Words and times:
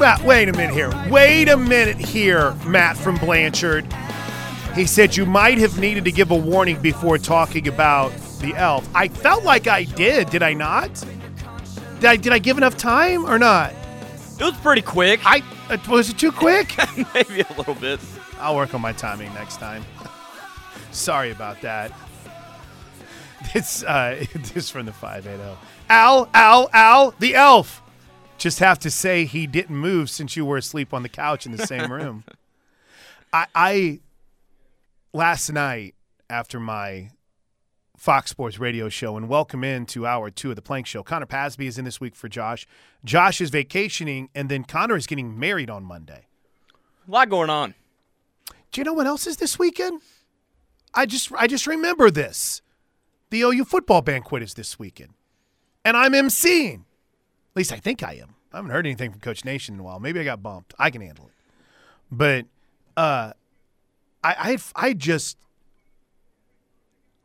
Wait 0.00 0.48
a 0.48 0.52
minute 0.54 0.72
here. 0.72 0.90
Wait 1.10 1.50
a 1.50 1.58
minute 1.58 1.98
here, 1.98 2.54
Matt 2.66 2.96
from 2.96 3.16
Blanchard. 3.18 3.86
He 4.74 4.86
said 4.86 5.14
you 5.14 5.26
might 5.26 5.58
have 5.58 5.78
needed 5.78 6.06
to 6.06 6.10
give 6.10 6.30
a 6.30 6.36
warning 6.36 6.80
before 6.80 7.18
talking 7.18 7.68
about 7.68 8.10
the 8.40 8.54
elf. 8.54 8.88
I 8.94 9.08
felt 9.08 9.44
like 9.44 9.66
I 9.66 9.84
did, 9.84 10.30
did 10.30 10.42
I 10.42 10.54
not? 10.54 10.88
Did 11.96 12.04
I, 12.06 12.16
did 12.16 12.32
I 12.32 12.38
give 12.38 12.56
enough 12.56 12.78
time 12.78 13.26
or 13.26 13.38
not? 13.38 13.74
It 14.38 14.44
was 14.44 14.56
pretty 14.62 14.80
quick. 14.80 15.20
I 15.26 15.42
uh, 15.68 15.76
was 15.86 16.08
it 16.08 16.16
too 16.16 16.32
quick? 16.32 16.74
Maybe 17.14 17.42
a 17.42 17.52
little 17.58 17.74
bit. 17.74 18.00
I'll 18.38 18.56
work 18.56 18.74
on 18.74 18.80
my 18.80 18.94
timing 18.94 19.34
next 19.34 19.58
time. 19.58 19.84
Sorry 20.92 21.30
about 21.30 21.60
that. 21.60 21.92
It's 23.54 23.84
uh, 23.84 24.24
this 24.54 24.70
from 24.70 24.86
the 24.86 24.92
580. 24.92 25.58
Al, 25.90 26.26
Al, 26.32 26.70
Al, 26.72 27.14
the 27.18 27.34
elf. 27.34 27.82
Just 28.40 28.58
have 28.60 28.78
to 28.78 28.90
say 28.90 29.26
he 29.26 29.46
didn't 29.46 29.76
move 29.76 30.08
since 30.08 30.34
you 30.34 30.46
were 30.46 30.56
asleep 30.56 30.94
on 30.94 31.02
the 31.02 31.10
couch 31.10 31.44
in 31.44 31.52
the 31.52 31.66
same 31.66 31.92
room. 31.92 32.24
I, 33.34 33.46
I 33.54 34.00
last 35.12 35.52
night 35.52 35.94
after 36.30 36.58
my 36.58 37.10
Fox 37.98 38.30
Sports 38.30 38.58
radio 38.58 38.88
show 38.88 39.18
and 39.18 39.28
welcome 39.28 39.62
in 39.62 39.84
to 39.84 40.06
hour 40.06 40.30
two 40.30 40.48
of 40.48 40.56
the 40.56 40.62
Plank 40.62 40.86
Show. 40.86 41.02
Connor 41.02 41.26
Pasby 41.26 41.66
is 41.66 41.76
in 41.76 41.84
this 41.84 42.00
week 42.00 42.16
for 42.16 42.30
Josh. 42.30 42.66
Josh 43.04 43.42
is 43.42 43.50
vacationing, 43.50 44.30
and 44.34 44.48
then 44.48 44.64
Connor 44.64 44.96
is 44.96 45.06
getting 45.06 45.38
married 45.38 45.68
on 45.68 45.84
Monday. 45.84 46.24
A 47.06 47.10
lot 47.10 47.28
going 47.28 47.50
on. 47.50 47.74
Do 48.72 48.80
you 48.80 48.84
know 48.86 48.94
what 48.94 49.06
else 49.06 49.26
is 49.26 49.36
this 49.36 49.58
weekend? 49.58 50.00
I 50.94 51.04
just 51.04 51.30
I 51.34 51.46
just 51.46 51.66
remember 51.66 52.10
this. 52.10 52.62
The 53.28 53.42
OU 53.42 53.66
football 53.66 54.00
banquet 54.00 54.42
is 54.42 54.54
this 54.54 54.78
weekend. 54.78 55.12
And 55.84 55.94
I'm 55.94 56.12
emceeing. 56.12 56.84
At 57.52 57.56
least 57.56 57.72
I 57.72 57.76
think 57.76 58.02
I 58.02 58.14
am. 58.14 58.34
I 58.52 58.56
haven't 58.56 58.70
heard 58.70 58.86
anything 58.86 59.10
from 59.10 59.20
Coach 59.20 59.44
Nation 59.44 59.74
in 59.74 59.80
a 59.80 59.82
while. 59.82 60.00
Maybe 60.00 60.20
I 60.20 60.24
got 60.24 60.42
bumped. 60.42 60.74
I 60.78 60.90
can 60.90 61.02
handle 61.02 61.26
it. 61.26 61.32
But 62.10 62.46
uh 62.96 63.32
I 64.22 64.34
I 64.52 64.58
I 64.74 64.92
just 64.92 65.36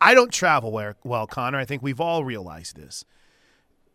I 0.01 0.13
don't 0.13 0.31
travel 0.31 0.71
well, 0.71 0.93
well, 1.03 1.25
Connor. 1.27 1.57
I 1.57 1.65
think 1.65 1.81
we've 1.81 2.01
all 2.01 2.23
realized 2.23 2.75
this. 2.75 3.05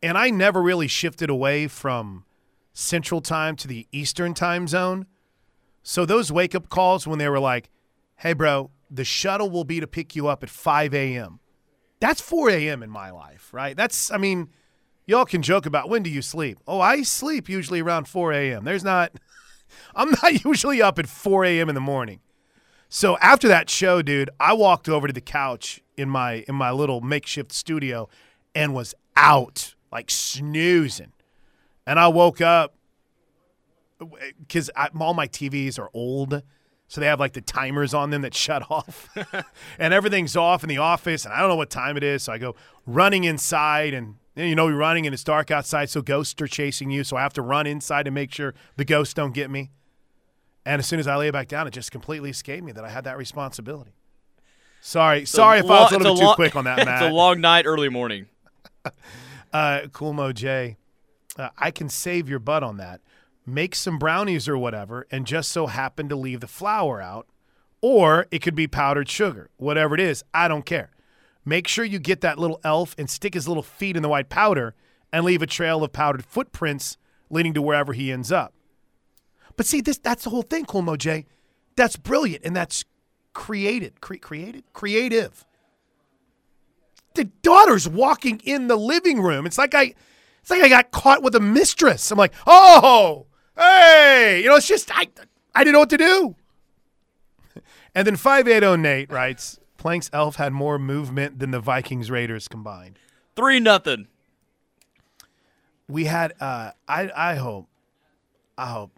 And 0.03 0.17
I 0.17 0.31
never 0.31 0.63
really 0.63 0.89
shifted 0.89 1.31
away 1.31 1.69
from 1.69 2.25
Central 2.73 3.21
Time 3.21 3.55
to 3.57 3.69
the 3.69 3.87
Eastern 3.93 4.35
Time 4.35 4.67
zone. 4.67 5.07
So 5.83 6.05
those 6.05 6.33
wake 6.33 6.55
up 6.55 6.69
calls 6.69 7.07
when 7.07 7.19
they 7.19 7.29
were 7.29 7.39
like, 7.39 7.71
hey, 8.17 8.33
bro, 8.33 8.71
the 8.91 9.05
shuttle 9.05 9.51
will 9.51 9.65
be 9.65 9.81
to 9.81 9.87
pick 9.87 10.17
you 10.17 10.27
up 10.29 10.43
at 10.43 10.51
5 10.51 10.95
a.m. 10.95 11.41
That's 12.01 12.21
4 12.21 12.51
a.m. 12.51 12.83
in 12.83 12.91
my 12.91 13.11
life, 13.11 13.53
right? 13.53 13.77
That's, 13.77 14.11
I 14.11 14.17
mean, 14.17 14.49
y'all 15.11 15.25
can 15.25 15.43
joke 15.43 15.67
about 15.67 15.89
when 15.89 16.05
do 16.05 16.09
you 16.09 16.23
sleep? 16.23 16.59
Oh, 16.69 16.81
I 16.81 17.03
sleep 17.03 17.49
usually 17.49 17.81
around 17.81 18.07
4 18.07 18.33
a.m. 18.33 18.65
There's 18.65 18.85
not, 18.85 19.13
I'm 19.95 20.11
not 20.11 20.45
usually 20.45 20.81
up 20.81 20.99
at 20.99 21.09
4 21.09 21.45
a.m. 21.45 21.69
in 21.69 21.75
the 21.75 21.81
morning. 21.81 22.21
So 22.89 23.19
after 23.19 23.49
that 23.49 23.69
show, 23.69 24.03
dude, 24.03 24.31
I 24.39 24.53
walked 24.53 24.89
over 24.89 25.07
to 25.07 25.13
the 25.13 25.21
couch 25.21 25.83
in 25.97 26.09
my 26.09 26.45
in 26.49 26.55
my 26.55 26.71
little 26.71 27.01
makeshift 27.01 27.53
studio 27.53 28.09
and 28.55 28.75
was 28.75 28.95
out 29.17 29.75
like 29.93 30.11
snoozing. 30.11 31.13
And 31.87 32.01
I 32.01 32.09
woke 32.09 32.41
up 32.41 32.75
because 34.41 34.71
all 34.99 35.15
my 35.15 35.29
TVs 35.29 35.79
are 35.79 35.89
old, 35.95 36.43
so 36.89 37.01
they 37.01 37.07
have 37.07 37.21
like 37.21 37.35
the 37.35 37.41
timers 37.41 37.95
on 37.95 38.11
them 38.11 38.23
that 38.23 38.35
shut 38.47 38.69
off, 38.71 39.09
and 39.79 39.95
everything's 39.95 40.37
off 40.37 40.65
in 40.65 40.69
the 40.69 40.79
office, 40.79 41.25
and 41.25 41.35
I 41.35 41.41
don't 41.41 41.49
know 41.49 41.57
what 41.57 41.71
time 41.71 41.97
it 41.97 42.03
is. 42.03 42.25
So 42.25 42.33
I 42.33 42.39
go 42.39 42.57
running 42.87 43.23
inside, 43.23 43.95
and 43.95 44.17
you 44.49 44.55
know, 44.55 44.69
you're 44.69 44.77
running 44.77 45.07
and 45.07 45.15
it's 45.15 45.25
dark 45.25 45.51
outside, 45.51 45.91
so 45.91 46.03
ghosts 46.03 46.41
are 46.41 46.47
chasing 46.47 46.91
you. 46.91 47.05
So 47.05 47.17
I 47.17 47.23
have 47.23 47.33
to 47.35 47.43
run 47.43 47.67
inside 47.67 48.05
to 48.05 48.11
make 48.11 48.33
sure 48.33 48.55
the 48.77 48.85
ghosts 48.85 49.15
don't 49.15 49.33
get 49.33 49.51
me. 49.51 49.71
And 50.65 50.79
as 50.79 50.87
soon 50.87 51.01
as 51.01 51.07
I 51.07 51.17
lay 51.17 51.31
back 51.31 51.49
down, 51.49 51.67
it 51.67 51.73
just 51.73 51.91
completely 51.91 52.31
escaped 52.31 52.65
me 52.65 52.73
that 52.73 52.85
I 52.85 52.91
had 52.91 53.05
that 53.05 53.17
responsibility. 53.17 53.93
Sorry, 54.83 55.27
sorry 55.27 55.59
if 55.59 55.67
I 55.67 55.83
was 55.83 55.93
a 55.93 55.99
little 55.99 56.15
bit 56.15 56.21
too 56.21 56.35
quick 56.35 56.57
on 56.57 56.65
that, 56.65 56.85
Matt. 56.85 57.03
it's 57.03 57.11
a 57.11 57.15
long 57.15 57.41
night, 57.41 57.67
early 57.67 57.89
morning. 57.89 58.27
uh, 59.53 59.81
cool 59.93 60.13
Mo 60.13 60.33
J, 60.33 60.77
uh, 61.39 61.51
I 61.59 61.71
can 61.71 61.89
save 61.89 62.29
your 62.29 62.39
butt 62.39 62.63
on 62.63 62.79
that. 62.79 63.01
Make 63.45 63.75
some 63.75 63.99
brownies 63.99 64.49
or 64.49 64.57
whatever, 64.57 65.07
and 65.11 65.27
just 65.27 65.51
so 65.51 65.67
happen 65.67 66.09
to 66.09 66.17
leave 66.17 66.41
the 66.41 66.47
flour 66.47 67.01
out, 67.01 67.27
or 67.81 68.27
it 68.31 68.41
could 68.41 68.55
be 68.55 68.67
powdered 68.67 69.09
sugar. 69.09 69.51
Whatever 69.57 69.95
it 69.95 70.01
is, 70.01 70.25
I 70.33 70.49
don't 70.49 70.65
care. 70.65 70.91
Make 71.51 71.67
sure 71.67 71.85
you 71.85 71.99
get 71.99 72.21
that 72.21 72.39
little 72.39 72.61
elf 72.63 72.95
and 72.97 73.11
stick 73.11 73.35
his 73.35 73.49
little 73.49 73.65
feet 73.65 73.97
in 73.97 74.05
the 74.05 74.09
white 74.09 74.29
powder, 74.29 74.77
and 75.13 75.25
leave 75.25 75.43
a 75.43 75.49
trail 75.49 75.83
of 75.83 75.93
powdered 75.93 76.25
footprints 76.25 76.97
leading 77.29 77.55
to 77.55 77.61
wherever 77.61 77.93
he 77.93 78.13
ends 78.13 78.31
up. 78.31 78.55
But 79.57 79.67
see, 79.67 79.81
this 79.81 79.99
that's 79.99 80.23
the 80.23 80.31
whole 80.31 80.43
thing, 80.43 80.65
Cool 80.65 80.83
Mo 80.83 80.95
J. 80.95 81.27
That's 81.75 81.97
brilliant 81.97 82.45
and 82.45 82.55
that's 82.55 82.85
created. 83.33 84.01
Cre- 84.01 84.19
created? 84.19 84.63
Creative. 84.73 85.45
The 87.15 87.25
daughter's 87.25 87.89
walking 87.89 88.41
in 88.45 88.69
the 88.69 88.77
living 88.77 89.21
room. 89.21 89.45
It's 89.45 89.59
like 89.59 89.75
I 89.75 89.95
it's 90.43 90.51
like 90.51 90.63
I 90.63 90.69
got 90.69 90.93
caught 90.93 91.25
with 91.25 91.35
a 91.35 91.41
mistress. 91.41 92.13
I'm 92.13 92.19
like, 92.19 92.35
oh, 92.47 93.27
hey, 93.59 94.41
you 94.41 94.49
know, 94.49 94.55
it's 94.55 94.69
just 94.69 94.97
I 94.97 95.09
I 95.53 95.65
didn't 95.65 95.73
know 95.73 95.81
what 95.81 95.91
to 95.91 95.99
do. 95.99 96.37
And 97.93 98.07
then 98.07 98.15
580 98.15 98.81
Nate 98.81 99.11
writes, 99.11 99.60
Plank's 99.81 100.11
elf 100.13 100.37
had 100.37 100.53
more 100.53 100.79
movement 100.79 101.39
than 101.39 101.53
the 101.53 101.59
Vikings 101.59 102.11
Raiders 102.11 102.49
combined. 102.49 102.99
Three 103.35 103.59
nothing. 103.59 104.09
We 105.89 106.05
had 106.05 106.35
uh 106.39 106.73
I 106.87 107.11
I 107.17 107.35
hope 107.37 107.67
I 108.59 108.67
hope 108.67 108.93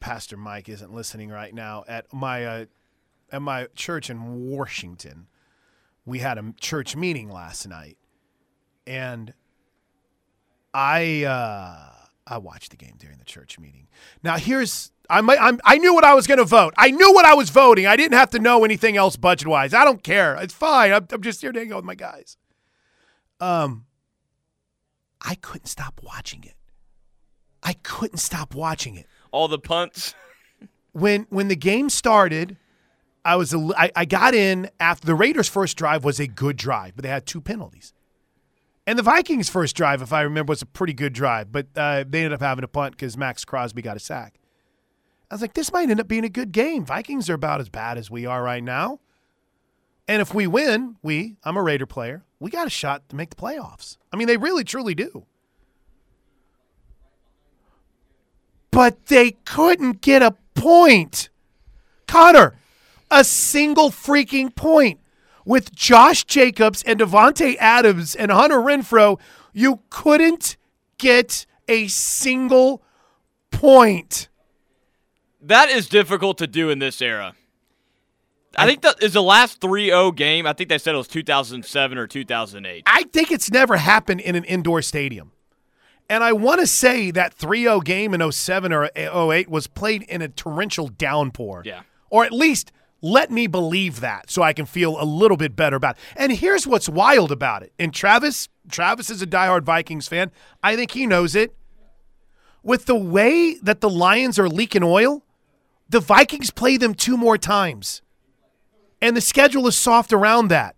Pastor 0.00 0.36
Mike 0.36 0.68
isn't 0.68 0.92
listening 0.92 1.30
right 1.30 1.54
now. 1.54 1.84
At 1.86 2.12
my 2.12 2.44
uh, 2.44 2.64
at 3.30 3.42
my 3.42 3.68
church 3.76 4.10
in 4.10 4.48
Washington, 4.48 5.28
we 6.04 6.18
had 6.18 6.36
a 6.36 6.52
church 6.60 6.96
meeting 6.96 7.30
last 7.30 7.68
night, 7.68 7.96
and 8.84 9.32
I 10.74 11.22
uh, 11.22 12.01
I 12.26 12.38
watched 12.38 12.70
the 12.70 12.76
game 12.76 12.94
during 12.98 13.18
the 13.18 13.24
church 13.24 13.58
meeting. 13.58 13.88
Now 14.22 14.36
here's 14.36 14.92
I 15.10 15.20
might, 15.20 15.38
I'm, 15.40 15.60
I 15.64 15.78
knew 15.78 15.92
what 15.92 16.04
I 16.04 16.14
was 16.14 16.26
going 16.26 16.38
to 16.38 16.44
vote. 16.44 16.72
I 16.78 16.90
knew 16.90 17.12
what 17.12 17.26
I 17.26 17.34
was 17.34 17.50
voting. 17.50 17.86
I 17.86 17.96
didn't 17.96 18.16
have 18.16 18.30
to 18.30 18.38
know 18.38 18.64
anything 18.64 18.96
else 18.96 19.16
budget 19.16 19.46
wise. 19.48 19.74
I 19.74 19.84
don't 19.84 20.02
care. 20.02 20.36
It's 20.36 20.54
fine. 20.54 20.92
I'm, 20.92 21.06
I'm 21.10 21.20
just 21.20 21.40
here 21.42 21.52
to 21.52 21.58
hang 21.58 21.72
out 21.72 21.76
with 21.76 21.84
my 21.84 21.94
guys. 21.94 22.36
Um, 23.40 23.84
I 25.20 25.34
couldn't 25.34 25.66
stop 25.66 26.00
watching 26.02 26.44
it. 26.44 26.54
I 27.62 27.74
couldn't 27.82 28.18
stop 28.18 28.54
watching 28.54 28.94
it 28.94 29.06
all 29.32 29.48
the 29.48 29.58
punts. 29.58 30.14
when 30.92 31.26
when 31.30 31.48
the 31.48 31.56
game 31.56 31.90
started, 31.90 32.56
I 33.24 33.36
was 33.36 33.52
a, 33.52 33.70
I, 33.76 33.90
I 33.96 34.04
got 34.04 34.34
in 34.34 34.70
after 34.78 35.06
the 35.06 35.14
Raiders' 35.14 35.48
first 35.48 35.76
drive 35.76 36.04
was 36.04 36.20
a 36.20 36.26
good 36.26 36.56
drive, 36.56 36.94
but 36.94 37.02
they 37.02 37.08
had 37.08 37.26
two 37.26 37.40
penalties. 37.40 37.92
And 38.86 38.98
the 38.98 39.02
Vikings' 39.02 39.48
first 39.48 39.76
drive, 39.76 40.02
if 40.02 40.12
I 40.12 40.22
remember, 40.22 40.50
was 40.50 40.62
a 40.62 40.66
pretty 40.66 40.92
good 40.92 41.12
drive, 41.12 41.52
but 41.52 41.66
uh, 41.76 42.04
they 42.08 42.18
ended 42.18 42.32
up 42.32 42.40
having 42.40 42.64
a 42.64 42.68
punt 42.68 42.92
because 42.96 43.16
Maxx 43.16 43.44
Crosby 43.44 43.80
got 43.80 43.96
a 43.96 44.00
sack. 44.00 44.40
I 45.30 45.34
was 45.34 45.40
like, 45.40 45.54
this 45.54 45.72
might 45.72 45.88
end 45.88 46.00
up 46.00 46.08
being 46.08 46.24
a 46.24 46.28
good 46.28 46.52
game. 46.52 46.84
Vikings 46.84 47.30
are 47.30 47.34
about 47.34 47.60
as 47.60 47.68
bad 47.68 47.96
as 47.96 48.10
we 48.10 48.26
are 48.26 48.42
right 48.42 48.62
now. 48.62 49.00
And 50.08 50.20
if 50.20 50.34
we 50.34 50.46
win, 50.46 50.96
we, 51.02 51.36
I'm 51.44 51.56
a 51.56 51.62
Raider 51.62 51.86
player, 51.86 52.24
we 52.40 52.50
got 52.50 52.66
a 52.66 52.70
shot 52.70 53.08
to 53.10 53.16
make 53.16 53.30
the 53.30 53.36
playoffs. 53.36 53.98
I 54.12 54.16
mean, 54.16 54.26
they 54.26 54.36
really, 54.36 54.64
truly 54.64 54.94
do. 54.94 55.26
but 58.72 59.06
they 59.06 59.32
couldn't 59.44 60.00
get 60.00 60.22
a 60.22 60.34
point. 60.54 61.28
Connor, 62.08 62.54
a 63.10 63.22
single 63.22 63.90
freaking 63.90 64.52
point. 64.52 64.98
With 65.44 65.74
Josh 65.74 66.24
Jacobs 66.24 66.82
and 66.84 67.00
Davante 67.00 67.56
Adams 67.58 68.14
and 68.14 68.30
Hunter 68.30 68.58
Renfrow, 68.58 69.18
you 69.52 69.80
couldn't 69.90 70.56
get 70.98 71.46
a 71.68 71.88
single 71.88 72.82
point. 73.50 74.28
That 75.40 75.68
is 75.68 75.88
difficult 75.88 76.38
to 76.38 76.46
do 76.46 76.70
in 76.70 76.78
this 76.78 77.02
era. 77.02 77.34
I 78.56 78.66
think 78.66 78.82
that 78.82 79.02
is 79.02 79.14
the 79.14 79.22
last 79.22 79.60
3-0 79.60 80.14
game. 80.14 80.46
I 80.46 80.52
think 80.52 80.68
they 80.68 80.78
said 80.78 80.94
it 80.94 80.98
was 80.98 81.08
2007 81.08 81.98
or 81.98 82.06
2008. 82.06 82.82
I 82.86 83.04
think 83.04 83.30
it's 83.30 83.50
never 83.50 83.76
happened 83.76 84.20
in 84.20 84.34
an 84.34 84.44
indoor 84.44 84.82
stadium. 84.82 85.32
And 86.08 86.22
I 86.22 86.32
want 86.34 86.60
to 86.60 86.66
say 86.66 87.10
that 87.12 87.32
3 87.32 87.62
0 87.62 87.80
game 87.80 88.12
in 88.12 88.30
07 88.32 88.72
or 88.72 88.90
08 88.94 89.48
was 89.48 89.66
played 89.66 90.02
in 90.02 90.20
a 90.20 90.28
torrential 90.28 90.88
downpour. 90.88 91.62
Yeah. 91.64 91.82
Or 92.10 92.24
at 92.24 92.32
least 92.32 92.72
let 93.02 93.30
me 93.30 93.48
believe 93.48 94.00
that 94.00 94.30
so 94.30 94.42
I 94.42 94.52
can 94.52 94.64
feel 94.64 94.96
a 95.00 95.04
little 95.04 95.36
bit 95.36 95.56
better 95.56 95.76
about 95.76 95.96
it. 95.96 96.02
And 96.16 96.32
here's 96.32 96.66
what's 96.66 96.88
wild 96.88 97.32
about 97.32 97.62
it. 97.62 97.72
And 97.78 97.92
Travis, 97.92 98.48
Travis 98.70 99.10
is 99.10 99.20
a 99.20 99.26
diehard 99.26 99.64
Vikings 99.64 100.06
fan. 100.06 100.30
I 100.62 100.76
think 100.76 100.92
he 100.92 101.06
knows 101.06 101.34
it. 101.34 101.54
With 102.62 102.86
the 102.86 102.96
way 102.96 103.54
that 103.56 103.80
the 103.80 103.90
Lions 103.90 104.38
are 104.38 104.48
leaking 104.48 104.84
oil, 104.84 105.24
the 105.88 105.98
Vikings 105.98 106.50
play 106.50 106.76
them 106.76 106.94
two 106.94 107.16
more 107.16 107.36
times. 107.36 108.02
And 109.00 109.16
the 109.16 109.20
schedule 109.20 109.66
is 109.66 109.76
soft 109.76 110.12
around 110.12 110.46
that. 110.48 110.76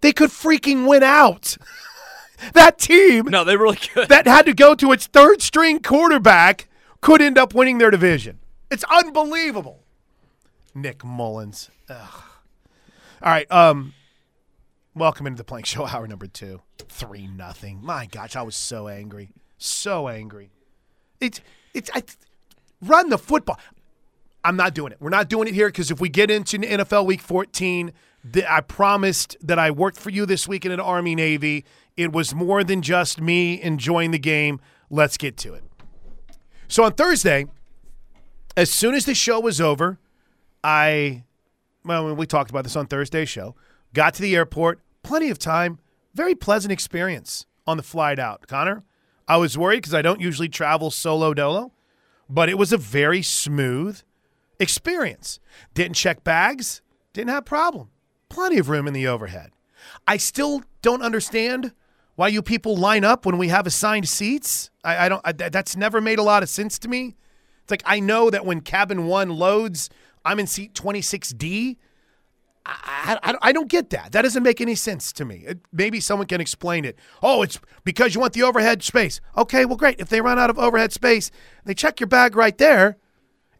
They 0.00 0.12
could 0.12 0.30
freaking 0.30 0.88
win 0.88 1.02
out. 1.02 1.58
that 2.54 2.78
team 2.78 3.26
no, 3.26 3.44
they 3.44 3.56
really 3.56 3.76
could. 3.76 4.08
that 4.08 4.26
had 4.26 4.46
to 4.46 4.54
go 4.54 4.74
to 4.74 4.92
its 4.92 5.06
third 5.06 5.40
string 5.40 5.80
quarterback 5.80 6.68
could 7.00 7.22
end 7.22 7.38
up 7.38 7.54
winning 7.54 7.78
their 7.78 7.90
division. 7.90 8.38
It's 8.70 8.84
unbelievable. 8.84 9.85
Nick 10.76 11.04
Mullens. 11.04 11.70
Ugh. 11.88 12.22
All 13.22 13.32
right. 13.32 13.50
Um, 13.50 13.94
welcome 14.94 15.26
into 15.26 15.38
the 15.38 15.44
Plank 15.44 15.66
Show, 15.66 15.86
hour 15.86 16.06
number 16.06 16.26
two. 16.26 16.60
Three 16.88 17.26
nothing. 17.26 17.80
My 17.82 18.06
gosh, 18.06 18.36
I 18.36 18.42
was 18.42 18.54
so 18.54 18.86
angry, 18.86 19.30
so 19.58 20.08
angry. 20.08 20.50
It's 21.20 21.40
it's 21.72 21.90
I, 21.94 22.02
run 22.82 23.08
the 23.08 23.18
football. 23.18 23.58
I'm 24.44 24.56
not 24.56 24.74
doing 24.74 24.92
it. 24.92 24.98
We're 25.00 25.10
not 25.10 25.28
doing 25.28 25.48
it 25.48 25.54
here 25.54 25.68
because 25.68 25.90
if 25.90 26.00
we 26.00 26.08
get 26.08 26.30
into 26.30 26.58
NFL 26.58 27.06
Week 27.06 27.20
14, 27.20 27.92
the, 28.22 28.52
I 28.52 28.60
promised 28.60 29.36
that 29.42 29.58
I 29.58 29.72
worked 29.72 29.98
for 29.98 30.10
you 30.10 30.24
this 30.24 30.46
weekend 30.46 30.74
in 30.74 30.78
Army 30.78 31.16
Navy. 31.16 31.64
It 31.96 32.12
was 32.12 32.32
more 32.32 32.62
than 32.62 32.82
just 32.82 33.20
me 33.20 33.60
enjoying 33.60 34.12
the 34.12 34.18
game. 34.18 34.60
Let's 34.88 35.16
get 35.16 35.36
to 35.38 35.54
it. 35.54 35.64
So 36.68 36.84
on 36.84 36.92
Thursday, 36.92 37.46
as 38.56 38.70
soon 38.70 38.94
as 38.94 39.04
the 39.04 39.14
show 39.14 39.40
was 39.40 39.60
over, 39.60 39.98
I, 40.66 41.22
well, 41.84 42.12
we 42.16 42.26
talked 42.26 42.50
about 42.50 42.64
this 42.64 42.74
on 42.74 42.88
Thursday's 42.88 43.28
show, 43.28 43.54
got 43.94 44.14
to 44.14 44.22
the 44.22 44.34
airport, 44.34 44.80
plenty 45.04 45.30
of 45.30 45.38
time, 45.38 45.78
very 46.12 46.34
pleasant 46.34 46.72
experience 46.72 47.46
on 47.68 47.76
the 47.76 47.84
flight 47.84 48.18
out. 48.18 48.48
Connor, 48.48 48.82
I 49.28 49.36
was 49.36 49.56
worried 49.56 49.76
because 49.76 49.94
I 49.94 50.02
don't 50.02 50.20
usually 50.20 50.48
travel 50.48 50.90
solo 50.90 51.34
dolo, 51.34 51.70
but 52.28 52.48
it 52.48 52.58
was 52.58 52.72
a 52.72 52.78
very 52.78 53.22
smooth 53.22 54.00
experience. 54.58 55.38
Didn't 55.72 55.94
check 55.94 56.24
bags, 56.24 56.82
didn't 57.12 57.30
have 57.30 57.44
problem. 57.44 57.90
Plenty 58.28 58.58
of 58.58 58.68
room 58.68 58.88
in 58.88 58.92
the 58.92 59.06
overhead. 59.06 59.52
I 60.04 60.16
still 60.16 60.64
don't 60.82 61.00
understand 61.00 61.74
why 62.16 62.26
you 62.26 62.42
people 62.42 62.76
line 62.76 63.04
up 63.04 63.24
when 63.24 63.38
we 63.38 63.48
have 63.48 63.68
assigned 63.68 64.08
seats. 64.08 64.70
I, 64.82 65.06
I 65.06 65.08
don't. 65.08 65.22
I, 65.24 65.30
that's 65.30 65.76
never 65.76 66.00
made 66.00 66.18
a 66.18 66.24
lot 66.24 66.42
of 66.42 66.48
sense 66.48 66.76
to 66.80 66.88
me. 66.88 67.14
It's 67.62 67.70
like 67.70 67.84
I 67.86 68.00
know 68.00 68.30
that 68.30 68.44
when 68.44 68.62
cabin 68.62 69.06
one 69.06 69.28
loads, 69.28 69.90
I'm 70.26 70.40
in 70.40 70.46
seat 70.46 70.74
26D. 70.74 71.76
I, 72.68 73.18
I, 73.22 73.34
I, 73.42 73.52
don't 73.52 73.68
get 73.68 73.90
that. 73.90 74.10
That 74.10 74.22
doesn't 74.22 74.42
make 74.42 74.60
any 74.60 74.74
sense 74.74 75.12
to 75.12 75.24
me. 75.24 75.44
It, 75.46 75.60
maybe 75.72 76.00
someone 76.00 76.26
can 76.26 76.40
explain 76.40 76.84
it. 76.84 76.98
Oh, 77.22 77.42
it's 77.42 77.60
because 77.84 78.12
you 78.14 78.20
want 78.20 78.32
the 78.32 78.42
overhead 78.42 78.82
space. 78.82 79.20
Okay, 79.36 79.64
well, 79.64 79.76
great. 79.76 80.00
If 80.00 80.08
they 80.08 80.20
run 80.20 80.36
out 80.36 80.50
of 80.50 80.58
overhead 80.58 80.92
space, 80.92 81.30
they 81.64 81.74
check 81.74 82.00
your 82.00 82.08
bag 82.08 82.34
right 82.34 82.58
there, 82.58 82.96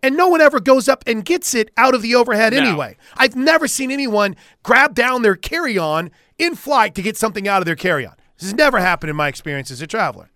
and 0.02 0.16
no 0.16 0.26
one 0.28 0.40
ever 0.40 0.58
goes 0.58 0.88
up 0.88 1.04
and 1.06 1.24
gets 1.24 1.54
it 1.54 1.70
out 1.76 1.94
of 1.94 2.02
the 2.02 2.16
overhead 2.16 2.52
No. 2.52 2.58
anyway. 2.58 2.96
I've 3.16 3.36
never 3.36 3.68
seen 3.68 3.92
anyone 3.92 4.34
grab 4.64 4.92
down 4.92 5.22
their 5.22 5.36
carry 5.36 5.78
on 5.78 6.10
in 6.36 6.56
flight 6.56 6.96
to 6.96 7.02
get 7.02 7.16
something 7.16 7.46
out 7.46 7.62
of 7.62 7.66
their 7.66 7.76
carry 7.76 8.04
on. 8.04 8.14
This 8.38 8.48
has 8.50 8.54
never 8.54 8.80
happened 8.80 9.10
in 9.10 9.16
my 9.16 9.28
experience 9.28 9.70
as 9.70 9.80
a 9.80 9.86
traveler. 9.86 10.30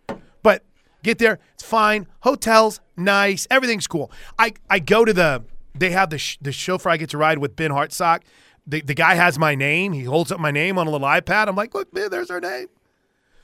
But 0.44 0.64
get 1.02 1.18
there, 1.18 1.40
it's 1.54 1.64
fine. 1.64 2.06
Hotels, 2.20 2.80
nice. 2.96 3.48
Everything's 3.50 3.88
cool. 3.88 4.12
I, 4.38 4.54
I 4.70 4.78
go 4.78 5.04
to 5.04 5.12
the, 5.12 5.44
they 5.74 5.90
have 5.90 6.10
the, 6.10 6.18
sh- 6.18 6.38
the 6.40 6.52
chauffeur 6.52 6.90
I 6.90 6.96
get 6.96 7.10
to 7.10 7.18
ride 7.18 7.38
with, 7.38 7.56
Ben 7.56 7.70
Hartsock. 7.70 8.22
The, 8.66 8.80
the 8.80 8.94
guy 8.94 9.14
has 9.14 9.38
my 9.38 9.54
name. 9.54 9.92
He 9.92 10.04
holds 10.04 10.30
up 10.30 10.40
my 10.40 10.50
name 10.50 10.78
on 10.78 10.86
a 10.86 10.90
little 10.90 11.06
iPad. 11.06 11.48
I'm 11.48 11.56
like, 11.56 11.74
look, 11.74 11.92
man, 11.92 12.10
there's 12.10 12.30
our 12.30 12.40
name. 12.40 12.68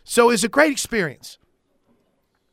So 0.05 0.31
it's 0.31 0.45
a 0.45 0.49
great 0.49 0.73
experience. 0.73 1.39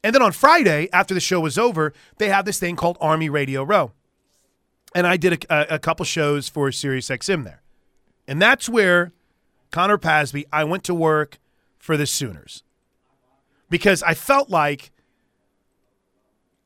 And 0.03 0.13
then 0.13 0.21
on 0.21 0.31
Friday, 0.31 0.89
after 0.91 1.13
the 1.13 1.19
show 1.19 1.39
was 1.39 1.57
over, 1.57 1.93
they 2.17 2.29
have 2.29 2.45
this 2.45 2.59
thing 2.59 2.75
called 2.75 2.97
Army 2.99 3.29
Radio 3.29 3.63
Row. 3.63 3.91
And 4.95 5.07
I 5.07 5.17
did 5.17 5.45
a, 5.45 5.73
a, 5.73 5.75
a 5.75 5.79
couple 5.79 6.05
shows 6.05 6.49
for 6.49 6.71
Sirius 6.71 7.09
XM 7.09 7.43
there. 7.43 7.61
And 8.27 8.41
that's 8.41 8.67
where 8.67 9.11
Connor 9.71 9.97
Pasby, 9.97 10.45
I 10.51 10.63
went 10.63 10.83
to 10.85 10.93
work 10.93 11.39
for 11.77 11.97
the 11.97 12.05
Sooners 12.05 12.63
because 13.69 14.03
I 14.03 14.13
felt 14.13 14.49
like 14.49 14.91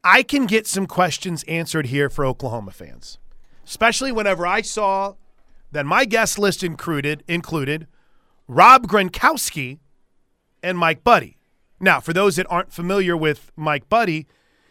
I 0.03 0.23
can 0.23 0.45
get 0.45 0.67
some 0.67 0.87
questions 0.87 1.43
answered 1.43 1.87
here 1.87 2.09
for 2.09 2.25
Oklahoma 2.25 2.71
fans, 2.71 3.17
especially 3.65 4.11
whenever 4.11 4.47
I 4.47 4.61
saw 4.61 5.15
that 5.71 5.85
my 5.85 6.05
guest 6.05 6.39
list 6.39 6.63
included 6.63 7.23
included 7.27 7.87
Rob 8.47 8.87
Gronkowski 8.87 9.79
and 10.63 10.77
Mike 10.77 11.03
Buddie. 11.03 11.37
Now, 11.79 11.99
for 11.99 12.13
those 12.13 12.37
that 12.37 12.47
aren't 12.49 12.71
familiar 12.71 13.15
with 13.15 13.51
Mike 13.55 13.89
Buddie, 13.89 14.27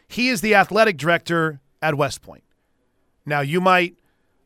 he 0.08 0.28
is 0.28 0.40
the 0.40 0.54
athletic 0.54 0.96
director 0.96 1.60
at 1.82 1.94
West 1.94 2.22
Point. 2.22 2.42
Now, 3.24 3.40
you 3.40 3.60
might 3.60 3.96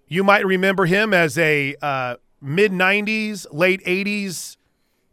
you 0.09 0.25
might 0.25 0.45
remember 0.45 0.87
him 0.87 1.15
as 1.15 1.39
a 1.39 1.77
uh, 1.81 2.17
mid 2.41 2.73
'90s, 2.73 3.47
late 3.53 3.83
'80s 3.85 4.57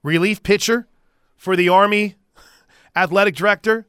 relief 0.04 0.42
pitcher 0.42 0.88
for 1.36 1.56
the 1.56 1.70
Army 1.70 2.16
athletic 2.96 3.36
director, 3.36 3.86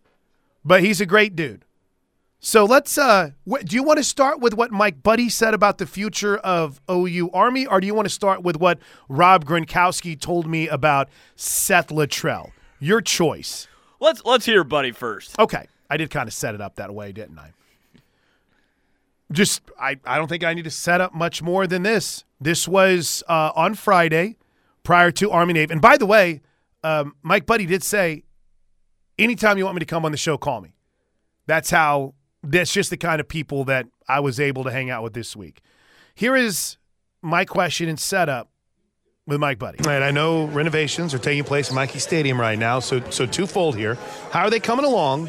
but 0.65 0.83
he's 0.83 1.01
a 1.01 1.07
great 1.07 1.35
dude. 1.35 1.65
So 2.41 2.65
let's. 2.65 2.97
Uh, 2.97 3.31
wh- 3.51 3.65
do 3.65 3.75
you 3.75 3.83
want 3.83 3.99
to 3.99 4.05
start 4.05 4.41
with 4.41 4.55
what 4.55 4.71
Mike 4.71 5.03
Buddie 5.03 5.29
said 5.29 5.55
about 5.55 5.79
the 5.79 5.87
future 5.87 6.37
of 6.39 6.81
OU 6.91 7.31
Army, 7.33 7.67
or 7.67 7.81
do 7.81 7.87
you 7.87 7.95
want 7.95 8.07
to 8.07 8.15
start 8.15 8.43
with 8.43 8.57
what 8.57 8.79
Rob 9.09 9.45
Gronkowski 9.45 10.19
told 10.19 10.47
me 10.47 10.69
about 10.69 11.09
Seth 11.35 11.89
Littrell? 11.89 12.53
Your 12.79 13.01
choice. 13.01 13.67
Let's 14.01 14.25
let's 14.25 14.47
hear 14.47 14.63
Buddie 14.63 14.93
first. 14.93 15.39
Okay, 15.39 15.67
I 15.91 15.97
did 15.97 16.11
kind 16.11 16.29
of 16.29 16.35
set 16.35 16.55
it 16.55 16.61
up 16.61 16.77
that 16.77 16.95
way, 16.95 17.11
didn't 17.13 17.39
I? 17.39 17.53
Just, 19.31 19.61
I, 19.79 19.97
I 20.07 20.17
don't 20.17 20.29
think 20.29 20.43
I 20.43 20.55
need 20.55 20.65
to 20.65 20.71
set 20.71 21.01
up 21.03 21.15
much 21.15 21.43
more 21.43 21.67
than 21.67 21.83
this. 21.83 22.25
This 22.41 22.67
was 22.67 23.23
uh, 23.29 23.53
on 23.55 23.75
Friday 23.75 24.37
prior 24.85 25.11
to 25.11 25.31
Army 25.31 25.53
Navy. 25.53 25.71
And 25.73 25.83
by 25.83 25.99
the 25.99 26.07
way, 26.07 26.41
um, 26.83 27.15
Mike 27.23 27.45
Buddie 27.45 27.67
did 27.67 27.83
say, 27.83 28.23
anytime 29.19 29.59
you 29.59 29.65
want 29.65 29.75
me 29.75 29.81
to 29.81 29.87
come 29.87 30.07
on 30.07 30.13
the 30.13 30.19
show, 30.19 30.39
call 30.39 30.63
me. 30.63 30.73
That's 31.47 31.69
how, 31.71 32.15
that's 32.43 32.73
just 32.73 32.91
the 32.91 32.97
kind 32.97 33.21
of 33.21 33.29
people 33.29 33.65
that 33.65 33.87
I 34.09 34.21
was 34.21 34.41
able 34.41 34.65
to 34.65 34.71
hang 34.71 34.91
out 34.91 35.03
with 35.03 35.13
this 35.13 35.37
week. 35.37 35.61
Here 36.15 36.37
is 36.37 36.77
my 37.23 37.45
question 37.45 37.89
and 37.89 37.99
setup 37.99 38.51
with 39.27 39.39
Mike 39.39 39.59
Buddie. 39.59 39.79
And 39.79 40.05
I 40.05 40.11
know 40.11 40.47
renovations 40.47 41.13
are 41.15 41.19
taking 41.19 41.45
place 41.45 41.69
in 41.69 41.77
Michie 41.77 41.99
Stadium 41.99 42.41
right 42.41 42.59
now, 42.59 42.81
so 42.81 43.01
so 43.11 43.27
twofold 43.27 43.77
here. 43.77 43.97
How 44.33 44.41
are 44.41 44.51
they 44.51 44.61
coming 44.61 44.85
along? 44.85 45.29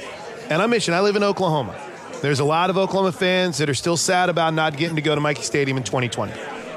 And 0.50 0.61
I'm 0.61 0.69
Mission. 0.69 0.94
I 0.94 1.01
live 1.01 1.15
in 1.15 1.23
Oklahoma. 1.23 1.75
There's 2.21 2.39
a 2.39 2.45
lot 2.45 2.69
of 2.69 2.77
Oklahoma 2.77 3.11
fans 3.11 3.59
that 3.59 3.69
are 3.69 3.75
still 3.75 3.97
sad 3.97 4.29
about 4.29 4.53
not 4.53 4.77
getting 4.77 4.95
to 4.95 5.01
go 5.01 5.15
to 5.15 5.21
Michie 5.21 5.44
Stadium 5.44 5.77
in 5.77 5.83
2020. 5.83 6.33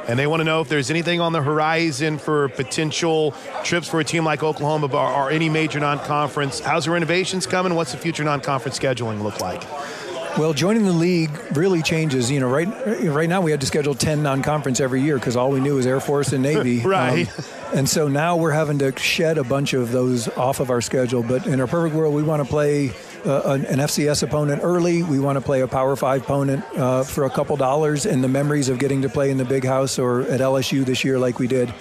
And 0.08 0.18
they 0.18 0.26
want 0.26 0.40
to 0.40 0.44
know 0.44 0.60
if 0.60 0.68
there's 0.68 0.90
anything 0.90 1.20
on 1.20 1.32
the 1.32 1.40
horizon 1.40 2.18
for 2.18 2.48
potential 2.50 3.34
trips 3.62 3.88
for 3.88 4.00
a 4.00 4.04
team 4.04 4.24
like 4.24 4.42
Oklahoma 4.42 4.86
or, 4.86 5.08
or 5.08 5.30
any 5.30 5.48
major 5.48 5.78
non-conference. 5.78 6.58
How's 6.58 6.86
the 6.86 6.90
renovations 6.90 7.46
coming? 7.46 7.74
What's 7.76 7.92
the 7.92 7.98
future 7.98 8.24
non-conference 8.24 8.78
scheduling 8.78 9.22
look 9.22 9.40
like? 9.40 9.62
Well, 10.38 10.54
joining 10.54 10.84
the 10.86 10.92
league 10.92 11.30
really 11.54 11.82
changes. 11.82 12.30
You 12.30 12.40
know, 12.40 12.48
right 12.48 12.66
right 13.06 13.28
now 13.28 13.42
we 13.42 13.50
had 13.50 13.60
to 13.60 13.66
schedule 13.66 13.94
ten 13.94 14.22
non-conference 14.22 14.80
every 14.80 15.02
year 15.02 15.16
because 15.16 15.36
all 15.36 15.50
we 15.50 15.60
knew 15.60 15.74
was 15.74 15.86
Air 15.86 16.00
Force 16.00 16.32
and 16.32 16.42
Navy. 16.42 16.80
Right. 16.84 17.28
Um, 17.28 17.44
and 17.74 17.88
so 17.88 18.08
now 18.08 18.36
we're 18.36 18.50
having 18.50 18.78
to 18.80 18.96
shed 18.98 19.38
a 19.38 19.44
bunch 19.44 19.72
of 19.72 19.92
those 19.92 20.28
off 20.36 20.60
of 20.60 20.68
our 20.70 20.80
schedule. 20.80 21.22
But 21.22 21.46
in 21.46 21.60
a 21.60 21.66
perfect 21.66 21.94
world, 21.94 22.14
we 22.14 22.22
want 22.22 22.42
to 22.42 22.48
play 22.48 22.90
uh, 23.24 23.42
an, 23.52 23.64
an 23.66 23.78
FCS 23.78 24.22
opponent 24.22 24.60
early. 24.64 25.02
We 25.02 25.18
want 25.20 25.36
to 25.36 25.40
play 25.42 25.60
a 25.60 25.68
Power 25.68 25.96
Five 25.96 26.22
opponent 26.22 26.64
uh, 26.76 27.02
for 27.04 27.24
a 27.24 27.30
couple 27.30 27.56
dollars, 27.56 28.06
and 28.06 28.24
the 28.24 28.28
memories 28.28 28.68
of 28.70 28.78
getting 28.78 29.02
to 29.02 29.08
play 29.10 29.30
in 29.30 29.36
the 29.36 29.44
Big 29.44 29.64
House 29.64 29.98
or 29.98 30.22
at 30.22 30.40
LSU 30.40 30.84
this 30.84 31.04
year, 31.04 31.18
like 31.18 31.38
we 31.38 31.46
did. 31.46 31.72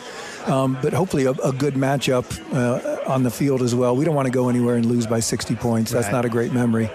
Um, 0.45 0.77
but 0.81 0.91
hopefully 0.93 1.25
a, 1.25 1.31
a 1.31 1.53
good 1.53 1.75
matchup 1.75 2.25
uh, 2.53 3.09
on 3.09 3.23
the 3.23 3.31
field 3.31 3.61
as 3.61 3.75
well. 3.75 3.95
We 3.95 4.03
don't 4.05 4.15
want 4.15 4.25
to 4.27 4.31
go 4.31 4.49
anywhere 4.49 4.75
and 4.75 4.85
lose 4.85 5.05
by 5.07 5.19
60 5.19 5.55
points. 5.55 5.91
That's 5.91 6.05
Right. 6.07 6.13
not 6.13 6.25
a 6.25 6.29
great 6.29 6.51
memory. 6.51 6.89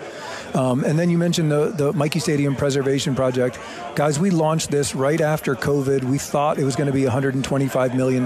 Um, 0.55 0.85
and 0.85 0.99
then 0.99 1.11
you 1.11 1.19
mentioned 1.19 1.51
the, 1.51 1.67
the 1.71 1.93
Michie 1.93 2.19
Stadium 2.21 2.57
Preservation 2.57 3.15
Project. 3.15 3.59
Guys, 3.95 4.19
we 4.19 4.31
launched 4.31 4.71
this 4.71 4.95
right 4.95 5.21
after 5.21 5.55
COVID. 5.55 6.05
We 6.05 6.19
thought 6.19 6.59
it 6.59 6.65
was 6.65 6.77
going 6.77 6.87
to 6.87 6.93
be 6.93 7.03
$125 7.03 7.95
million. 7.95 8.25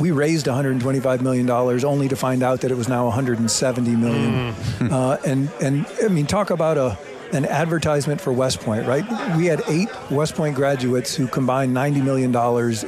We 0.00 0.10
raised 0.10 0.46
$125 0.46 1.20
million 1.22 1.48
only 1.50 2.08
to 2.08 2.16
find 2.16 2.42
out 2.42 2.60
that 2.62 2.70
it 2.70 2.76
was 2.76 2.88
now 2.88 3.10
$170 3.10 3.98
million. 3.98 4.54
Uh, 4.92 5.18
and, 5.26 5.50
and 5.60 5.86
I 6.04 6.08
mean, 6.08 6.26
talk 6.26 6.50
about 6.50 6.76
a, 6.78 6.98
an 7.32 7.44
advertisement 7.44 8.20
for 8.20 8.32
West 8.32 8.60
Point, 8.60 8.86
right? 8.86 9.04
We 9.36 9.46
had 9.46 9.62
eight 9.68 9.88
West 10.10 10.34
Point 10.34 10.54
graduates 10.54 11.14
who 11.14 11.26
combined 11.28 11.74
$90 11.76 12.02
million 12.04 12.34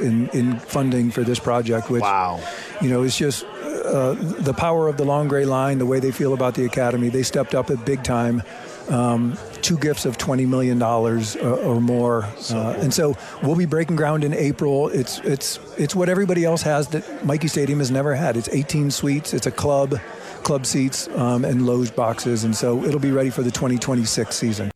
in, 0.03 0.29
in 0.29 0.59
funding 0.59 1.11
for 1.11 1.23
this 1.23 1.39
project, 1.39 1.89
which 1.89 2.01
Wow. 2.01 2.41
you 2.81 2.89
know, 2.89 3.03
it's 3.03 3.17
just 3.17 3.45
uh, 3.91 4.13
the 4.13 4.53
power 4.53 4.87
of 4.87 4.97
the 4.97 5.03
long 5.03 5.27
gray 5.27 5.45
line, 5.45 5.77
the 5.77 5.85
way 5.85 5.99
they 5.99 6.11
feel 6.11 6.33
about 6.33 6.55
the 6.55 6.65
academy. 6.65 7.09
They 7.09 7.23
stepped 7.23 7.53
up 7.53 7.69
at 7.69 7.85
big 7.85 8.03
time. 8.03 8.41
Um, 8.89 9.37
two 9.61 9.77
gifts 9.77 10.05
of 10.05 10.17
twenty 10.17 10.45
million 10.45 10.79
dollars 10.79 11.35
uh, 11.35 11.55
or 11.57 11.79
more, 11.79 12.23
uh, 12.49 12.75
and 12.79 12.93
so 12.93 13.15
we'll 13.43 13.55
be 13.55 13.65
breaking 13.65 13.95
ground 13.95 14.23
in 14.23 14.33
April. 14.33 14.89
It's 14.89 15.19
it's 15.19 15.59
it's 15.77 15.95
what 15.95 16.09
everybody 16.09 16.43
else 16.43 16.61
has 16.63 16.87
that 16.89 17.25
Michie 17.25 17.47
Stadium 17.47 17.79
has 17.79 17.91
never 17.91 18.15
had. 18.15 18.37
It's 18.37 18.49
18 18.49 18.91
suites. 18.91 19.33
It's 19.33 19.45
a 19.45 19.51
club, 19.51 19.99
club 20.43 20.65
seats, 20.65 21.07
um, 21.09 21.45
and 21.45 21.65
loge 21.65 21.95
boxes, 21.95 22.43
and 22.43 22.55
so 22.55 22.83
it'll 22.83 22.99
be 22.99 23.11
ready 23.11 23.29
for 23.29 23.43
the 23.43 23.51
2026 23.51 24.35
season. 24.35 24.71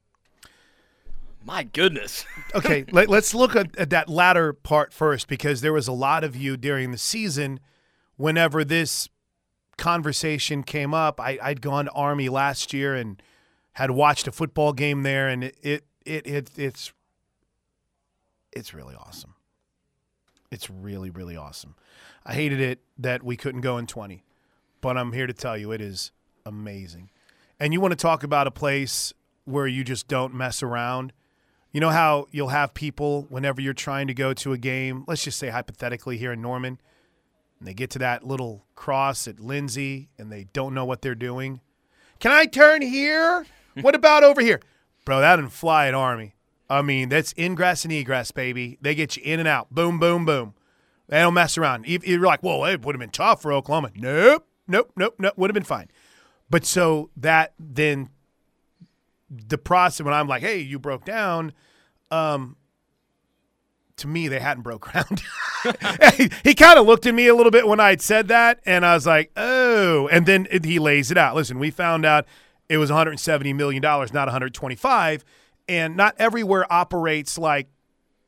My 1.44 1.64
goodness. 1.64 2.26
okay, 2.56 2.86
let, 2.92 3.10
us 3.10 3.34
look 3.34 3.56
at, 3.56 3.76
at 3.78 3.92
that 3.92 4.10
latter 4.10 4.52
part 4.54 4.92
first 4.92 5.28
because 5.28 5.62
there 5.62 5.74
was 5.74 5.88
a 5.88 5.94
lot 5.94 6.24
of 6.24 6.36
you 6.36 6.58
during 6.58 6.92
the 6.92 6.98
season 6.98 7.60
whenever 8.18 8.64
this 8.64 9.10
conversation 9.78 10.64
came 10.64 10.94
up. 10.94 11.20
I, 11.20 11.38
I'd 11.42 11.62
gone 11.62 11.86
to 11.86 11.92
Army 11.92 12.30
last 12.30 12.74
year 12.74 12.96
and 12.96 13.22
had 13.74 13.92
watched 13.92 14.28
a 14.28 14.32
football 14.32 14.74
game 14.74 15.04
there, 15.04 15.28
and 15.28 15.44
it 15.44 15.56
it, 15.62 15.84
it, 16.06 16.28
it 16.28 16.50
it's 16.58 16.94
it's 18.52 18.74
really 18.74 18.96
awesome. 18.96 19.36
It's 20.52 20.70
really 20.70 21.10
really 21.10 21.36
awesome. 21.36 21.76
I 22.26 22.34
hated 22.34 22.60
it 22.60 22.80
that 22.98 23.24
we 23.24 23.38
couldn't 23.38 23.62
go 23.62 23.78
in 23.78 23.86
20, 23.86 24.24
but 24.82 24.98
I'm 24.98 25.12
here 25.12 25.28
to 25.28 25.34
tell 25.34 25.58
you 25.58 25.72
it 25.72 25.82
is 25.82 26.12
amazing. 26.46 27.10
And 27.60 27.72
you 27.72 27.80
want 27.80 27.92
to 27.92 27.98
talk 27.98 28.24
about 28.24 28.48
a 28.48 28.52
place 28.52 29.14
where 29.46 29.68
you 29.68 29.84
just 29.84 30.08
don't 30.08 30.34
mess 30.34 30.64
around? 30.64 31.14
You 31.72 31.82
know 31.82 31.90
how 31.90 32.28
you'll 32.32 32.50
have 32.50 32.74
people 32.74 33.28
whenever 33.30 33.62
you're 33.62 33.74
trying 33.74 34.08
to 34.08 34.14
go 34.14 34.34
to 34.34 34.54
a 34.54 34.58
game, 34.58 35.04
let's 35.08 35.24
just 35.24 35.38
say 35.38 35.50
hypothetically 35.50 36.18
here 36.18 36.32
in 36.32 36.42
Norman, 36.42 36.80
and 37.60 37.68
they 37.68 37.74
get 37.74 37.90
to 37.92 38.00
that 38.00 38.26
little 38.26 38.66
cross 38.76 39.28
at 39.28 39.40
Lindsey 39.40 40.10
and 40.18 40.32
they 40.32 40.46
don't 40.54 40.74
know 40.74 40.86
what 40.86 41.02
they're 41.02 41.16
doing. 41.16 41.62
Can 42.20 42.32
I 42.32 42.46
turn 42.46 42.82
here? 42.82 43.46
what 43.82 43.96
about 43.96 44.24
over 44.24 44.42
here? 44.42 44.62
Bro, 45.06 45.22
that 45.22 45.36
didn't 45.36 45.52
fly 45.52 45.88
at 45.88 45.94
Army. 45.94 46.36
I 46.70 46.82
mean, 46.82 47.10
that's 47.10 47.34
ingress 47.38 47.84
and 47.84 47.94
egress, 47.94 48.32
baby. 48.32 48.78
They 48.82 48.96
get 48.96 49.16
you 49.16 49.24
in 49.24 49.40
and 49.40 49.48
out. 49.48 49.70
Boom, 49.74 50.00
boom, 50.00 50.26
boom. 50.26 50.56
They 51.08 51.20
don't 51.20 51.36
mess 51.36 51.58
around. 51.58 51.86
You're 51.88 52.20
like, 52.20 52.42
well, 52.42 52.66
it 52.66 52.84
would 52.84 52.96
have 52.96 53.00
been 53.00 53.12
tough 53.12 53.42
for 53.42 53.54
Oklahoma. 53.54 53.92
Nope, 53.96 54.48
nope, 54.68 54.92
nope, 54.96 55.16
nope. 55.20 55.34
Would 55.38 55.52
have 55.52 55.54
been 55.54 55.64
fine. 55.64 55.90
But 56.50 56.66
so 56.66 57.12
that 57.18 57.54
then 57.60 58.10
the 59.30 59.60
process 59.60 60.04
when 60.04 60.14
I'm 60.14 60.28
like, 60.28 60.42
hey, 60.42 60.60
you 60.60 60.80
broke 60.80 61.06
down, 61.06 61.54
um, 62.10 62.56
to 63.98 64.08
me 64.08 64.28
they 64.28 64.40
hadn't 64.40 64.64
broke 64.64 64.82
ground. 64.92 65.22
he, 66.44 66.54
kind 66.54 66.80
of 66.80 66.86
looked 66.86 67.06
at 67.06 67.14
me 67.14 67.28
a 67.28 67.36
little 67.36 67.52
bit 67.52 67.68
when 67.68 67.80
I 67.80 67.90
had 67.90 68.02
said 68.02 68.28
that, 68.28 68.60
and 68.66 68.86
I 68.86 68.94
was 68.94 69.06
like, 69.06 69.32
oh. 69.36 70.08
And 70.08 70.26
then 70.26 70.48
it, 70.52 70.66
he 70.66 70.80
lays 70.80 71.12
it 71.12 71.18
out. 71.18 71.36
Listen, 71.36 71.60
we 71.60 71.72
found 71.72 72.06
out 72.06 72.26
it 72.70 72.78
was 72.78 72.90
170 72.90 73.54
million 73.54 73.82
dollars, 73.82 74.14
not 74.14 74.28
125, 74.28 75.26
and 75.68 75.96
not 75.96 76.16
everywhere 76.18 76.72
operates 76.72 77.38
like 77.38 77.68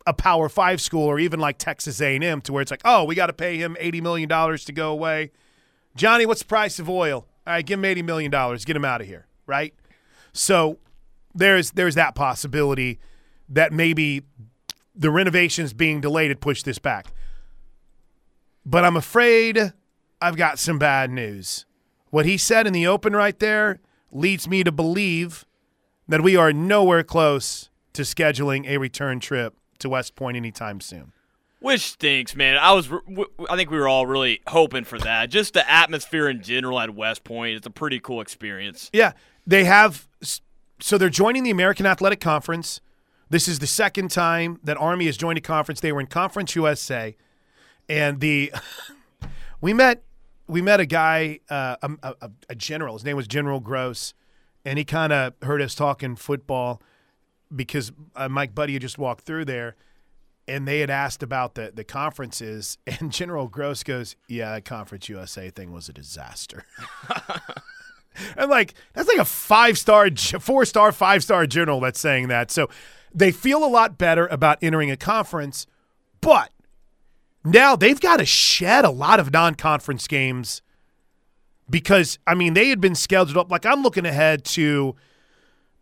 a 0.05 0.13
Power 0.13 0.49
Five 0.49 0.81
school 0.81 1.03
or 1.03 1.19
even 1.19 1.39
like 1.39 1.57
Texas 1.57 2.01
A&M, 2.01 2.41
to 2.41 2.53
where 2.53 2.61
it's 2.61 2.71
like, 2.71 2.81
oh, 2.85 3.03
we 3.03 3.15
got 3.15 3.27
to 3.27 3.33
pay 3.33 3.57
him 3.57 3.75
80 3.79 4.01
million 4.01 4.29
dollars 4.29 4.65
to 4.65 4.73
go 4.73 4.91
away. 4.91 5.31
Johnny, 5.95 6.25
what's 6.25 6.41
the 6.41 6.47
price 6.47 6.79
of 6.79 6.89
oil? 6.89 7.25
All 7.45 7.53
right, 7.53 7.65
give 7.65 7.79
him 7.79 7.85
80 7.85 8.01
million 8.03 8.31
dollars, 8.31 8.65
get 8.65 8.75
him 8.75 8.85
out 8.85 9.01
of 9.01 9.07
here, 9.07 9.27
right? 9.45 9.73
So 10.33 10.79
there's 11.33 11.71
there's 11.71 11.95
that 11.95 12.15
possibility 12.15 12.99
that 13.49 13.71
maybe 13.71 14.23
the 14.95 15.11
renovations 15.11 15.73
being 15.73 16.01
delayed 16.01 16.29
had 16.29 16.41
pushed 16.41 16.65
this 16.65 16.79
back. 16.79 17.07
But 18.69 18.83
I'm 18.83 18.97
afraid 18.97 19.71
I've 20.21 20.35
got 20.35 20.59
some 20.59 20.77
bad 20.77 21.09
news. 21.09 21.65
What 22.09 22.25
he 22.25 22.37
said 22.37 22.67
in 22.67 22.73
the 22.73 22.85
open 22.85 23.15
right 23.15 23.39
there 23.39 23.79
leads 24.11 24.45
me 24.49 24.61
to 24.65 24.73
believe 24.73 25.45
that 26.09 26.19
we 26.19 26.35
are 26.35 26.51
nowhere 26.51 27.01
close 27.01 27.69
to 27.93 28.01
scheduling 28.01 28.67
a 28.67 28.77
return 28.77 29.21
trip 29.21 29.55
to 29.79 29.87
West 29.87 30.15
Point 30.15 30.35
anytime 30.35 30.81
soon. 30.81 31.13
Which 31.61 31.91
stinks, 31.91 32.35
man. 32.35 32.57
I 32.57 32.73
was, 32.73 32.89
I 33.49 33.55
think 33.55 33.71
we 33.71 33.77
were 33.77 33.87
all 33.87 34.05
really 34.05 34.41
hoping 34.47 34.83
for 34.83 34.99
that. 34.99 35.29
Just 35.29 35.53
the 35.53 35.69
atmosphere 35.71 36.27
in 36.27 36.41
general 36.41 36.77
at 36.77 36.93
West 36.93 37.23
Point, 37.23 37.55
it's 37.55 37.67
a 37.67 37.71
pretty 37.71 38.01
cool 38.01 38.19
experience. 38.19 38.89
Yeah, 38.91 39.13
they 39.45 39.63
have. 39.63 40.09
So 40.81 40.97
they're 40.97 41.09
joining 41.09 41.43
the 41.43 41.51
American 41.51 41.85
Athletic 41.85 42.19
Conference. 42.19 42.81
This 43.29 43.47
is 43.47 43.59
the 43.59 43.67
second 43.67 44.11
time 44.11 44.59
that 44.63 44.75
Army 44.75 45.05
has 45.05 45.15
joined 45.15 45.37
a 45.37 45.41
conference. 45.41 45.79
They 45.79 45.93
were 45.93 46.01
in 46.01 46.07
Conference 46.07 46.53
USA, 46.55 47.15
and 47.89 48.19
the 48.19 48.51
we 49.61 49.73
met 49.73 50.03
we 50.47 50.61
met 50.61 50.79
a 50.79 50.85
guy, 50.85 51.39
uh, 51.49 51.75
a, 51.81 52.15
a, 52.21 52.31
a 52.49 52.55
general. 52.55 52.95
His 52.95 53.03
name 53.03 53.17
was 53.17 53.27
General 53.27 53.59
Gross, 53.59 54.13
and 54.63 54.79
he 54.79 54.85
kind 54.85 55.11
of 55.11 55.33
heard 55.41 55.61
us 55.61 55.75
talking 55.75 56.15
football 56.15 56.81
because 57.53 57.91
uh, 58.15 58.29
Mike 58.29 58.55
Buddie 58.55 58.73
had 58.73 58.81
just 58.81 58.97
walked 58.97 59.25
through 59.25 59.45
there, 59.45 59.75
and 60.47 60.67
they 60.67 60.79
had 60.79 60.89
asked 60.89 61.21
about 61.21 61.55
the 61.55 61.71
the 61.73 61.83
conferences, 61.83 62.77
and 62.87 63.11
General 63.11 63.47
Gross 63.47 63.83
goes, 63.83 64.15
"Yeah, 64.27 64.51
that 64.51 64.65
Conference 64.65 65.09
USA 65.09 65.49
thing 65.49 65.71
was 65.71 65.89
a 65.89 65.93
disaster." 65.93 66.65
I'm 68.35 68.49
like, 68.49 68.73
that's 68.93 69.07
like 69.07 69.19
a 69.19 69.25
five 69.25 69.77
star, 69.77 70.09
four 70.09 70.65
star, 70.65 70.91
five 70.91 71.23
star 71.23 71.45
general 71.45 71.79
that's 71.79 71.99
saying 71.99 72.29
that. 72.29 72.49
So 72.49 72.67
they 73.13 73.31
feel 73.31 73.63
a 73.63 73.67
lot 73.69 73.99
better 73.99 74.25
about 74.27 74.57
entering 74.61 74.89
a 74.89 74.97
conference, 74.97 75.67
but 76.19 76.51
now 77.53 77.75
they've 77.75 77.99
got 77.99 78.17
to 78.17 78.25
shed 78.25 78.85
a 78.85 78.89
lot 78.89 79.19
of 79.19 79.31
non 79.31 79.55
conference 79.55 80.07
games 80.07 80.61
because, 81.69 82.17
I 82.25 82.35
mean, 82.35 82.53
they 82.53 82.69
had 82.69 82.79
been 82.79 82.95
scheduled 82.95 83.37
up. 83.37 83.51
Like, 83.51 83.65
I'm 83.65 83.83
looking 83.83 84.05
ahead 84.05 84.45
to 84.45 84.95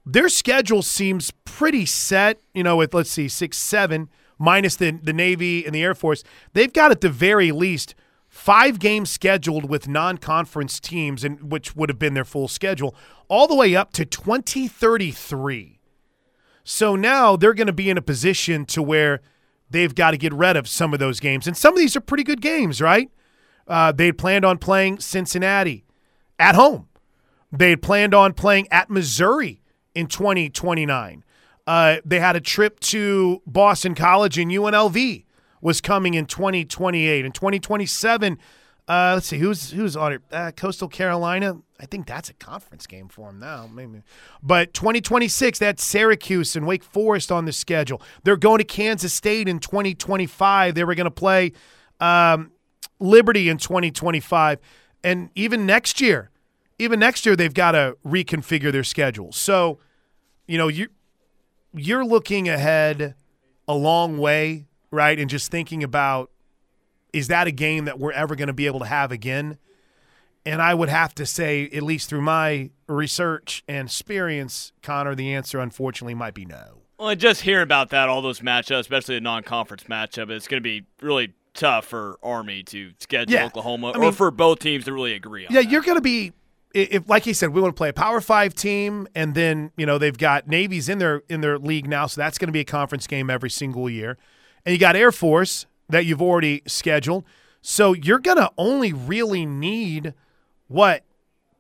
their 0.05 0.29
schedule 0.29 0.81
seems 0.81 1.31
pretty 1.45 1.86
set, 1.86 2.39
you 2.53 2.63
know, 2.63 2.77
with, 2.77 2.93
let's 2.93 3.12
see, 3.12 3.27
six, 3.27 3.57
seven, 3.57 4.10
minus 4.38 4.75
the, 4.75 4.91
the 4.91 5.13
Navy 5.13 5.65
and 5.65 5.74
the 5.74 5.84
Air 5.84 5.95
Force. 5.95 6.24
They've 6.53 6.72
got 6.72 6.91
at 6.91 7.01
the 7.01 7.10
very 7.10 7.51
least 7.51 7.95
five 8.27 8.79
games 8.79 9.10
scheduled 9.10 9.69
with 9.69 9.88
non-conference 9.88 10.79
teams 10.79 11.24
and 11.24 11.51
which 11.51 11.75
would 11.75 11.89
have 11.89 11.98
been 11.98 12.13
their 12.13 12.25
full 12.25 12.50
schedule 12.50 12.93
all 13.29 13.48
the 13.48 13.55
way 13.55 13.75
up 13.75 13.93
to 13.93 14.03
2033 14.03 15.79
so 16.65 16.95
now 16.98 17.38
they're 17.38 17.53
going 17.53 17.65
to 17.65 17.72
be 17.72 17.89
in 17.89 17.98
a 17.98 18.01
position 18.01 18.65
to 18.65 18.84
where 18.84 19.22
they've 19.75 19.96
got 19.96 20.12
to 20.12 20.17
get 20.17 20.34
rid 20.34 20.58
of 20.58 20.67
some 20.67 20.94
of 20.94 21.00
those 21.00 21.20
games 21.20 21.48
and 21.48 21.55
some 21.58 21.74
of 21.74 21.79
these 21.79 21.96
are 21.96 22.01
pretty 22.01 22.24
good 22.24 22.41
games 22.41 22.82
right 22.82 23.10
uh, 23.67 23.91
they 23.91 24.08
had 24.08 24.17
planned 24.17 24.46
on 24.46 24.58
playing 24.58 25.00
cincinnati 25.00 25.86
at 26.39 26.55
home 26.55 26.88
they 27.51 27.72
had 27.72 27.82
planned 27.82 28.13
on 28.13 28.34
playing 28.34 28.67
at 28.72 28.89
missouri 28.89 29.62
in 29.94 30.08
2029 30.08 31.24
uh, 31.67 31.98
they 32.05 32.20
had 32.20 32.36
a 32.36 32.41
trip 32.41 32.79
to 32.79 33.41
boston 33.46 33.96
college 33.96 34.38
and 34.38 34.51
unlv 34.51 35.25
was 35.65 35.82
coming 35.82 36.13
in 36.13 36.27
2028 36.27 37.25
and 37.25 37.34
2027. 37.34 38.38
Uh, 38.88 39.12
let's 39.15 39.25
see 39.25 39.39
who's 39.39 39.72
who's 39.72 39.98
on 39.98 40.13
it. 40.13 40.22
Uh, 40.32 40.51
Coastal 40.51 40.88
Carolina. 40.88 41.58
I 41.79 41.86
think 41.86 42.08
that's 42.08 42.29
a 42.29 42.34
conference 42.34 42.88
game 42.88 43.10
for 43.10 43.27
them 43.27 43.39
now, 43.39 43.70
maybe. 43.72 44.01
But 44.41 44.74
2026, 44.74 45.60
that's 45.60 45.84
Syracuse 45.84 46.55
and 46.55 46.65
Wake 46.65 46.84
Forest 46.84 47.32
on 47.32 47.46
the 47.46 47.51
schedule. 47.51 48.01
They're 48.24 48.38
going 48.38 48.60
to 48.60 48.63
Kansas 48.63 49.13
State 49.13 49.50
in 49.50 49.60
2025. 49.60 50.74
They 50.74 50.84
were 50.84 50.96
going 50.96 51.05
to 51.05 51.12
play 51.12 51.51
um, 52.00 52.51
Liberty 53.00 53.50
in 53.50 53.58
2025, 53.58 54.60
and 55.03 55.29
even 55.36 55.65
next 55.65 56.00
year, 56.00 56.29
even 56.79 57.00
next 57.00 57.25
year, 57.25 57.36
they've 57.36 57.53
got 57.53 57.72
to 57.72 57.98
reconfigure 58.05 58.72
their 58.72 58.84
schedule. 58.84 59.32
So, 59.32 59.79
you 60.48 60.58
know, 60.58 60.67
you 60.67 60.88
you're 61.74 62.05
looking 62.05 62.48
ahead 62.48 63.15
a 63.67 63.74
long 63.74 64.17
way 64.17 64.65
right? 64.96 65.20
And 65.20 65.29
just 65.29 65.51
thinking 65.51 65.84
about 65.84 66.32
is 67.13 67.27
that 67.27 67.48
a 67.48 67.51
game 67.51 67.86
that 67.86 68.00
we're 68.00 68.12
ever 68.12 68.36
going 68.36 68.48
to 68.48 68.53
be 68.53 68.65
able 68.65 68.79
to 68.79 68.86
have 68.86 69.12
again? 69.12 69.58
And 70.46 70.62
I 70.62 70.74
would 70.74 70.90
have 70.90 71.16
to 71.16 71.25
say, 71.25 71.70
at 71.74 71.84
least 71.84 72.10
through 72.10 72.22
my 72.22 72.70
research 72.88 73.64
and 73.68 73.88
experience, 73.88 74.72
Connor, 74.84 75.16
the 75.16 75.34
answer 75.34 75.60
unfortunately 75.60 76.14
might 76.14 76.34
be 76.34 76.46
no. 76.46 76.82
Well, 77.00 77.16
just 77.16 77.42
hearing 77.42 77.64
about 77.64 77.90
that, 77.90 78.10
all 78.10 78.22
those 78.22 78.40
matchups, 78.40 78.82
especially 78.82 79.16
the 79.16 79.22
non-conference 79.22 79.84
matchup, 79.86 80.30
it's 80.30 80.48
going 80.48 80.62
to 80.62 80.64
be 80.64 80.86
really 81.02 81.34
tough 81.54 81.86
for 81.86 82.18
Army 82.22 82.64
to 82.64 82.92
schedule 83.00 83.34
yeah. 83.34 83.46
Oklahoma, 83.46 83.92
I 83.94 83.98
mean, 83.98 84.10
or 84.10 84.12
for 84.12 84.32
both 84.32 84.60
teams 84.60 84.86
to 84.86 84.94
really 84.94 85.14
agree 85.14 85.46
on. 85.46 85.54
Yeah, 85.54 85.62
that. 85.62 85.72
you're 85.72 85.82
going 85.82 85.98
to 85.98 86.02
be 86.02 86.32
if 86.74 87.08
like 87.08 87.24
he 87.24 87.32
said, 87.32 87.50
we 87.50 87.62
want 87.62 87.74
to 87.74 87.78
play 87.78 87.90
a 87.90 87.94
Power 87.94 88.20
Five 88.22 88.54
team, 88.54 89.08
and 89.16 89.34
then 89.34 89.72
you 89.78 89.86
know 89.86 89.98
they've 89.98 90.18
got 90.18 90.48
Navy's 90.48 90.90
in 90.90 91.00
their 91.00 91.24
in 91.30 91.42
their 91.42 91.58
league 91.58 91.88
now, 91.88 92.06
so 92.06 92.22
that's 92.22 92.38
going 92.38 92.48
to 92.48 92.54
be 92.54 92.60
a 92.60 92.66
conference 92.66 93.08
game 93.08 93.30
every 93.30 93.50
single 93.50 93.90
year 93.90 94.18
and 94.66 94.74
you 94.74 94.80
got 94.80 94.96
Air 94.96 95.12
Force 95.12 95.66
that 95.90 96.06
you've 96.06 96.22
already 96.22 96.64
scheduled. 96.66 97.24
So 97.62 97.94
you're 97.94 98.20
going 98.20 98.38
to 98.38 98.52
only 98.58 98.92
really 98.94 99.46
need 99.46 100.14
what 100.67 101.03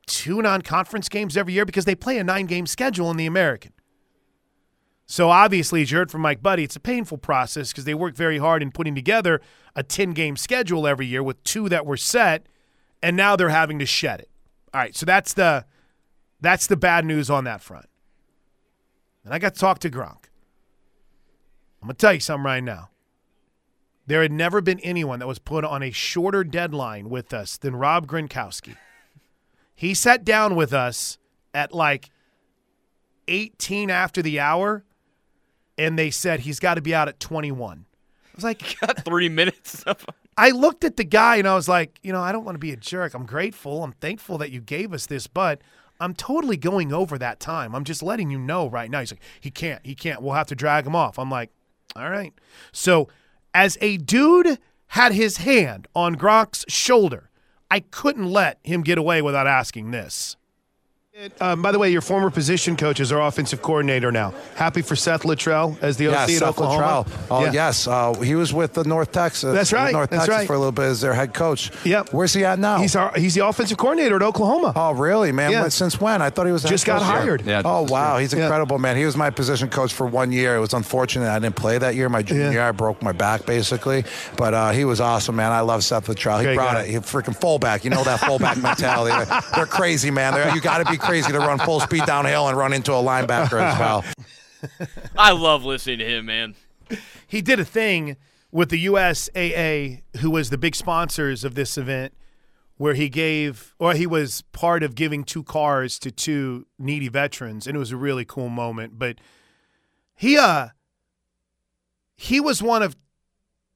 two 0.05 0.41
non-conference 0.41 1.09
games 1.09 1.35
every 1.35 1.53
year 1.53 1.65
because 1.65 1.85
they 1.85 1.95
play 1.95 2.17
a 2.17 2.23
nine-game 2.23 2.67
schedule 2.67 3.09
in 3.09 3.17
the 3.17 3.25
American. 3.25 3.73
So 5.07 5.29
obviously, 5.29 5.81
as 5.83 5.91
you 5.91 5.97
heard 5.97 6.11
from 6.11 6.21
Mike 6.21 6.41
Buddie, 6.41 6.63
it's 6.63 6.75
a 6.75 6.79
painful 6.79 7.19
process 7.19 7.71
because 7.71 7.85
they 7.85 7.93
work 7.93 8.15
very 8.15 8.39
hard 8.39 8.63
in 8.63 8.71
putting 8.71 8.95
together 8.95 9.39
a 9.75 9.83
10-game 9.83 10.35
schedule 10.35 10.87
every 10.87 11.05
year 11.05 11.21
with 11.21 11.43
two 11.43 11.69
that 11.69 11.85
were 11.85 11.97
set, 11.97 12.47
and 13.03 13.15
now 13.15 13.35
they're 13.35 13.49
having 13.49 13.77
to 13.79 13.85
shed 13.85 14.19
it. 14.19 14.29
All 14.73 14.81
right, 14.81 14.95
so 14.95 15.05
that's 15.05 15.33
the 15.33 15.65
that's 16.41 16.67
the 16.67 16.75
bad 16.75 17.05
news 17.05 17.29
on 17.29 17.43
that 17.45 17.61
front. 17.61 17.87
And 19.23 19.33
I 19.33 19.39
got 19.39 19.53
to 19.53 19.59
talk 19.59 19.79
to 19.79 19.89
Gronk. 19.89 20.25
I'm 21.81 21.87
gonna 21.87 21.93
tell 21.93 22.13
you 22.13 22.19
something 22.19 22.45
right 22.45 22.63
now. 22.63 22.89
There 24.07 24.21
had 24.21 24.31
never 24.31 24.59
been 24.61 24.79
anyone 24.81 25.19
that 25.19 25.27
was 25.27 25.39
put 25.39 25.63
on 25.63 25.81
a 25.81 25.91
shorter 25.91 26.43
deadline 26.43 27.09
with 27.09 27.33
us 27.33 27.57
than 27.57 27.75
Rob 27.75 28.07
Gronkowski. 28.07 28.75
He 29.75 29.93
sat 29.93 30.23
down 30.23 30.55
with 30.55 30.73
us 30.73 31.17
at 31.53 31.73
like 31.73 32.09
18 33.27 33.89
after 33.89 34.21
the 34.21 34.39
hour, 34.39 34.83
and 35.77 35.99
they 35.99 36.09
said 36.11 36.41
he's 36.41 36.59
got 36.59 36.75
to 36.75 36.81
be 36.81 36.95
out 36.95 37.07
at 37.07 37.19
21. 37.19 37.85
I 37.87 38.35
was 38.35 38.43
like, 38.43 38.79
got 38.81 39.03
three 39.03 39.29
minutes. 39.29 39.83
I 40.37 40.51
looked 40.51 40.83
at 40.83 40.97
the 40.97 41.03
guy 41.03 41.37
and 41.37 41.47
I 41.47 41.55
was 41.55 41.69
like, 41.69 41.97
you 42.03 42.11
know, 42.11 42.21
I 42.21 42.33
don't 42.33 42.43
want 42.43 42.55
to 42.55 42.59
be 42.59 42.71
a 42.71 42.77
jerk. 42.77 43.13
I'm 43.13 43.25
grateful. 43.25 43.83
I'm 43.83 43.93
thankful 43.93 44.37
that 44.39 44.51
you 44.51 44.59
gave 44.59 44.93
us 44.93 45.05
this, 45.05 45.27
but 45.27 45.61
I'm 45.99 46.13
totally 46.13 46.57
going 46.57 46.91
over 46.91 47.17
that 47.17 47.39
time. 47.39 47.73
I'm 47.73 47.85
just 47.85 48.03
letting 48.03 48.29
you 48.29 48.37
know 48.37 48.67
right 48.67 48.91
now. 48.91 48.99
He's 48.99 49.13
like, 49.13 49.21
he 49.39 49.49
can't, 49.49 49.85
he 49.85 49.95
can't. 49.95 50.21
We'll 50.21 50.33
have 50.33 50.47
to 50.47 50.55
drag 50.55 50.85
him 50.85 50.95
off. 50.95 51.17
I'm 51.17 51.31
like, 51.31 51.51
all 51.95 52.09
right. 52.09 52.33
So, 52.73 53.07
as 53.53 53.77
a 53.79 53.95
dude 53.95 54.59
had 54.87 55.13
his 55.13 55.37
hand 55.37 55.87
on 55.95 56.15
Gronk's 56.15 56.65
shoulder, 56.67 57.29
I 57.69 57.79
couldn't 57.79 58.29
let 58.29 58.59
him 58.63 58.81
get 58.81 58.97
away 58.97 59.21
without 59.21 59.47
asking 59.47 59.91
this. 59.91 60.37
Um, 61.39 61.61
by 61.61 61.71
the 61.71 61.79
way, 61.79 61.89
your 61.91 62.01
former 62.01 62.29
position 62.29 62.75
coach 62.75 62.99
is 62.99 63.09
our 63.13 63.21
offensive 63.25 63.61
coordinator 63.61 64.11
now. 64.11 64.33
Happy 64.55 64.81
for 64.81 64.97
Seth 64.97 65.21
Littrell 65.23 65.81
as 65.81 65.95
the 65.95 66.07
OC 66.07 66.13
yeah, 66.13 66.23
at 66.23 66.29
Seth 66.29 66.43
Oklahoma. 66.43 67.05
Littrell. 67.07 67.27
Oh 67.31 67.45
Yeah. 67.45 67.51
yes, 67.53 67.87
uh, 67.87 68.13
he 68.15 68.35
was 68.35 68.51
with 68.53 68.73
the 68.73 68.83
North 68.83 69.13
Texas. 69.13 69.53
That's 69.53 69.71
right, 69.71 69.93
North 69.93 70.09
that's 70.09 70.25
Texas 70.25 70.39
right. 70.39 70.47
for 70.47 70.55
a 70.55 70.57
little 70.57 70.73
bit 70.73 70.83
as 70.87 70.99
their 70.99 71.13
head 71.13 71.33
coach. 71.33 71.71
Yep. 71.85 72.09
Where's 72.11 72.33
he 72.33 72.43
at 72.43 72.59
now? 72.59 72.79
He's 72.79 72.97
our 72.97 73.13
he's 73.17 73.33
the 73.33 73.47
offensive 73.47 73.77
coordinator 73.77 74.17
at 74.17 74.23
Oklahoma. 74.23 74.73
Oh 74.75 74.91
really, 74.91 75.31
man? 75.31 75.51
Yeah. 75.51 75.61
When- 75.61 75.71
Since 75.71 76.01
when? 76.01 76.21
I 76.21 76.29
thought 76.29 76.47
he 76.47 76.51
was 76.51 76.63
the 76.63 76.69
Just 76.69 76.85
head 76.85 76.99
got 76.99 77.01
coach 77.03 77.07
hired. 77.21 77.45
Yeah, 77.45 77.61
Oh 77.63 77.83
wow, 77.83 78.17
he's 78.17 78.33
Yeah. 78.33 78.41
incredible, 78.43 78.77
man. 78.77 78.97
He 78.97 79.05
was 79.05 79.15
my 79.15 79.29
position 79.29 79.69
coach 79.69 79.93
for 79.93 80.05
one 80.05 80.33
year. 80.33 80.57
It 80.57 80.59
was 80.59 80.73
unfortunate 80.73 81.29
I 81.29 81.39
didn't 81.39 81.55
play 81.55 81.77
that 81.77 81.95
year. 81.95 82.09
My 82.09 82.23
junior 82.23 82.45
Yeah. 82.47 82.51
year, 82.51 82.61
I 82.63 82.71
broke 82.71 83.01
my 83.01 83.13
back 83.13 83.45
basically, 83.45 84.03
but 84.35 84.53
uh, 84.53 84.71
he 84.71 84.83
was 84.83 84.99
awesome, 84.99 85.37
man. 85.37 85.53
I 85.53 85.61
love 85.61 85.85
Seth 85.85 86.07
Littrell. 86.07 86.39
He 86.39 86.43
Great 86.43 86.55
brought 86.55 86.73
guy. 86.73 86.81
it. 86.81 86.89
He 86.89 86.97
freaking 86.97 87.39
fullback. 87.39 87.85
You 87.85 87.91
know 87.91 88.03
that 88.03 88.19
fullback 88.19 88.57
mentality. 88.61 89.15
They're, 89.29 89.41
they're 89.55 89.65
crazy, 89.65 90.11
man. 90.11 90.33
They're, 90.33 90.53
you 90.53 90.59
got 90.59 90.79
to 90.85 90.91
be 90.91 90.97
crazy 91.05 91.31
to 91.31 91.39
run 91.39 91.59
full 91.59 91.79
speed 91.79 92.05
downhill 92.05 92.47
and 92.47 92.57
run 92.57 92.73
into 92.73 92.91
a 92.91 93.01
linebacker 93.01 93.61
as 93.61 93.79
well. 93.79 94.03
I 95.17 95.31
love 95.31 95.63
listening 95.63 95.99
to 95.99 96.05
him, 96.05 96.25
man. 96.25 96.55
he 97.27 97.41
did 97.41 97.59
a 97.59 97.65
thing 97.65 98.17
with 98.51 98.69
the 98.69 98.85
USAA, 98.85 100.01
who 100.21 100.31
was 100.31 100.49
the 100.49 100.57
big 100.57 100.75
sponsors 100.75 101.43
of 101.43 101.55
this 101.55 101.77
event, 101.77 102.13
where 102.77 102.93
he 102.93 103.09
gave, 103.09 103.75
or 103.79 103.93
he 103.93 104.07
was 104.07 104.43
part 104.51 104.83
of 104.83 104.95
giving 104.95 105.23
two 105.23 105.43
cars 105.43 105.99
to 105.99 106.11
two 106.11 106.65
needy 106.79 107.09
veterans, 107.09 107.67
and 107.67 107.75
it 107.75 107.79
was 107.79 107.91
a 107.91 107.97
really 107.97 108.25
cool 108.25 108.49
moment. 108.49 108.97
But 108.97 109.17
he, 110.15 110.37
uh, 110.37 110.69
he 112.15 112.39
was 112.39 112.63
one 112.63 112.81
of 112.81 112.95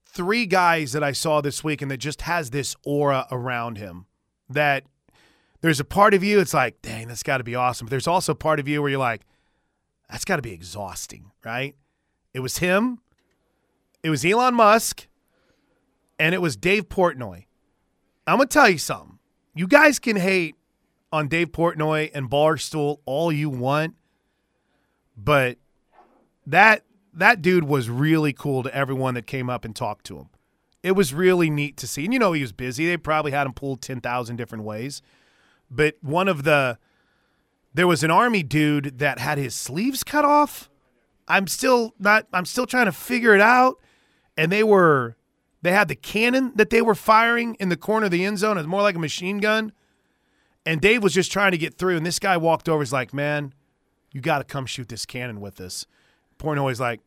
three 0.05 0.45
guys 0.45 0.93
that 0.93 1.03
I 1.03 1.11
saw 1.11 1.41
this 1.41 1.63
week, 1.63 1.81
and 1.81 1.91
that 1.91 1.97
just 1.97 2.21
has 2.23 2.49
this 2.49 2.75
aura 2.83 3.27
around 3.31 3.77
him 3.77 4.05
that 4.49 4.85
there's 5.61 5.79
a 5.79 5.85
part 5.85 6.13
of 6.13 6.23
you, 6.23 6.39
it's 6.39 6.53
like, 6.53 6.81
dang, 6.81 7.07
that's 7.07 7.23
got 7.23 7.37
to 7.37 7.43
be 7.43 7.55
awesome. 7.55 7.85
But 7.85 7.91
there's 7.91 8.07
also 8.07 8.33
part 8.33 8.59
of 8.59 8.67
you 8.67 8.81
where 8.81 8.91
you're 8.91 8.99
like, 8.99 9.25
that's 10.09 10.25
got 10.25 10.37
to 10.37 10.41
be 10.41 10.53
exhausting, 10.53 11.31
right? 11.43 11.75
It 12.33 12.39
was 12.39 12.59
him, 12.59 12.99
it 14.03 14.09
was 14.09 14.23
Elon 14.23 14.55
Musk, 14.55 15.07
and 16.17 16.33
it 16.33 16.41
was 16.41 16.55
Dave 16.55 16.89
Portnoy. 16.89 17.45
I'm 18.27 18.37
gonna 18.37 18.45
tell 18.45 18.69
you 18.69 18.77
something. 18.77 19.17
You 19.55 19.67
guys 19.67 19.97
can 19.97 20.15
hate 20.15 20.55
on 21.11 21.27
Dave 21.27 21.51
Portnoy 21.51 22.11
and 22.13 22.29
Barstool 22.29 22.99
all 23.05 23.31
you 23.31 23.49
want, 23.49 23.95
but 25.17 25.57
that 26.45 26.83
that 27.13 27.41
dude 27.41 27.63
was 27.63 27.89
really 27.89 28.33
cool 28.33 28.63
to 28.63 28.73
everyone 28.75 29.15
that 29.15 29.25
came 29.25 29.49
up 29.49 29.65
and 29.65 29.75
talked 29.75 30.05
to 30.05 30.17
him. 30.17 30.29
It 30.83 30.91
was 30.91 31.13
really 31.13 31.49
neat 31.49 31.75
to 31.77 31.87
see. 31.87 32.05
And 32.05 32.13
you 32.13 32.19
know 32.19 32.33
he 32.33 32.41
was 32.41 32.53
busy. 32.53 32.85
They 32.85 32.97
probably 32.97 33.31
had 33.31 33.45
him 33.45 33.53
pulled 33.53 33.81
10,000 33.81 34.35
different 34.35 34.63
ways. 34.63 35.01
But 35.71 35.95
one 36.01 36.27
of 36.27 36.43
the 36.43 36.77
there 37.73 37.87
was 37.87 38.03
an 38.03 38.11
army 38.11 38.43
dude 38.43 38.99
that 38.99 39.19
had 39.19 39.37
his 39.37 39.55
sleeves 39.55 40.03
cut 40.03 40.25
off. 40.25 40.69
I'm 41.27 41.47
still 41.47 41.93
not 41.99 42.27
I'm 42.33 42.45
still 42.45 42.65
trying 42.65 42.85
to 42.85 42.91
figure 42.91 43.35
it 43.35 43.41
out. 43.41 43.79
And 44.35 44.51
they 44.51 44.63
were 44.63 45.15
they 45.61 45.71
had 45.71 45.87
the 45.87 45.95
cannon 45.95 46.53
that 46.55 46.69
they 46.69 46.81
were 46.81 46.95
firing 46.95 47.55
in 47.55 47.69
the 47.69 47.77
corner 47.77 48.05
of 48.05 48.11
the 48.11 48.25
end 48.25 48.39
zone. 48.39 48.57
It's 48.57 48.67
more 48.67 48.81
like 48.81 48.95
a 48.95 48.99
machine 48.99 49.39
gun. 49.39 49.73
And 50.65 50.81
Dave 50.81 51.03
was 51.03 51.13
just 51.13 51.31
trying 51.31 51.51
to 51.51 51.57
get 51.57 51.77
through. 51.77 51.97
And 51.97 52.05
this 52.05 52.19
guy 52.19 52.37
walked 52.37 52.69
over. 52.69 52.81
He's 52.81 52.93
like, 52.93 53.13
man, 53.13 53.53
you 54.11 54.21
got 54.21 54.39
to 54.39 54.43
come 54.43 54.65
shoot 54.65 54.89
this 54.89 55.05
cannon 55.05 55.41
with 55.41 55.59
us. 55.59 55.85
Portnoy's 56.37 56.79
like, 56.79 57.01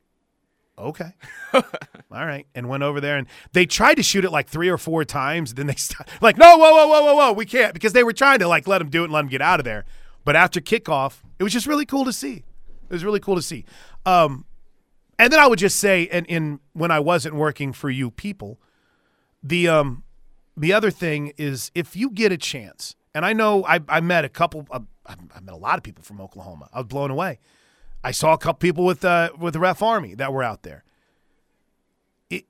okay. 0.83 1.13
All 1.55 1.63
right. 2.11 2.47
And 2.55 2.69
went 2.69 2.83
over 2.83 3.01
there. 3.01 3.17
And 3.17 3.27
they 3.53 3.67
tried 3.67 3.95
to 3.95 4.03
shoot 4.03 4.25
it 4.25 4.31
like 4.31 4.49
three 4.49 4.69
or 4.69 4.79
four 4.79 5.05
times. 5.05 5.55
Then 5.55 5.67
they 5.67 5.75
stopped. 5.75 6.11
Like, 6.21 6.37
no, 6.37 6.57
whoa, 6.57 6.73
whoa, 6.73 6.87
whoa, 6.87 7.03
whoa, 7.03 7.15
whoa. 7.15 7.33
We 7.33 7.47
can't. 7.47 7.75
Because 7.75 7.93
they 7.93 8.05
were 8.05 8.13
trying 8.13 8.39
to 8.41 8.49
like 8.49 8.67
let 8.67 8.81
him 8.81 8.91
do 8.91 9.03
it 9.03 9.05
and 9.05 9.13
let 9.13 9.21
him 9.21 9.29
get 9.29 9.43
out 9.43 9.61
of 9.61 9.65
there. 9.65 9.85
But 10.25 10.37
after 10.37 10.61
kickoff, 10.61 11.19
it 11.39 11.43
was 11.43 11.53
just 11.53 11.67
really 11.67 11.87
cool 11.87 12.05
to 12.05 12.13
see. 12.13 12.45
It 12.89 12.93
was 12.93 13.05
really 13.05 13.21
cool 13.21 13.37
to 13.37 13.43
see. 13.43 13.65
Um, 14.07 14.45
and 15.19 15.33
then 15.33 15.41
I 15.41 15.47
would 15.47 15.59
just 15.59 15.79
say, 15.79 16.09
and 16.09 16.27
in 16.27 16.61
when 16.73 16.91
I 16.91 17.01
wasn't 17.01 17.35
working 17.35 17.73
for 17.73 17.91
you 17.91 18.11
people, 18.11 18.59
the 19.43 19.69
um, 19.69 20.05
the 20.57 20.73
other 20.73 20.91
thing 20.91 21.33
is 21.37 21.71
if 21.75 21.97
you 21.97 22.11
get 22.11 22.33
a 22.33 22.37
chance, 22.37 22.95
and 23.15 23.25
I 23.25 23.33
know 23.33 23.65
I, 23.65 23.81
I 23.89 24.01
met 24.01 24.25
a 24.25 24.29
couple, 24.29 24.67
uh, 24.71 24.81
I 25.07 25.41
met 25.41 25.55
a 25.55 25.57
lot 25.57 25.79
of 25.79 25.83
people 25.83 26.05
from 26.05 26.21
Oklahoma. 26.21 26.69
I 26.73 26.79
was 26.79 26.87
blown 26.87 27.11
away. 27.11 27.39
I 28.05 28.11
saw 28.11 28.33
a 28.33 28.39
couple 28.39 28.59
people 28.59 28.85
with 28.85 29.05
uh, 29.05 29.31
with 29.39 29.55
the 29.55 29.61
Ref 29.61 29.83
Army 29.83 30.15
that 30.15 30.33
were 30.33 30.43
out 30.43 30.63
there. 30.63 30.85
It, 32.31 32.45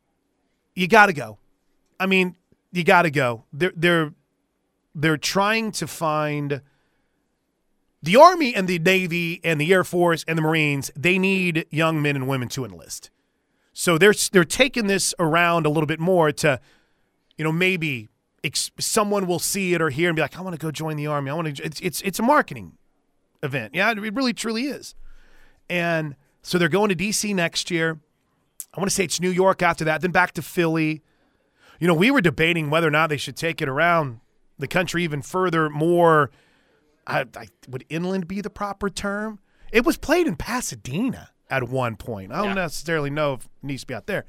you 0.75 0.89
got 0.89 1.07
to 1.07 1.13
go. 1.13 1.39
I 2.01 2.07
mean, 2.07 2.37
you 2.73 2.85
got 2.85 3.03
to 3.03 3.11
go. 3.11 3.45
They're 3.53 3.73
they're 3.77 4.15
they're 4.95 5.17
trying 5.17 5.73
to 5.73 5.87
find 5.87 6.63
the 8.03 8.17
Army 8.17 8.55
and 8.55 8.67
the 8.67 8.79
Navy 8.79 9.41
and 9.45 9.61
the 9.61 9.73
Air 9.73 9.85
Force 9.85 10.25
and 10.27 10.37
the 10.37 10.43
Marines, 10.43 10.91
they 10.97 11.19
need 11.19 11.67
young 11.71 12.03
men 12.03 12.17
and 12.17 12.27
women 12.27 12.49
to 12.49 12.65
enlist. 12.65 13.11
So 13.73 13.97
they're 13.97 14.15
they're 14.33 14.45
taking 14.45 14.87
this 14.87 15.15
around 15.19 15.67
a 15.67 15.69
little 15.69 15.87
bit 15.87 16.01
more 16.01 16.33
to, 16.33 16.61
you 17.39 17.45
know, 17.45 17.53
maybe 17.53 18.09
ex- 18.43 18.71
someone 18.79 19.27
will 19.27 19.39
see 19.39 19.73
it 19.73 19.81
or 19.81 19.91
hear 19.91 20.09
and 20.09 20.17
be 20.17 20.23
like, 20.23 20.37
I 20.37 20.41
want 20.43 20.55
to 20.55 20.59
go 20.59 20.71
join 20.71 20.97
the 20.97 21.07
Army. 21.07 21.31
I 21.31 21.35
want 21.35 21.57
to. 21.57 21.65
It's 21.65 21.81
it's 21.81 22.01
it's 22.03 22.19
a 22.19 22.23
marketing 22.23 22.73
event. 23.43 23.75
Yeah, 23.75 23.93
it 23.93 24.15
really 24.15 24.35
truly 24.35 24.65
is. 24.65 24.95
And 25.73 26.17
so 26.43 26.59
they're 26.59 26.69
going 26.69 26.91
to 26.91 26.95
DC 26.95 27.35
next 27.35 27.71
year. 27.71 27.99
I 28.75 28.81
want 28.81 28.91
to 28.91 28.95
say 28.95 29.05
it's 29.05 29.21
New 29.21 29.31
York 29.31 29.63
after 29.63 29.85
that, 29.87 30.03
then 30.03 30.11
back 30.11 30.33
to 30.33 30.43
Philly. 30.43 31.03
You 31.81 31.89
know, 31.89 31.95
we 31.95 32.11
were 32.11 32.21
debating 32.21 32.69
whether 32.69 32.87
or 32.89 32.91
not 32.91 33.09
they 33.09 33.17
should 33.17 33.37
take 33.37 33.63
it 33.63 33.69
around 33.71 34.21
the 34.59 34.69
country 34.69 35.03
even 35.03 35.23
further, 35.23 35.71
more. 35.71 36.31
I, 37.07 37.25
I, 37.37 37.47
would 37.69 37.85
inland 37.89 38.29
be 38.29 38.43
the 38.43 38.51
proper 38.51 38.91
term? 38.91 39.39
It 39.73 39.87
was 39.87 39.97
played 39.97 40.27
in 40.27 40.37
Pasadena 40.37 41.31
at 41.49 41.69
one 41.71 41.97
point. 41.97 42.33
I 42.33 42.37
don't 42.37 42.49
Yeah. 42.49 42.55
necessarily 42.55 43.09
know 43.11 43.35
if 43.35 43.45
it 43.47 43.51
needs 43.63 43.81
to 43.83 43.87
be 43.87 43.95
out 43.95 44.07
there, 44.07 44.27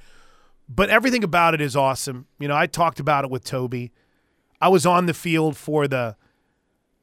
but 0.70 0.90
everything 0.90 1.26
about 1.26 1.54
it 1.54 1.60
is 1.62 1.76
awesome. 1.76 2.28
You 2.40 2.48
know, 2.48 2.56
I 2.56 2.68
talked 2.68 3.02
about 3.02 3.26
it 3.26 3.30
with 3.30 3.44
Toby. 3.44 3.92
I 4.62 4.70
was 4.70 4.86
on 4.86 5.08
the 5.08 5.14
field 5.14 5.58
for 5.58 5.90
the 5.90 6.16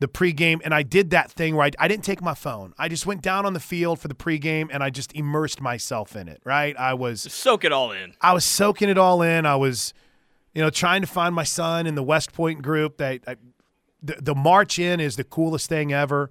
the 0.01 0.09
pregame, 0.09 0.61
and 0.65 0.75
I 0.75 0.83
did 0.83 1.11
that 1.11 1.31
thing 1.31 1.55
where 1.55 1.67
I, 1.67 1.71
I 1.79 1.87
didn't 1.87 2.05
take 2.05 2.23
my 2.23 2.35
phone. 2.35 2.73
I 2.79 2.89
just 2.89 3.05
went 3.07 3.21
down 3.21 3.45
on 3.45 3.53
the 3.53 3.61
field 3.61 4.01
for 4.01 4.09
the 4.09 4.15
pregame, 4.15 4.69
and 4.73 4.83
I 4.83 4.89
just 4.89 5.15
immersed 5.15 5.61
myself 5.61 6.17
in 6.17 6.27
it. 6.27 6.41
Right? 6.45 6.77
I 6.79 6.95
was 6.95 7.21
Soak 7.21 7.65
it 7.65 7.73
all 7.73 7.93
in. 7.93 8.15
I 8.21 8.33
was 8.33 8.45
soaking 8.45 8.89
it 8.89 8.99
all 8.99 9.21
in. 9.21 9.45
I 9.45 9.57
was, 9.57 9.93
you 10.55 10.63
know, 10.63 10.71
trying 10.71 11.03
to 11.03 11.07
find 11.07 11.35
my 11.35 11.45
son 11.45 11.87
in 11.87 11.95
the 11.95 12.03
West 12.03 12.33
Point 12.33 12.63
group. 12.63 12.97
That 12.97 13.21
I, 13.27 13.37
the, 14.03 14.17
the 14.21 14.35
march 14.35 14.79
in 14.79 15.01
is 15.01 15.17
the 15.17 15.25
coolest 15.25 15.69
thing 15.69 15.93
ever. 15.93 16.31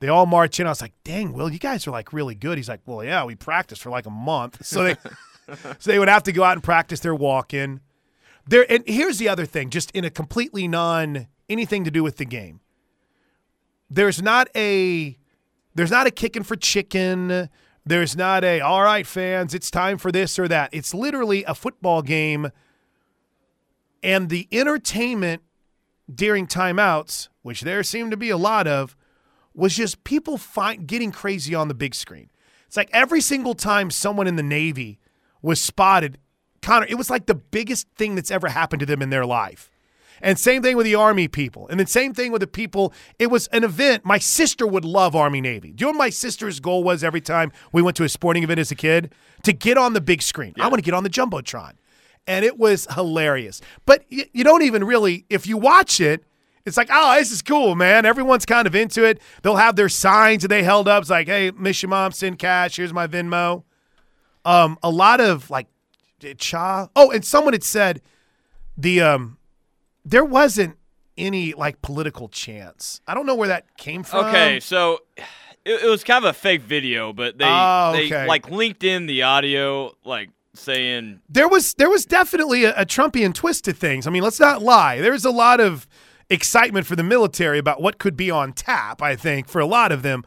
They 0.00 0.08
all 0.08 0.26
march 0.26 0.58
in. 0.58 0.66
I 0.66 0.70
was 0.70 0.82
like, 0.82 0.92
"Dang, 1.04 1.32
Will, 1.32 1.50
you 1.50 1.60
guys 1.60 1.86
are 1.86 1.92
like 1.92 2.12
really 2.12 2.34
good." 2.34 2.58
He's 2.58 2.68
like, 2.68 2.80
"Well, 2.86 3.04
yeah, 3.04 3.24
we 3.24 3.36
practiced 3.36 3.82
for 3.82 3.90
like 3.90 4.06
a 4.06 4.10
month." 4.10 4.58
So 4.66 4.82
they, 4.82 4.96
so 5.78 5.90
they 5.92 6.00
would 6.00 6.08
have 6.08 6.24
to 6.24 6.32
go 6.32 6.42
out 6.42 6.54
and 6.54 6.62
practice 6.62 6.98
their 7.00 7.14
walk 7.14 7.54
in. 7.54 7.80
There, 8.48 8.66
and 8.70 8.82
here's 8.86 9.18
the 9.18 9.28
other 9.28 9.46
thing, 9.46 9.70
just 9.70 9.92
in 9.92 10.04
a 10.04 10.10
completely 10.10 10.66
non 10.66 11.28
anything 11.48 11.84
to 11.84 11.90
do 11.92 12.02
with 12.02 12.16
the 12.16 12.24
game. 12.24 12.60
There's 13.88 14.20
not 14.20 14.48
a, 14.56 15.16
there's 15.74 15.90
not 15.90 16.06
a 16.06 16.10
kicking 16.10 16.42
for 16.42 16.56
chicken. 16.56 17.48
There's 17.84 18.16
not 18.16 18.42
a, 18.42 18.60
all 18.60 18.82
right, 18.82 19.06
fans, 19.06 19.54
it's 19.54 19.70
time 19.70 19.98
for 19.98 20.10
this 20.10 20.38
or 20.38 20.48
that. 20.48 20.70
It's 20.72 20.92
literally 20.92 21.44
a 21.44 21.54
football 21.54 22.02
game. 22.02 22.50
And 24.02 24.28
the 24.28 24.48
entertainment 24.50 25.42
during 26.12 26.46
timeouts, 26.46 27.28
which 27.42 27.60
there 27.60 27.82
seemed 27.82 28.10
to 28.10 28.16
be 28.16 28.30
a 28.30 28.36
lot 28.36 28.66
of, 28.66 28.96
was 29.54 29.76
just 29.76 30.04
people 30.04 30.40
getting 30.86 31.12
crazy 31.12 31.54
on 31.54 31.68
the 31.68 31.74
big 31.74 31.94
screen. 31.94 32.30
It's 32.66 32.76
like 32.76 32.90
every 32.92 33.20
single 33.20 33.54
time 33.54 33.90
someone 33.90 34.26
in 34.26 34.36
the 34.36 34.42
Navy 34.42 34.98
was 35.40 35.60
spotted, 35.60 36.18
Connor, 36.62 36.86
it 36.88 36.96
was 36.96 37.08
like 37.08 37.26
the 37.26 37.34
biggest 37.34 37.86
thing 37.96 38.16
that's 38.16 38.30
ever 38.30 38.48
happened 38.48 38.80
to 38.80 38.86
them 38.86 39.00
in 39.00 39.10
their 39.10 39.24
life. 39.24 39.70
And 40.26 40.36
same 40.40 40.60
thing 40.60 40.76
with 40.76 40.86
the 40.86 40.96
Army 40.96 41.28
people. 41.28 41.68
And 41.68 41.78
then 41.78 41.86
same 41.86 42.12
thing 42.12 42.32
with 42.32 42.40
the 42.40 42.48
people. 42.48 42.92
It 43.16 43.28
was 43.28 43.46
an 43.52 43.62
event. 43.62 44.04
My 44.04 44.18
sister 44.18 44.66
would 44.66 44.84
love 44.84 45.14
Army 45.14 45.40
Navy. 45.40 45.70
Do 45.70 45.84
you 45.84 45.86
know 45.86 45.96
what 45.96 46.04
my 46.04 46.10
sister's 46.10 46.58
goal 46.58 46.82
was 46.82 47.04
every 47.04 47.20
time 47.20 47.52
we 47.70 47.80
went 47.80 47.96
to 47.98 48.02
a 48.02 48.08
sporting 48.08 48.42
event 48.42 48.58
as 48.58 48.72
a 48.72 48.74
kid? 48.74 49.12
To 49.44 49.52
get 49.52 49.78
on 49.78 49.92
the 49.92 50.00
big 50.00 50.22
screen. 50.22 50.52
I 50.58 50.66
want 50.66 50.78
to 50.78 50.82
get 50.82 50.94
on 50.94 51.04
the 51.04 51.10
Jumbotron. 51.10 51.74
And 52.26 52.44
it 52.44 52.58
was 52.58 52.88
hilarious. 52.92 53.60
But 53.84 54.04
you, 54.08 54.24
you 54.32 54.42
don't 54.42 54.62
even 54.62 54.82
really, 54.82 55.26
if 55.30 55.46
you 55.46 55.56
watch 55.56 56.00
it, 56.00 56.24
it's 56.64 56.76
like, 56.76 56.88
oh, 56.90 57.14
this 57.16 57.30
is 57.30 57.40
cool, 57.40 57.76
man. 57.76 58.04
Everyone's 58.04 58.44
kind 58.44 58.66
of 58.66 58.74
into 58.74 59.04
it. 59.04 59.20
They'll 59.42 59.54
have 59.54 59.76
their 59.76 59.88
signs 59.88 60.42
that 60.42 60.48
they 60.48 60.64
held 60.64 60.88
up. 60.88 61.02
It's 61.02 61.10
like, 61.10 61.28
hey, 61.28 61.52
miss 61.52 61.80
your 61.82 61.90
mom, 61.90 62.10
send 62.10 62.40
cash. 62.40 62.74
Here's 62.74 62.92
my 62.92 63.06
Venmo. 63.06 63.62
Um, 64.44 64.76
a 64.82 64.90
lot 64.90 65.20
of 65.20 65.50
like 65.50 65.68
cha. 66.38 66.88
Oh, 66.96 67.12
and 67.12 67.24
someone 67.24 67.54
had 67.54 67.62
said 67.62 68.02
the 68.76 69.00
um, 69.00 69.38
there 70.06 70.24
wasn't 70.24 70.76
any 71.18 71.52
like 71.52 71.82
political 71.82 72.28
chance. 72.28 73.00
I 73.06 73.14
don't 73.14 73.26
know 73.26 73.34
where 73.34 73.48
that 73.48 73.76
came 73.76 74.02
from. 74.02 74.26
Okay, 74.26 74.60
so 74.60 75.00
it, 75.64 75.82
it 75.82 75.90
was 75.90 76.04
kind 76.04 76.24
of 76.24 76.30
a 76.30 76.32
fake 76.32 76.62
video, 76.62 77.12
but 77.12 77.36
they 77.36 77.44
Oh, 77.46 77.92
they 77.92 78.26
like 78.26 78.48
linked 78.50 78.84
in 78.84 79.06
the 79.06 79.22
audio, 79.24 79.94
like 80.04 80.30
saying 80.54 81.20
there 81.28 81.48
was 81.48 81.74
there 81.74 81.90
was 81.90 82.06
definitely 82.06 82.64
a, 82.64 82.74
a 82.76 82.86
Trumpian 82.86 83.34
twist 83.34 83.64
to 83.64 83.72
things. 83.72 84.06
I 84.06 84.10
mean, 84.10 84.22
let's 84.22 84.40
not 84.40 84.62
lie. 84.62 85.00
There's 85.00 85.24
a 85.24 85.30
lot 85.30 85.60
of 85.60 85.86
excitement 86.30 86.86
for 86.86 86.96
the 86.96 87.02
military 87.02 87.58
about 87.58 87.82
what 87.82 87.98
could 87.98 88.16
be 88.16 88.30
on 88.30 88.52
tap. 88.52 89.02
I 89.02 89.16
think 89.16 89.48
for 89.48 89.60
a 89.60 89.66
lot 89.66 89.92
of 89.92 90.02
them, 90.02 90.24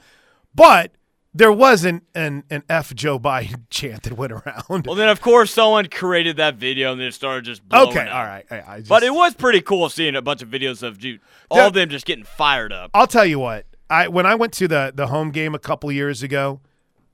but 0.54 0.92
there 1.34 1.52
wasn't 1.52 2.04
an 2.16 2.44
an 2.50 2.64
F 2.70 2.94
Joe 2.96 3.20
Biden 3.20 3.64
chant 3.70 4.04
that 4.04 4.14
went 4.14 4.32
around. 4.32 4.86
Well, 4.86 4.96
then 4.96 5.10
of 5.10 5.22
course 5.22 5.54
someone 5.54 5.88
created 5.88 6.38
that 6.38 6.56
video 6.56 6.92
and 6.92 7.00
then 7.00 7.08
it 7.08 7.14
started 7.14 7.46
just 7.46 7.68
blowing 7.68 7.90
okay, 7.90 8.08
up. 8.08 8.16
all 8.16 8.24
right. 8.24 8.46
I, 8.50 8.64
I 8.68 8.78
just, 8.80 8.90
But 8.90 9.04
it 9.04 9.14
was 9.14 9.34
pretty 9.36 9.62
cool 9.62 9.90
seeing 9.90 10.16
a 10.16 10.22
bunch 10.22 10.42
of 10.42 10.50
videos 10.50 10.82
of 10.84 11.00
dude, 11.00 11.20
all 11.50 11.60
of 11.68 11.74
them 11.74 11.90
just 11.90 12.06
getting 12.06 12.26
fired 12.26 12.74
up. 12.74 12.92
I'll 12.94 13.08
tell 13.08 13.26
you 13.26 13.40
what. 13.40 13.66
I 13.90 14.08
when 14.08 14.26
I 14.26 14.36
went 14.36 14.54
to 14.54 14.68
the 14.68 14.92
the 14.94 15.08
home 15.08 15.32
game 15.32 15.56
a 15.56 15.60
couple 15.60 15.92
years 15.92 16.22
ago, 16.22 16.62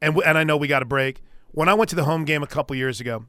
and 0.01 0.13
w- 0.13 0.27
and 0.27 0.37
I 0.37 0.43
know 0.43 0.57
we 0.57 0.67
got 0.67 0.81
a 0.81 0.85
break. 0.85 1.21
When 1.51 1.69
I 1.69 1.73
went 1.73 1.89
to 1.91 1.95
the 1.95 2.03
home 2.03 2.25
game 2.25 2.43
a 2.43 2.47
couple 2.47 2.75
years 2.75 2.99
ago, 2.99 3.25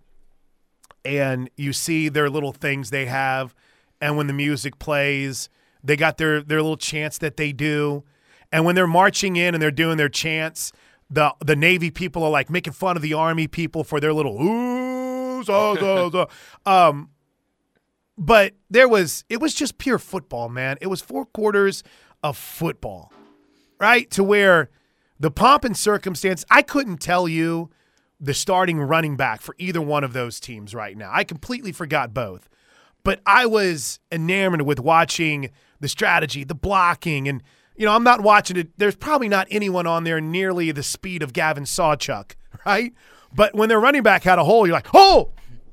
and 1.04 1.48
you 1.56 1.72
see 1.72 2.08
their 2.08 2.28
little 2.28 2.52
things 2.52 2.90
they 2.90 3.06
have, 3.06 3.54
and 4.00 4.16
when 4.16 4.26
the 4.26 4.32
music 4.32 4.80
plays, 4.80 5.48
they 5.84 5.96
got 5.96 6.18
their 6.18 6.42
their 6.42 6.60
little 6.60 6.76
chants 6.76 7.18
that 7.18 7.36
they 7.36 7.52
do, 7.52 8.02
and 8.56 8.64
when 8.64 8.74
they're 8.74 8.86
marching 8.86 9.36
in 9.36 9.54
and 9.54 9.62
they're 9.62 9.70
doing 9.70 9.98
their 9.98 10.08
chants, 10.08 10.72
the 11.10 11.34
the 11.44 11.54
Navy 11.54 11.90
people 11.90 12.24
are 12.24 12.30
like 12.30 12.48
making 12.48 12.72
fun 12.72 12.96
of 12.96 13.02
the 13.02 13.12
Army 13.12 13.46
people 13.46 13.84
for 13.84 14.00
their 14.00 14.14
little 14.14 14.42
ooh, 14.42 15.44
so, 15.44 15.76
so, 15.78 16.10
so. 16.10 16.28
um, 16.64 17.10
but 18.16 18.54
there 18.70 18.88
was 18.88 19.26
it 19.28 19.42
was 19.42 19.52
just 19.52 19.76
pure 19.76 19.98
football, 19.98 20.48
man. 20.48 20.78
It 20.80 20.86
was 20.86 21.02
four 21.02 21.26
quarters 21.26 21.84
of 22.22 22.38
football, 22.38 23.12
right? 23.78 24.10
To 24.12 24.24
where 24.24 24.70
the 25.20 25.30
pomp 25.30 25.66
and 25.66 25.76
circumstance, 25.76 26.42
I 26.50 26.62
couldn't 26.62 26.96
tell 26.96 27.28
you 27.28 27.68
the 28.18 28.32
starting 28.32 28.80
running 28.80 29.18
back 29.18 29.42
for 29.42 29.54
either 29.58 29.82
one 29.82 30.02
of 30.02 30.14
those 30.14 30.40
teams 30.40 30.74
right 30.74 30.96
now. 30.96 31.10
I 31.12 31.24
completely 31.24 31.72
forgot 31.72 32.14
both. 32.14 32.48
But 33.04 33.20
I 33.26 33.44
was 33.44 34.00
enamored 34.10 34.62
with 34.62 34.80
watching 34.80 35.50
the 35.78 35.88
strategy, 35.88 36.42
the 36.42 36.54
blocking, 36.54 37.28
and 37.28 37.42
you 37.76 37.86
know, 37.86 37.92
I'm 37.92 38.04
not 38.04 38.20
watching 38.22 38.56
it. 38.56 38.68
There's 38.76 38.96
probably 38.96 39.28
not 39.28 39.46
anyone 39.50 39.86
on 39.86 40.04
there 40.04 40.20
nearly 40.20 40.72
the 40.72 40.82
speed 40.82 41.22
of 41.22 41.32
Gavin 41.32 41.64
Sawchuk, 41.64 42.32
right? 42.66 42.92
But 43.34 43.54
when 43.54 43.68
their 43.68 43.80
running 43.80 44.02
back 44.02 44.22
had 44.22 44.38
a 44.38 44.44
hole, 44.44 44.66
you're 44.66 44.74
like, 44.74 44.88
oh, 44.94 45.32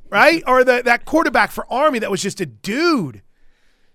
right? 0.10 0.44
Or 0.46 0.64
the, 0.64 0.82
that 0.84 1.06
quarterback 1.06 1.52
for 1.52 1.72
Army 1.72 2.00
that 2.00 2.12
was 2.12 2.22
just 2.22 2.42
a 2.42 2.46
dude. 2.46 3.22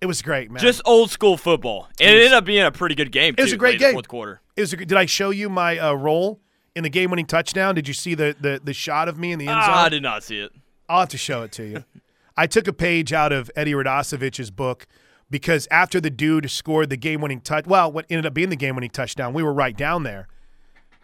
It 0.00 0.06
was 0.06 0.22
great, 0.22 0.50
man. 0.50 0.62
Just 0.62 0.80
old 0.84 1.10
school 1.10 1.36
football. 1.36 1.88
And 2.00 2.10
it 2.10 2.18
ended 2.18 2.32
up 2.32 2.44
being 2.44 2.64
a 2.64 2.70
pretty 2.70 2.94
good 2.94 3.10
game. 3.10 3.34
It 3.36 3.42
was 3.42 3.50
too, 3.50 3.56
a 3.56 3.58
great 3.58 3.78
game. 3.78 3.92
Fourth 3.92 4.08
quarter. 4.08 4.40
It 4.56 4.60
was 4.60 4.72
a, 4.72 4.76
did 4.76 4.94
I 4.94 5.06
show 5.06 5.30
you 5.30 5.48
my 5.48 5.78
uh, 5.78 5.92
roll 5.92 6.40
in 6.76 6.84
the 6.84 6.88
game-winning 6.88 7.26
touchdown? 7.26 7.74
Did 7.74 7.88
you 7.88 7.94
see 7.94 8.14
the, 8.14 8.36
the 8.40 8.60
the 8.62 8.72
shot 8.72 9.08
of 9.08 9.18
me 9.18 9.32
in 9.32 9.38
the 9.38 9.48
end 9.48 9.62
zone? 9.64 9.74
Ah, 9.74 9.84
I 9.84 9.88
did 9.88 10.02
not 10.02 10.22
see 10.22 10.38
it. 10.38 10.52
I'll 10.88 11.00
have 11.00 11.08
to 11.10 11.18
show 11.18 11.42
it 11.42 11.52
to 11.52 11.64
you. 11.64 11.84
I 12.36 12.46
took 12.46 12.68
a 12.68 12.72
page 12.72 13.12
out 13.12 13.32
of 13.32 13.50
Eddie 13.56 13.72
Radosevich's 13.72 14.52
book 14.52 14.86
because 15.30 15.68
after 15.70 16.00
the 16.00 16.10
dude 16.10 16.50
scored 16.50 16.90
the 16.90 16.96
game-winning 16.96 17.40
touch, 17.40 17.66
well, 17.66 17.90
what 17.92 18.06
ended 18.08 18.26
up 18.26 18.34
being 18.34 18.48
the 18.50 18.56
game-winning 18.56 18.90
touchdown, 18.90 19.34
we 19.34 19.42
were 19.42 19.52
right 19.52 19.76
down 19.76 20.02
there, 20.02 20.28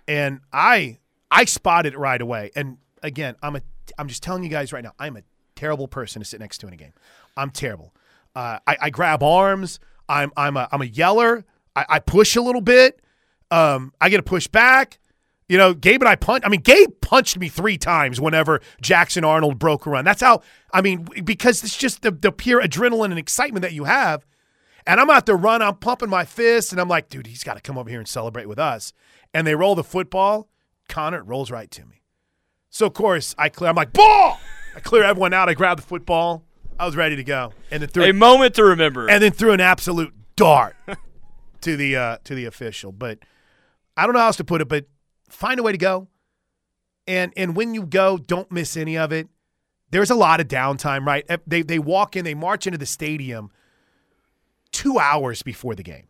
and 0.09 0.41
I 0.53 0.99
I 1.31 1.45
spotted 1.45 1.95
it 1.95 1.99
right 1.99 2.21
away. 2.21 2.51
And 2.55 2.79
again, 3.03 3.37
I'm 3.43 3.57
a 3.57 3.63
I'm 3.99 4.09
just 4.09 4.23
telling 4.23 4.43
you 4.43 4.49
guys 4.49 4.73
right 4.73 4.85
now, 4.85 4.93
I'm 4.99 5.17
a 5.17 5.23
terrible 5.57 5.89
person 5.89 6.21
to 6.21 6.27
sit 6.27 6.41
next 6.41 6.59
to 6.59 6.67
in 6.67 6.73
a 6.73 6.77
game. 6.77 6.93
I'm 7.37 7.51
terrible. 7.51 7.95
Uh, 8.35 8.59
I, 8.67 8.77
I 8.83 8.91
grab 8.91 9.23
arms. 9.23 9.79
I'm 10.09 10.33
I'm 10.37 10.57
a 10.57 10.69
I'm 10.73 10.83
a 10.83 10.87
yeller. 10.87 11.45
I, 11.77 11.87
I 11.89 11.99
push 11.99 12.37
a 12.37 12.43
little 12.43 12.61
bit. 12.61 13.01
Um, 13.51 13.93
I 14.01 14.09
get 14.09 14.21
a 14.21 14.25
push 14.25 14.47
back. 14.47 14.99
You 15.49 15.59
know, 15.59 15.75
Gabe 15.75 16.01
and 16.01 16.09
I 16.09 16.17
punch. 16.17 16.43
I 16.47 16.49
mean, 16.49 16.63
Gabe 16.63 17.01
punched 17.03 17.39
me 17.39 17.49
three 17.49 17.77
times 17.77 18.21
whenever 18.21 18.61
Jackson 18.81 19.25
Arnold 19.25 19.59
broke 19.59 19.85
a 19.85 19.91
run. 19.91 20.05
That's 20.05 20.23
how. 20.23 20.41
I 20.73 20.81
mean, 20.81 21.07
because 21.25 21.63
it's 21.63 21.77
just 21.77 22.03
the, 22.03 22.11
the 22.11 22.33
pure 22.33 22.63
adrenaline 22.63 23.11
and 23.11 23.19
excitement 23.19 23.63
that 23.63 23.73
you 23.73 23.85
have. 23.85 24.25
And 24.87 25.01
I'm 25.01 25.11
out 25.11 25.27
there 25.27 25.37
run. 25.37 25.61
I'm 25.63 25.77
pumping 25.77 26.09
my 26.11 26.25
fist, 26.25 26.73
and 26.73 26.81
I'm 26.81 26.89
like, 26.89 27.09
dude, 27.09 27.27
he's 27.27 27.45
got 27.45 27.55
to 27.55 27.61
come 27.61 27.77
over 27.79 27.89
here 27.91 27.99
and 27.99 28.09
celebrate 28.09 28.47
with 28.47 28.59
us. 28.59 28.93
And 29.33 29.47
they 29.47 29.55
roll 29.55 29.75
the 29.75 29.85
football. 29.85 30.49
Connor 30.89 31.23
rolls 31.23 31.51
right 31.51 31.71
to 31.73 31.85
me. 31.87 32.03
So 32.71 32.87
of 32.87 32.95
course 32.95 33.35
I 33.39 33.49
clear. 33.51 33.71
I'm 33.71 33.77
like, 33.77 33.93
ball. 33.93 34.41
I 34.77 34.81
clear 34.81 35.05
everyone 35.05 35.33
out. 35.33 35.49
I 35.49 35.55
grab 35.55 35.77
the 35.77 35.83
football. 35.87 36.45
I 36.79 36.87
was 36.87 36.97
ready 36.97 37.17
to 37.17 37.25
go, 37.25 37.53
and 37.71 37.81
then 37.83 37.89
threw 37.89 38.03
A 38.05 38.09
it 38.09 38.15
moment 38.17 38.55
to 38.57 38.65
remember. 38.65 39.09
and 39.09 39.23
then 39.23 39.31
threw 39.31 39.53
an 39.53 39.61
absolute 39.61 40.13
dart 40.37 40.75
to 41.61 41.77
the 41.77 41.97
uh, 41.97 42.17
to 42.25 42.35
the 42.35 42.47
official. 42.47 42.91
But 42.91 43.21
I 43.97 44.05
don't 44.07 44.15
know 44.15 44.19
how 44.21 44.27
else 44.27 44.37
to 44.39 44.45
put 44.45 44.61
it. 44.61 44.69
But 44.69 44.87
find 45.29 45.61
a 45.61 45.63
way 45.63 45.73
to 45.73 45.79
go, 45.79 46.09
and 47.07 47.33
and 47.37 47.57
when 47.57 47.75
you 47.75 47.85
go, 47.85 48.19
don't 48.19 48.51
miss 48.51 48.77
any 48.77 48.97
of 48.97 49.13
it. 49.13 49.29
There's 49.91 50.11
a 50.11 50.15
lot 50.15 50.41
of 50.41 50.49
downtime, 50.49 51.07
right? 51.07 51.25
They 51.47 51.63
they 51.63 51.79
walk 51.79 52.17
in, 52.17 52.25
they 52.25 52.35
march 52.35 52.67
into 52.67 52.79
the 52.79 52.87
stadium 52.87 53.51
two 54.73 54.99
hours 54.99 55.43
before 55.43 55.75
the 55.75 55.83
game, 55.83 56.09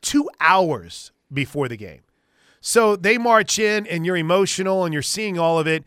two 0.00 0.30
hours 0.40 1.10
before 1.32 1.68
the 1.68 1.76
game. 1.76 2.02
So 2.60 2.94
they 2.94 3.18
march 3.18 3.58
in, 3.58 3.86
and 3.88 4.06
you're 4.06 4.16
emotional, 4.16 4.84
and 4.84 4.92
you're 4.92 5.02
seeing 5.02 5.36
all 5.36 5.58
of 5.58 5.66
it, 5.66 5.84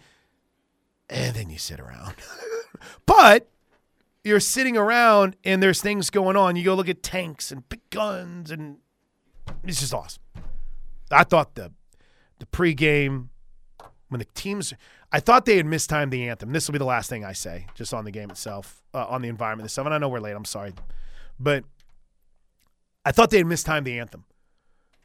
and 1.09 1.35
then 1.35 1.49
you 1.49 1.57
sit 1.57 1.79
around. 1.79 2.15
but 3.05 3.49
you're 4.25 4.39
sitting 4.39 4.75
around 4.75 5.35
and 5.45 5.61
there's 5.61 5.81
things 5.81 6.09
going 6.09 6.35
on. 6.35 6.55
You 6.55 6.63
go 6.65 6.73
look 6.73 6.89
at 6.89 7.03
tanks 7.03 7.51
and 7.51 7.67
big 7.69 7.87
guns, 7.91 8.51
and 8.51 8.77
it's 9.63 9.79
just 9.79 9.93
awesome. 9.93 10.23
I 11.11 11.23
thought 11.23 11.55
the 11.55 11.71
the 12.39 12.45
pregame 12.45 13.29
when 14.09 14.19
the 14.19 14.25
teams, 14.33 14.73
I 15.11 15.19
thought 15.19 15.45
they 15.45 15.57
had 15.57 15.65
mistimed 15.65 16.11
the 16.11 16.29
anthem. 16.29 16.51
This 16.53 16.67
will 16.67 16.73
be 16.73 16.79
the 16.79 16.85
last 16.85 17.09
thing 17.09 17.25
I 17.25 17.33
say, 17.33 17.67
just 17.75 17.93
on 17.93 18.05
the 18.05 18.11
game 18.11 18.29
itself, 18.29 18.83
uh, 18.93 19.05
on 19.07 19.21
the 19.21 19.29
environment 19.29 19.65
itself. 19.65 19.85
And 19.85 19.93
I 19.93 19.97
know 19.97 20.09
we're 20.09 20.19
late. 20.19 20.35
I'm 20.35 20.45
sorry, 20.45 20.73
but 21.39 21.63
I 23.03 23.11
thought 23.11 23.29
they 23.29 23.37
had 23.37 23.47
mistimed 23.47 23.85
the 23.85 23.99
anthem. 23.99 24.25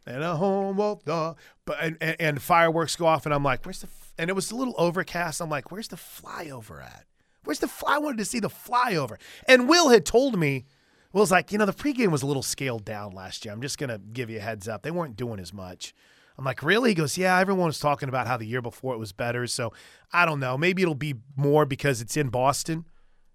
And 0.06 0.22
a 0.22 0.36
home 0.36 0.80
of 0.80 1.04
the, 1.04 1.34
but 1.66 1.78
and, 1.80 1.96
and, 2.00 2.16
and 2.18 2.42
fireworks 2.42 2.96
go 2.96 3.06
off, 3.06 3.26
and 3.26 3.34
I'm 3.34 3.44
like, 3.44 3.64
where's 3.64 3.80
the? 3.80 3.86
f-" 3.86 4.14
And 4.18 4.30
it 4.30 4.32
was 4.32 4.50
a 4.50 4.56
little 4.56 4.74
overcast. 4.78 5.40
I'm 5.40 5.50
like, 5.50 5.70
where's 5.70 5.88
the 5.88 5.96
flyover 5.96 6.82
at? 6.82 7.04
Where's 7.44 7.58
the? 7.58 7.68
Fly? 7.68 7.96
I 7.96 7.98
wanted 7.98 8.18
to 8.18 8.24
see 8.24 8.40
the 8.40 8.48
flyover. 8.48 9.16
And 9.46 9.68
Will 9.68 9.90
had 9.90 10.06
told 10.06 10.38
me, 10.38 10.64
Will's 11.12 11.30
like, 11.30 11.52
you 11.52 11.58
know, 11.58 11.66
the 11.66 11.72
pregame 11.72 12.10
was 12.10 12.22
a 12.22 12.26
little 12.26 12.42
scaled 12.42 12.84
down 12.84 13.12
last 13.12 13.44
year. 13.44 13.52
I'm 13.52 13.62
just 13.62 13.78
gonna 13.78 13.98
give 13.98 14.30
you 14.30 14.38
a 14.38 14.42
heads 14.42 14.68
up. 14.68 14.82
They 14.82 14.90
weren't 14.90 15.16
doing 15.16 15.38
as 15.38 15.52
much. 15.52 15.94
I'm 16.40 16.44
like, 16.46 16.62
really? 16.62 16.92
He 16.92 16.94
goes, 16.94 17.18
yeah. 17.18 17.38
Everyone 17.38 17.66
was 17.66 17.78
talking 17.78 18.08
about 18.08 18.26
how 18.26 18.38
the 18.38 18.46
year 18.46 18.62
before 18.62 18.94
it 18.94 18.98
was 18.98 19.12
better. 19.12 19.46
So 19.46 19.74
I 20.10 20.24
don't 20.24 20.40
know. 20.40 20.56
Maybe 20.56 20.80
it'll 20.80 20.94
be 20.94 21.16
more 21.36 21.66
because 21.66 22.00
it's 22.00 22.16
in 22.16 22.30
Boston. 22.30 22.86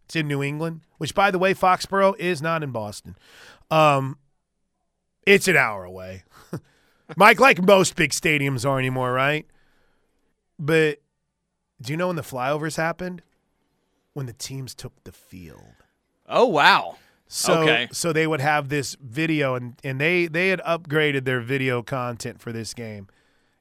It's 0.06 0.16
in 0.16 0.28
New 0.28 0.42
England, 0.42 0.82
which, 0.98 1.14
by 1.14 1.30
the 1.30 1.38
way, 1.38 1.54
Foxborough 1.54 2.18
is 2.18 2.42
not 2.42 2.64
in 2.64 2.72
Boston. 2.72 3.16
Um, 3.70 4.18
it's 5.28 5.48
an 5.48 5.56
hour 5.56 5.84
away. 5.84 6.24
Mike, 7.16 7.40
like 7.40 7.62
most 7.62 7.96
big 7.96 8.10
stadiums 8.10 8.68
are 8.68 8.80
anymore, 8.80 9.14
right? 9.14 9.46
But 10.58 11.00
do 11.80 11.94
you 11.94 11.98
know 11.98 12.08
when 12.08 12.16
the 12.16 12.24
flyovers 12.24 12.78
happened? 12.78 13.22
When 14.14 14.26
the 14.26 14.34
teams 14.34 14.74
took 14.74 15.04
the 15.04 15.12
field. 15.12 15.76
oh 16.28 16.46
wow. 16.46 16.98
So 17.28 17.62
Okay. 17.62 17.88
so 17.92 18.14
they 18.14 18.28
would 18.28 18.42
have 18.42 18.70
this 18.70 18.96
video 19.02 19.56
and, 19.56 19.80
and 19.84 20.00
they 20.00 20.28
they 20.28 20.50
had 20.50 20.62
upgraded 20.62 21.26
their 21.26 21.42
video 21.42 21.82
content 21.82 22.40
for 22.40 22.52
this 22.52 22.74
game. 22.74 23.08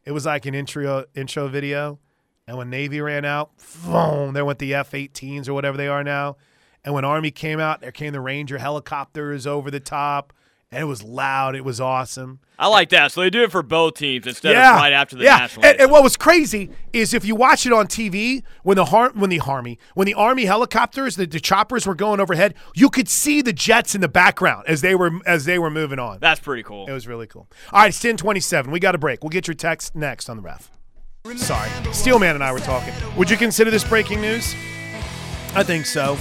It 0.04 0.12
was 0.12 0.26
like 0.26 0.44
an 0.46 0.54
intro 0.54 1.04
intro 1.14 1.48
video. 1.48 1.98
And 2.46 2.58
when 2.58 2.68
Navy 2.68 3.00
ran 3.00 3.24
out, 3.24 3.52
boom, 3.86 4.34
there 4.34 4.44
went 4.44 4.58
the 4.58 4.74
F 4.74 4.90
18s 4.90 5.48
or 5.48 5.54
whatever 5.54 5.78
they 5.78 5.88
are 5.88 6.04
now. 6.04 6.36
And 6.84 6.92
when 6.92 7.02
Army 7.02 7.30
came 7.30 7.58
out, 7.58 7.80
there 7.80 7.90
came 7.90 8.12
the 8.12 8.20
Ranger 8.20 8.58
helicopters 8.58 9.46
over 9.46 9.70
the 9.70 9.80
top. 9.80 10.33
And 10.74 10.82
it 10.82 10.86
was 10.86 11.02
loud. 11.02 11.54
It 11.54 11.64
was 11.64 11.80
awesome. 11.80 12.40
I 12.58 12.68
like 12.68 12.90
that. 12.90 13.12
So 13.12 13.20
they 13.20 13.30
do 13.30 13.42
it 13.42 13.50
for 13.50 13.62
both 13.62 13.94
teams 13.94 14.26
instead 14.26 14.52
yeah. 14.52 14.74
of 14.74 14.76
right 14.76 14.92
after 14.92 15.16
the 15.16 15.24
yeah. 15.24 15.38
national. 15.38 15.66
And, 15.66 15.80
and 15.80 15.90
what 15.90 16.02
was 16.02 16.16
crazy 16.16 16.70
is 16.92 17.14
if 17.14 17.24
you 17.24 17.34
watch 17.34 17.66
it 17.66 17.72
on 17.72 17.86
TV, 17.86 18.42
when 18.62 18.76
the 18.76 18.86
har- 18.86 19.12
when 19.14 19.30
the 19.30 19.40
army 19.40 19.78
when 19.94 20.06
the 20.06 20.14
army 20.14 20.44
helicopters, 20.44 21.16
the, 21.16 21.26
the 21.26 21.40
choppers 21.40 21.86
were 21.86 21.94
going 21.94 22.20
overhead, 22.20 22.54
you 22.74 22.90
could 22.90 23.08
see 23.08 23.42
the 23.42 23.52
jets 23.52 23.94
in 23.94 24.00
the 24.00 24.08
background 24.08 24.64
as 24.68 24.80
they 24.80 24.94
were 24.94 25.12
as 25.26 25.44
they 25.44 25.58
were 25.58 25.70
moving 25.70 25.98
on. 25.98 26.18
That's 26.20 26.40
pretty 26.40 26.62
cool. 26.62 26.86
It 26.86 26.92
was 26.92 27.06
really 27.06 27.26
cool. 27.26 27.48
All 27.72 27.82
right, 27.82 27.88
it's 27.88 28.00
ten 28.00 28.16
twenty 28.16 28.40
seven. 28.40 28.70
We 28.70 28.80
got 28.80 28.94
a 28.94 28.98
break. 28.98 29.22
We'll 29.22 29.30
get 29.30 29.46
your 29.46 29.54
text 29.54 29.94
next 29.94 30.28
on 30.28 30.36
the 30.36 30.42
ref. 30.42 30.70
Sorry, 31.36 31.70
Steelman 31.92 32.34
and 32.34 32.44
I 32.44 32.52
were 32.52 32.58
talking. 32.58 32.92
Would 33.16 33.30
you 33.30 33.36
consider 33.36 33.70
this 33.70 33.84
breaking 33.84 34.20
news? 34.20 34.54
I 35.54 35.62
think 35.62 35.86
so. 35.86 36.18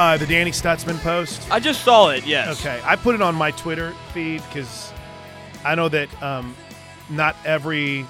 Uh, 0.00 0.16
the 0.16 0.24
Danny 0.24 0.50
Stutsman 0.50 0.98
post. 1.00 1.46
I 1.50 1.60
just 1.60 1.84
saw 1.84 2.08
it. 2.08 2.24
Yes. 2.24 2.58
Okay, 2.58 2.80
I 2.86 2.96
put 2.96 3.14
it 3.14 3.20
on 3.20 3.34
my 3.34 3.50
Twitter 3.50 3.92
feed 4.14 4.42
because 4.48 4.94
I 5.62 5.74
know 5.74 5.90
that 5.90 6.22
um, 6.22 6.56
not 7.10 7.36
every 7.44 8.06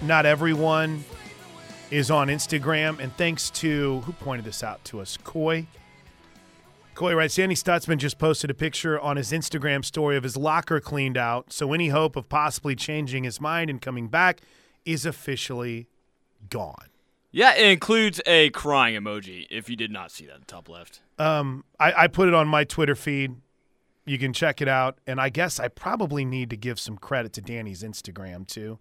not 0.00 0.26
everyone 0.26 1.02
is 1.90 2.08
on 2.08 2.28
Instagram, 2.28 3.00
and 3.00 3.12
thanks 3.16 3.50
to 3.50 3.98
who 4.02 4.12
pointed 4.12 4.44
this 4.44 4.62
out 4.62 4.84
to 4.84 5.00
us, 5.00 5.16
Coy. 5.24 5.66
Coy 6.94 7.16
writes, 7.16 7.34
Danny 7.34 7.56
Stutsman 7.56 7.96
just 7.96 8.20
posted 8.20 8.48
a 8.48 8.54
picture 8.54 9.00
on 9.00 9.16
his 9.16 9.32
Instagram 9.32 9.84
story 9.84 10.16
of 10.16 10.22
his 10.22 10.36
locker 10.36 10.78
cleaned 10.78 11.16
out, 11.16 11.52
so 11.52 11.72
any 11.72 11.88
hope 11.88 12.14
of 12.14 12.28
possibly 12.28 12.76
changing 12.76 13.24
his 13.24 13.40
mind 13.40 13.70
and 13.70 13.82
coming 13.82 14.06
back 14.06 14.40
is 14.84 15.04
officially 15.04 15.88
gone. 16.48 16.90
Yeah, 17.38 17.54
it 17.54 17.70
includes 17.70 18.20
a 18.26 18.50
crying 18.50 19.00
emoji. 19.00 19.46
If 19.48 19.70
you 19.70 19.76
did 19.76 19.92
not 19.92 20.10
see 20.10 20.26
that 20.26 20.38
in 20.38 20.42
top 20.42 20.68
left. 20.68 21.02
Um, 21.20 21.62
I, 21.78 21.92
I 21.92 22.06
put 22.08 22.26
it 22.26 22.34
on 22.34 22.48
my 22.48 22.64
Twitter 22.64 22.96
feed. 22.96 23.36
You 24.04 24.18
can 24.18 24.32
check 24.32 24.60
it 24.60 24.66
out, 24.66 24.98
and 25.06 25.20
I 25.20 25.28
guess 25.28 25.60
I 25.60 25.68
probably 25.68 26.24
need 26.24 26.50
to 26.50 26.56
give 26.56 26.80
some 26.80 26.98
credit 26.98 27.32
to 27.34 27.40
Danny's 27.40 27.84
Instagram 27.84 28.44
too. 28.44 28.80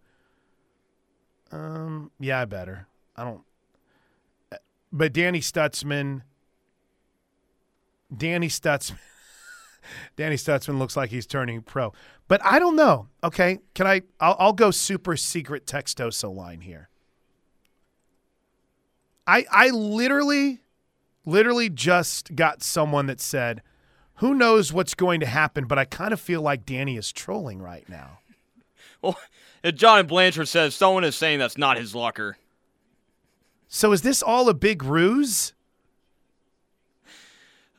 Um, 1.52 2.10
yeah, 2.20 2.41
I 2.41 2.46
better. 2.46 2.88
I 3.15 3.26
don't. 3.26 3.41
But 4.91 5.13
Danny 5.13 5.39
Stutsman, 5.39 6.24
Danny 8.15 8.48
Stutsman, 8.48 8.98
Danny 10.15 10.36
Stutsman 10.36 10.80
looks 10.80 10.98
like 10.98 11.12
he's 11.12 11.28
turning 11.28 11.62
pro. 11.62 11.93
But 12.28 12.43
I 12.43 12.58
don't 12.58 12.76
know. 12.76 13.10
Okay, 13.24 13.60
can 13.76 13.86
I? 13.86 14.02
I'll, 14.20 14.36
I'll 14.39 14.54
go 14.54 14.72
super 14.72 15.15
secret 15.15 15.67
textoso 15.67 16.34
line 16.34 16.62
here. 16.62 16.89
I 19.28 19.46
I 19.52 19.70
literally, 19.70 20.62
literally 21.26 21.70
just 21.70 22.36
got 22.36 22.63
someone 22.63 23.06
that 23.08 23.20
said, 23.22 23.62
"Who 24.16 24.34
knows 24.34 24.72
what's 24.74 24.94
going 24.96 25.20
to 25.20 25.26
happen?" 25.26 25.66
But 25.66 25.78
I 25.78 25.86
kind 25.86 26.13
of 26.13 26.20
feel 26.22 26.42
like 26.42 26.66
Danny 26.66 26.98
is 26.98 27.12
trolling 27.12 27.62
right 27.62 27.88
now. 27.90 28.20
Well, 29.00 29.16
John 29.76 30.08
Blanchard 30.08 30.48
says 30.48 30.74
someone 30.74 31.04
is 31.04 31.16
saying 31.16 31.38
that's 31.38 31.56
not 31.58 31.78
his 31.78 31.94
locker. 31.94 32.38
So 33.68 33.92
is 33.92 34.02
this 34.02 34.24
all 34.24 34.50
a 34.50 34.56
big 34.56 34.84
ruse? 34.84 35.54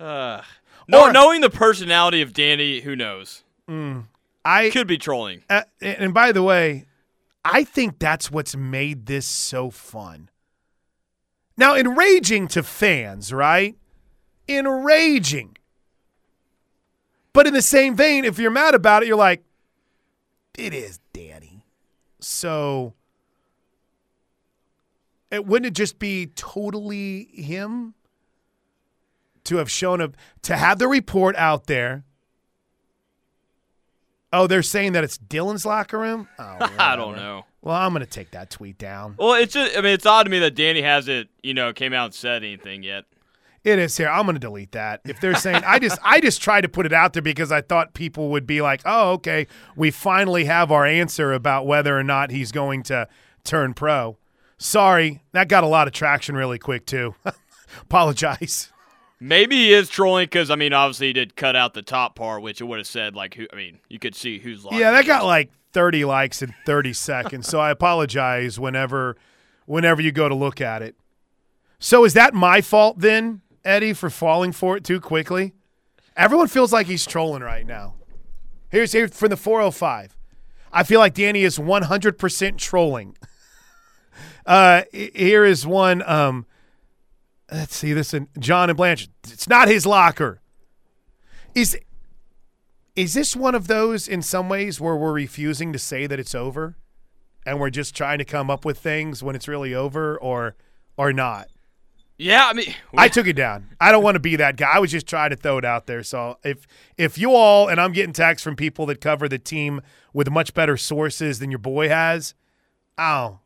Uh, 0.01 0.43
no, 0.87 1.07
Or- 1.09 1.13
knowing 1.13 1.41
the 1.41 1.51
personality 1.51 2.23
of 2.23 2.33
Danny, 2.33 2.81
who 2.83 2.95
knows? 2.95 3.43
I 4.45 4.71
Could 4.71 4.87
be 4.87 4.97
trolling. 4.97 5.43
Uh, 5.51 5.63
and 5.83 6.15
by 6.15 6.31
the 6.31 6.43
way, 6.43 6.87
I 7.45 7.65
think 7.65 7.99
that's 7.99 8.31
what's 8.31 8.55
made 8.57 9.07
this 9.07 9.27
so 9.27 9.71
fun. 9.71 10.31
Now, 11.59 11.75
enraging 11.75 12.47
to 12.49 12.63
fans, 12.63 13.33
right? 13.33 13.77
Enraging. 14.49 15.57
But 17.33 17.49
in 17.49 17.53
the 17.53 17.63
same 17.63 17.97
vein, 17.97 18.25
if 18.25 18.39
you're 18.39 18.53
mad 18.53 18.77
about 18.77 19.03
it, 19.03 19.07
you're 19.07 19.17
like, 19.17 19.43
it 20.57 20.73
is 20.73 21.01
Danny. 21.13 21.67
So, 22.21 22.95
it 25.33 25.47
wouldn't 25.47 25.67
it 25.67 25.75
just 25.75 25.99
be 25.99 26.27
totally 26.27 27.25
him 27.35 27.95
to 29.43 29.57
have 29.57 29.71
shown 29.71 30.01
up 30.01 30.17
to 30.43 30.57
have 30.57 30.79
the 30.79 30.87
report 30.87 31.35
out 31.35 31.67
there? 31.67 32.05
Oh, 34.33 34.47
they're 34.47 34.63
saying 34.63 34.93
that 34.93 35.05
it's 35.05 35.17
Dillon's 35.19 35.65
locker 35.65 35.99
room. 35.99 36.29
Oh, 36.39 36.75
I 36.79 36.97
don't 36.97 37.17
know. 37.17 37.45
Well, 37.63 37.75
I'm 37.77 37.93
gonna 37.93 38.07
take 38.07 38.31
that 38.33 38.51
tweet 38.51 38.79
down. 38.79 39.15
Well, 39.19 39.35
it's 39.35 39.53
just, 39.55 39.77
I 39.77 39.81
mean, 39.81 39.93
it's 39.93 40.07
odd 40.07 40.25
to 40.25 40.31
me 40.31 40.39
that 40.41 40.55
Danny 40.55 40.83
hasn't, 40.83 41.29
you 41.43 41.55
know, 41.55 41.73
came 41.73 41.93
out 41.93 42.07
and 42.07 42.15
said 42.15 42.43
anything 42.45 42.83
yet. 42.83 43.05
It 43.65 43.79
is 43.79 43.97
here. 43.97 44.09
I'm 44.09 44.27
gonna 44.27 44.39
delete 44.39 44.73
that. 44.73 45.01
If 45.05 45.21
they're 45.21 45.35
saying, 45.35 45.63
I 45.67 45.79
just, 45.79 45.99
I 46.03 46.21
just 46.21 46.41
tried 46.41 46.63
to 46.63 46.69
put 46.69 46.87
it 46.87 46.93
out 46.93 47.13
there 47.13 47.23
because 47.23 47.51
I 47.53 47.61
thought 47.61 47.95
people 47.95 48.31
would 48.31 48.47
be 48.47 48.61
like, 48.63 48.83
oh, 48.85 49.13
okay, 49.13 49.47
we 49.77 49.91
finally 49.91 50.45
have 50.45 50.71
our 50.71 50.87
answer 50.87 51.33
about 51.33 51.67
whether 51.67 51.99
or 51.99 52.05
not 52.05 52.31
he's 52.31 52.53
going 52.53 52.83
to 52.85 53.09
turn 53.45 53.75
pro. 53.75 54.17
Sorry, 54.57 55.23
that 55.33 55.49
got 55.49 55.65
a 55.65 55.69
lot 55.69 55.87
of 55.89 55.93
traction 55.93 56.35
really 56.37 56.59
quick 56.59 56.87
too. 56.87 57.15
Apologize. 57.83 58.73
Maybe 59.21 59.57
he 59.57 59.73
is 59.73 59.89
trolling 59.89 60.25
because, 60.27 60.51
I 60.51 60.55
mean, 60.55 60.73
obviously 60.73 61.09
he 61.09 61.13
did 61.13 61.35
cut 61.35 61.57
out 61.57 61.75
the 61.75 61.83
top 61.83 62.15
part, 62.15 62.41
which 62.43 62.61
it 62.61 62.65
would 62.65 62.79
have 62.79 62.87
said, 62.87 63.17
like, 63.17 63.35
who, 63.35 63.47
I 63.53 63.57
mean, 63.57 63.81
you 63.89 63.99
could 63.99 64.15
see 64.15 64.39
who's 64.39 64.65
like. 64.65 64.79
Yeah, 64.79 64.93
that 64.93 65.07
got 65.07 65.25
like 65.25 65.51
30 65.73 66.05
likes 66.05 66.41
in 66.41 66.55
30 66.67 66.93
seconds. 66.93 67.49
So 67.49 67.59
I 67.59 67.71
apologize 67.71 68.61
whenever 68.61 69.17
whenever 69.67 70.01
you 70.01 70.13
go 70.13 70.29
to 70.29 70.35
look 70.35 70.61
at 70.61 70.83
it. 70.83 70.97
So 71.79 72.05
is 72.05 72.15
that 72.15 72.33
my 72.33 72.61
fault 72.61 73.01
then, 73.01 73.43
Eddie, 73.65 73.93
for 73.93 74.09
falling 74.09 74.53
for 74.53 74.77
it 74.77 74.85
too 74.85 75.01
quickly? 75.01 75.53
Everyone 76.17 76.49
feels 76.49 76.73
like 76.73 76.87
he's 76.87 77.07
trolling 77.07 77.43
right 77.43 77.67
now. 77.67 77.95
Here's 78.71 78.93
here 78.93 79.09
from 79.09 79.31
the 79.31 79.37
405. 79.37 80.17
I 80.73 80.83
feel 80.83 81.01
like 81.01 81.15
Danny 81.15 81.43
is 81.43 81.59
100% 81.59 82.59
trolling. 82.59 83.17
Uh, 84.45 84.85
here 84.93 85.45
is 85.45 85.67
one. 85.67 86.03
Um, 86.07 86.47
let's 87.53 87.77
see 87.77 87.93
this. 87.93 88.15
In 88.15 88.29
John 88.39 88.71
and 88.71 88.77
Blanche. 88.77 89.09
It's 89.25 89.49
not 89.49 89.69
his 89.69 89.87
locker. 89.87 90.41
Is 91.55 91.79
is 92.95 93.15
this 93.15 93.37
one 93.37 93.55
of 93.55 93.69
those 93.69 94.09
in 94.09 94.23
some 94.23 94.49
ways 94.49 94.81
where 94.81 94.97
we're 94.97 95.13
refusing 95.13 95.73
to 95.73 95.79
say 95.79 96.07
that 96.07 96.19
it's 96.19 96.35
over, 96.35 96.77
and 97.47 97.61
we're 97.61 97.71
just 97.71 97.97
trying 97.97 98.19
to 98.19 98.25
come 98.25 98.51
up 98.51 98.65
with 98.65 98.79
things 98.79 99.23
when 99.23 99.37
it's 99.37 99.49
really 99.49 99.75
over, 99.75 100.19
or 100.19 100.57
or 100.97 101.13
not? 101.13 101.49
Yeah, 102.21 102.49
I 102.49 102.53
mean, 102.53 102.75
I 102.97 103.07
took 103.07 103.29
it 103.29 103.35
down. 103.35 103.69
I 103.81 103.93
don't 103.93 104.03
want 104.03 104.17
to 104.17 104.21
be 104.21 104.35
that 104.37 104.57
guy. 104.57 104.73
I 104.75 104.79
was 104.81 104.91
just 104.91 105.07
trying 105.07 105.31
to 105.31 105.37
throw 105.37 105.59
it 105.59 105.65
out 105.65 105.87
there. 105.87 106.03
So 106.03 106.39
if 106.43 106.67
if 106.97 107.17
you 107.17 107.33
all 107.33 107.69
and 107.69 107.81
I'm 107.81 107.93
getting 107.93 108.13
texts 108.13 108.43
from 108.43 108.57
people 108.57 108.87
that 108.87 109.01
cover 109.01 109.29
the 109.29 109.39
team 109.39 109.81
with 110.13 110.29
much 110.29 110.53
better 110.53 110.77
sources 110.77 111.39
than 111.39 111.53
your 111.53 111.61
boy 111.61 111.89
has, 111.89 112.35
oh, 112.99 113.39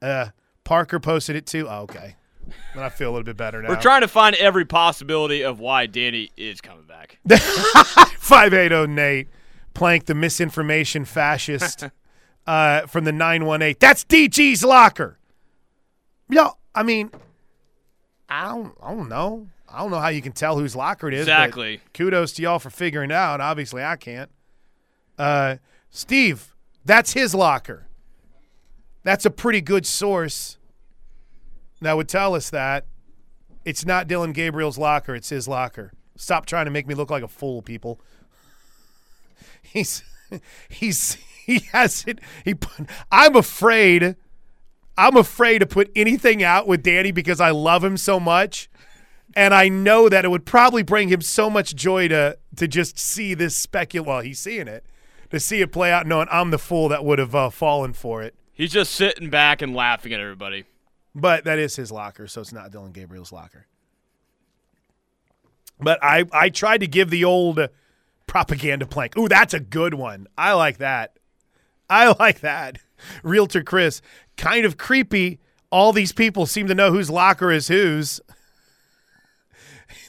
uh, 0.00 0.28
Parker 0.62 1.00
posted 1.00 1.34
it 1.34 1.44
too. 1.44 1.66
Oh, 1.68 1.80
okay, 1.82 2.14
then 2.74 2.82
I 2.82 2.88
feel 2.88 3.10
a 3.10 3.12
little 3.12 3.24
bit 3.24 3.36
better 3.36 3.62
now. 3.62 3.68
we're 3.68 3.80
trying 3.80 4.02
to 4.02 4.08
find 4.08 4.34
every 4.36 4.64
possibility 4.64 5.42
of 5.42 5.60
why 5.60 5.86
Danny 5.86 6.30
is 6.36 6.60
coming 6.60 6.84
back. 6.86 7.18
Five 8.18 8.54
eight 8.54 8.68
zero 8.68 8.86
Nate 8.86 9.28
Plank, 9.74 10.06
the 10.06 10.14
misinformation 10.14 11.04
fascist 11.04 11.84
uh, 12.46 12.86
from 12.86 13.04
the 13.04 13.12
nine 13.12 13.44
one 13.44 13.62
eight. 13.62 13.80
That's 13.80 14.04
DG's 14.04 14.64
locker. 14.64 15.18
Yo, 16.28 16.56
I 16.74 16.82
mean, 16.82 17.10
I 18.28 18.48
don't, 18.48 18.74
I 18.82 18.94
don't 18.94 19.08
know. 19.08 19.48
I 19.68 19.78
don't 19.80 19.90
know 19.90 20.00
how 20.00 20.08
you 20.08 20.22
can 20.22 20.32
tell 20.32 20.58
whose 20.58 20.76
locker 20.76 21.08
it 21.08 21.14
is. 21.14 21.22
Exactly. 21.22 21.80
Kudos 21.94 22.32
to 22.34 22.42
y'all 22.42 22.58
for 22.58 22.70
figuring 22.70 23.10
it 23.10 23.14
out. 23.14 23.40
Obviously, 23.40 23.82
I 23.82 23.96
can't. 23.96 24.30
Uh, 25.18 25.56
Steve, 25.90 26.54
that's 26.84 27.12
his 27.14 27.34
locker. 27.34 27.86
That's 29.02 29.24
a 29.24 29.30
pretty 29.30 29.60
good 29.60 29.86
source 29.86 30.58
that 31.86 31.96
would 31.96 32.08
tell 32.08 32.34
us 32.34 32.50
that 32.50 32.86
it's 33.64 33.84
not 33.84 34.08
Dillon 34.08 34.32
Gabriel's 34.32 34.78
locker. 34.78 35.14
It's 35.14 35.28
his 35.28 35.46
locker. 35.46 35.92
Stop 36.16 36.46
trying 36.46 36.66
to 36.66 36.70
make 36.70 36.86
me 36.86 36.94
look 36.94 37.10
like 37.10 37.22
a 37.22 37.28
fool, 37.28 37.62
people. 37.62 38.00
He's 39.62 40.02
he's 40.68 41.14
he 41.46 41.60
hasn't 41.72 42.20
he 42.44 42.54
put, 42.54 42.88
I'm 43.10 43.36
afraid 43.36 44.16
I'm 44.96 45.16
afraid 45.16 45.60
to 45.60 45.66
put 45.66 45.90
anything 45.96 46.42
out 46.42 46.66
with 46.66 46.82
Danny 46.82 47.12
because 47.12 47.40
I 47.40 47.50
love 47.50 47.82
him 47.82 47.96
so 47.96 48.20
much. 48.20 48.68
And 49.34 49.54
I 49.54 49.68
know 49.70 50.10
that 50.10 50.26
it 50.26 50.28
would 50.28 50.44
probably 50.44 50.82
bring 50.82 51.08
him 51.08 51.22
so 51.22 51.48
much 51.48 51.74
joy 51.74 52.08
to 52.08 52.36
to 52.56 52.68
just 52.68 52.98
see 52.98 53.32
this 53.34 53.66
specul 53.66 54.04
well, 54.04 54.20
he's 54.20 54.38
seeing 54.38 54.68
it. 54.68 54.84
To 55.30 55.40
see 55.40 55.62
it 55.62 55.72
play 55.72 55.90
out 55.90 56.06
knowing 56.06 56.28
I'm 56.30 56.50
the 56.50 56.58
fool 56.58 56.90
that 56.90 57.06
would 57.06 57.18
have 57.18 57.34
uh, 57.34 57.48
fallen 57.48 57.94
for 57.94 58.22
it. 58.22 58.34
He's 58.52 58.72
just 58.72 58.92
sitting 58.92 59.30
back 59.30 59.62
and 59.62 59.74
laughing 59.74 60.12
at 60.12 60.20
everybody. 60.20 60.66
But 61.14 61.44
that 61.44 61.58
is 61.58 61.76
his 61.76 61.92
locker, 61.92 62.26
so 62.26 62.40
it's 62.40 62.52
not 62.52 62.70
Dillon 62.70 62.92
Gabriel's 62.92 63.32
locker. 63.32 63.66
But 65.78 66.02
I, 66.02 66.24
I 66.32 66.48
tried 66.48 66.78
to 66.78 66.86
give 66.86 67.10
the 67.10 67.24
old 67.24 67.68
propaganda 68.26 68.86
plank. 68.86 69.16
Ooh, 69.18 69.28
that's 69.28 69.52
a 69.52 69.60
good 69.60 69.94
one. 69.94 70.26
I 70.38 70.52
like 70.52 70.78
that. 70.78 71.18
I 71.90 72.14
like 72.18 72.40
that. 72.40 72.78
Realtor 73.22 73.62
Chris, 73.62 74.00
kind 74.36 74.64
of 74.64 74.78
creepy. 74.78 75.40
All 75.70 75.92
these 75.92 76.12
people 76.12 76.46
seem 76.46 76.66
to 76.68 76.74
know 76.74 76.90
whose 76.92 77.10
locker 77.10 77.50
is 77.50 77.68
whose. 77.68 78.20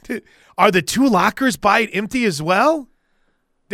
Are 0.58 0.70
the 0.70 0.82
two 0.82 1.08
lockers 1.08 1.56
by 1.56 1.80
it 1.80 1.90
empty 1.92 2.24
as 2.24 2.40
well? 2.40 2.88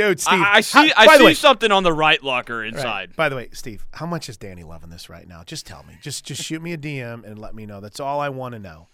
Dude, 0.08 0.20
Steve. 0.20 0.40
I, 0.40 0.54
I 0.56 0.60
see. 0.60 0.88
how- 0.88 0.94
I 0.96 1.16
see 1.18 1.24
way- 1.24 1.34
something 1.34 1.70
on 1.70 1.82
the 1.82 1.92
right 1.92 2.22
locker 2.22 2.58
Right. 2.60 2.68
inside. 2.72 3.16
By 3.16 3.28
the 3.28 3.36
way, 3.36 3.48
Steve, 3.52 3.86
how 3.94 4.06
much 4.06 4.28
is 4.28 4.36
Danny 4.36 4.62
loving 4.62 4.90
this 4.90 5.08
right 5.08 5.26
now? 5.28 5.42
Just 5.44 5.66
tell 5.66 5.82
me. 5.84 5.98
Just 6.02 6.24
just 6.24 6.42
shoot 6.42 6.62
me 6.62 6.72
a 6.72 6.78
DM 6.78 7.24
and 7.24 7.38
let 7.38 7.54
me 7.54 7.66
know. 7.66 7.80
That's 7.80 8.00
all 8.00 8.20
I 8.20 8.28
want 8.28 8.52
to 8.54 8.58
know. 8.58 8.88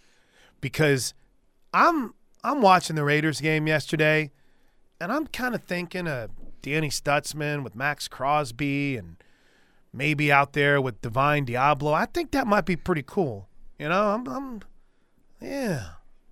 Because 0.60 1.14
I'm 1.72 2.14
I'm 2.42 2.60
watching 2.62 2.96
the 2.96 3.04
Raiders 3.04 3.40
game 3.40 3.66
yesterday, 3.66 4.30
and 5.00 5.12
I'm 5.12 5.26
kind 5.26 5.54
of 5.54 5.62
thinking 5.64 6.06
of 6.08 6.30
Danny 6.62 6.88
Stutsman 6.90 7.62
with 7.62 7.74
Maxx 7.76 8.08
Crosby 8.08 8.96
and 8.96 9.16
maybe 9.92 10.30
out 10.32 10.52
there 10.52 10.80
with 10.80 11.00
Divine 11.02 11.46
Deablo. 11.46 11.92
I 11.94 12.06
think 12.06 12.30
that 12.32 12.46
might 12.46 12.66
be 12.66 12.76
pretty 12.76 13.02
cool. 13.06 13.48
You 13.78 13.88
know, 13.90 14.14
I'm, 14.14 14.26
I'm 14.28 14.62
yeah, 15.40 15.88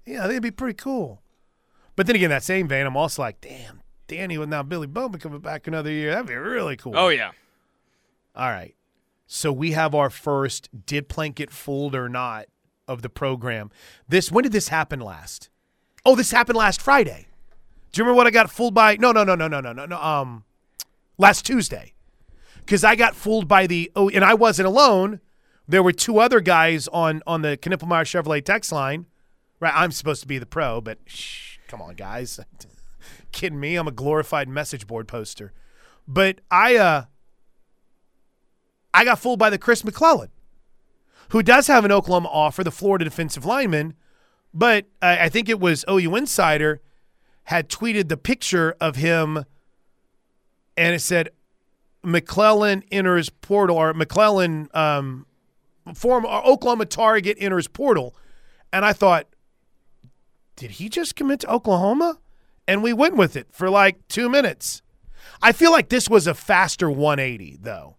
yeah, 0.06 0.18
I 0.20 0.22
think 0.22 0.30
it'd 0.32 0.42
be 0.42 0.50
pretty 0.50 0.74
cool. 0.76 1.20
But 1.96 2.06
then 2.06 2.16
again, 2.16 2.30
that 2.30 2.42
same 2.42 2.66
vein, 2.66 2.86
I'm 2.86 2.96
also 2.96 3.22
like, 3.22 3.40
damn, 3.40 3.80
Danny 4.06 4.38
with 4.38 4.48
now 4.48 4.62
Billy 4.62 4.86
Bowman 4.86 5.20
coming 5.20 5.40
back 5.40 5.66
another 5.66 5.90
year. 5.90 6.10
That'd 6.10 6.26
be 6.26 6.34
really 6.34 6.76
cool. 6.76 6.96
Oh 6.96 7.08
yeah. 7.08 7.32
All 8.36 8.50
right. 8.50 8.74
So 9.26 9.52
we 9.52 9.72
have 9.72 9.94
our 9.94 10.10
first 10.10 10.68
did 10.86 11.08
Plank 11.08 11.36
get 11.36 11.50
fooled 11.50 11.94
or 11.94 12.08
not 12.08 12.46
of 12.86 13.02
the 13.02 13.08
program. 13.08 13.70
This 14.08 14.30
when 14.30 14.42
did 14.42 14.52
this 14.52 14.68
happen 14.68 15.00
last? 15.00 15.48
Oh, 16.04 16.14
this 16.14 16.30
happened 16.30 16.58
last 16.58 16.82
Friday. 16.82 17.26
Do 17.92 18.00
you 18.00 18.04
remember 18.04 18.16
what 18.16 18.26
I 18.26 18.30
got 18.30 18.50
fooled 18.50 18.74
by? 18.74 18.96
No, 18.96 19.12
no, 19.12 19.24
no, 19.24 19.34
no, 19.34 19.48
no, 19.48 19.60
no, 19.60 19.72
no, 19.72 19.86
no. 19.86 19.96
Um, 20.00 20.44
last 21.16 21.46
Tuesday, 21.46 21.94
because 22.58 22.84
I 22.84 22.96
got 22.96 23.14
fooled 23.14 23.48
by 23.48 23.66
the. 23.66 23.90
Oh, 23.96 24.10
and 24.10 24.24
I 24.24 24.34
wasn't 24.34 24.66
alone. 24.66 25.20
There 25.66 25.82
were 25.82 25.92
two 25.92 26.18
other 26.18 26.40
guys 26.40 26.88
on 26.88 27.22
on 27.26 27.42
the 27.42 27.56
Knippelmeyer 27.56 28.04
Chevrolet 28.04 28.44
text 28.44 28.72
line. 28.72 29.06
Right, 29.60 29.72
I'm 29.74 29.92
supposed 29.92 30.20
to 30.22 30.28
be 30.28 30.38
the 30.38 30.46
pro, 30.46 30.80
but 30.80 30.98
shh, 31.06 31.58
come 31.68 31.80
on, 31.80 31.94
guys. 31.94 32.40
Kidding 33.34 33.58
me? 33.58 33.74
I'm 33.74 33.88
a 33.88 33.92
glorified 33.92 34.48
message 34.48 34.86
board 34.86 35.08
poster. 35.08 35.52
But 36.06 36.40
I 36.52 36.76
uh 36.76 37.04
I 38.94 39.04
got 39.04 39.18
fooled 39.18 39.40
by 39.40 39.50
the 39.50 39.58
Chris 39.58 39.84
McClellan, 39.84 40.30
who 41.30 41.42
does 41.42 41.66
have 41.66 41.84
an 41.84 41.90
Oklahoma 41.90 42.28
offer, 42.28 42.62
the 42.62 42.70
Florida 42.70 43.04
defensive 43.04 43.44
lineman. 43.44 43.94
But 44.54 44.86
I, 45.02 45.24
I 45.24 45.28
think 45.28 45.48
it 45.48 45.58
was 45.58 45.84
OU 45.90 46.14
Insider 46.14 46.80
had 47.42 47.68
tweeted 47.68 48.08
the 48.08 48.16
picture 48.16 48.76
of 48.80 48.94
him, 48.94 49.44
and 50.76 50.94
it 50.94 51.00
said 51.00 51.30
McClellan 52.04 52.84
enters 52.92 53.30
portal 53.30 53.76
or 53.76 53.92
McClellan 53.94 54.68
um, 54.74 55.26
former 55.92 56.28
Oklahoma 56.28 56.86
target 56.86 57.36
enters 57.40 57.66
portal, 57.66 58.14
and 58.72 58.84
I 58.84 58.92
thought, 58.92 59.26
did 60.54 60.70
he 60.70 60.88
just 60.88 61.16
commit 61.16 61.40
to 61.40 61.50
Oklahoma? 61.50 62.20
And 62.66 62.82
we 62.82 62.92
went 62.92 63.16
with 63.16 63.36
it 63.36 63.48
for 63.50 63.68
like 63.68 64.06
two 64.08 64.28
minutes. 64.28 64.82
I 65.42 65.52
feel 65.52 65.72
like 65.72 65.88
this 65.88 66.08
was 66.08 66.26
a 66.26 66.34
faster 66.34 66.90
180, 66.90 67.58
though. 67.60 67.96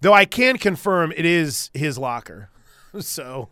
Though 0.00 0.12
I 0.12 0.24
can 0.24 0.58
confirm 0.58 1.12
it 1.16 1.24
is 1.24 1.70
his 1.74 1.98
locker. 1.98 2.50
So 2.98 3.50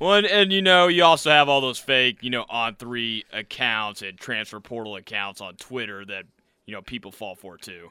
Well, 0.00 0.14
and, 0.14 0.26
and, 0.26 0.52
you 0.52 0.60
know, 0.60 0.88
you 0.88 1.04
also 1.04 1.30
have 1.30 1.48
all 1.48 1.60
those 1.60 1.78
fake, 1.78 2.18
you 2.20 2.30
know, 2.30 2.44
on 2.48 2.74
three 2.74 3.24
accounts 3.32 4.02
and 4.02 4.18
transfer 4.18 4.60
portal 4.60 4.96
accounts 4.96 5.40
on 5.40 5.54
Twitter 5.56 6.04
that 6.04 6.24
you 6.66 6.74
know 6.74 6.82
people 6.82 7.12
fall 7.12 7.34
for 7.34 7.56
too. 7.56 7.90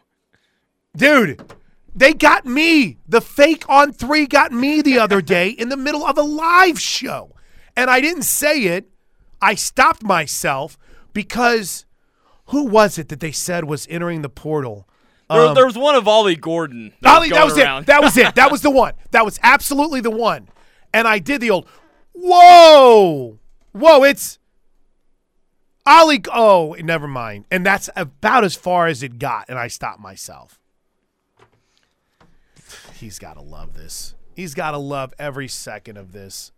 Dude, 0.95 1.41
they 1.95 2.13
got 2.13 2.45
me. 2.45 2.97
The 3.07 3.21
fake 3.21 3.67
on 3.69 3.93
three 3.93 4.27
got 4.27 4.51
me 4.51 4.81
the 4.81 4.99
other 4.99 5.21
day 5.21 5.49
in 5.49 5.69
the 5.69 5.77
middle 5.77 6.05
of 6.05 6.17
a 6.17 6.23
live 6.23 6.79
show. 6.79 7.35
And 7.75 7.89
I 7.89 8.01
didn't 8.01 8.23
say 8.23 8.63
it. 8.63 8.89
I 9.43 9.55
stopped 9.55 10.01
myself 10.03 10.77
because 11.13 11.85
who 12.47 12.65
was 12.65 12.97
it 12.97 13.09
that 13.09 13.19
they 13.19 13.31
said 13.31 13.65
was 13.65 13.87
entering 13.89 14.21
the 14.21 14.29
portal? 14.29 14.87
There, 15.29 15.47
Um, 15.47 15.55
there 15.55 15.65
was 15.65 15.77
one 15.77 15.95
of 15.95 16.07
Ollie 16.07 16.35
Gordon. 16.35 16.93
That 17.01 17.15
Ollie, 17.17 17.29
was, 17.29 17.37
that 17.37 17.45
was 17.45 17.57
around. 17.57 17.83
it. 17.83 17.87
That 17.87 18.01
was 18.03 18.17
it. 18.17 18.35
That 18.35 18.51
was 18.51 18.61
the 18.61 18.69
one. 18.83 18.93
That 19.11 19.25
was 19.25 19.39
absolutely 19.43 20.01
the 20.01 20.11
one. 20.11 20.49
And 20.93 21.07
I 21.07 21.19
did 21.19 21.41
the 21.41 21.49
old, 21.49 21.67
whoa, 22.13 23.39
whoa, 23.71 24.03
it's 24.03 24.39
Ollie. 25.85 26.21
Oh, 26.31 26.75
never 26.79 27.07
mind. 27.07 27.45
And 27.51 27.65
that's 27.65 27.89
about 27.95 28.43
as 28.43 28.55
far 28.55 28.87
as 28.87 29.03
it 29.03 29.19
got. 29.19 29.45
And 29.49 29.57
I 29.59 29.67
stopped 29.67 29.99
myself. 29.99 30.59
He's 32.93 33.19
got 33.19 33.33
to 33.33 33.41
love 33.41 33.73
this. 33.73 34.15
He's 34.35 34.53
got 34.53 34.71
to 34.71 34.77
love 34.77 35.13
every 35.19 35.47
second 35.47 35.97
of 35.97 36.11
this. 36.13 36.51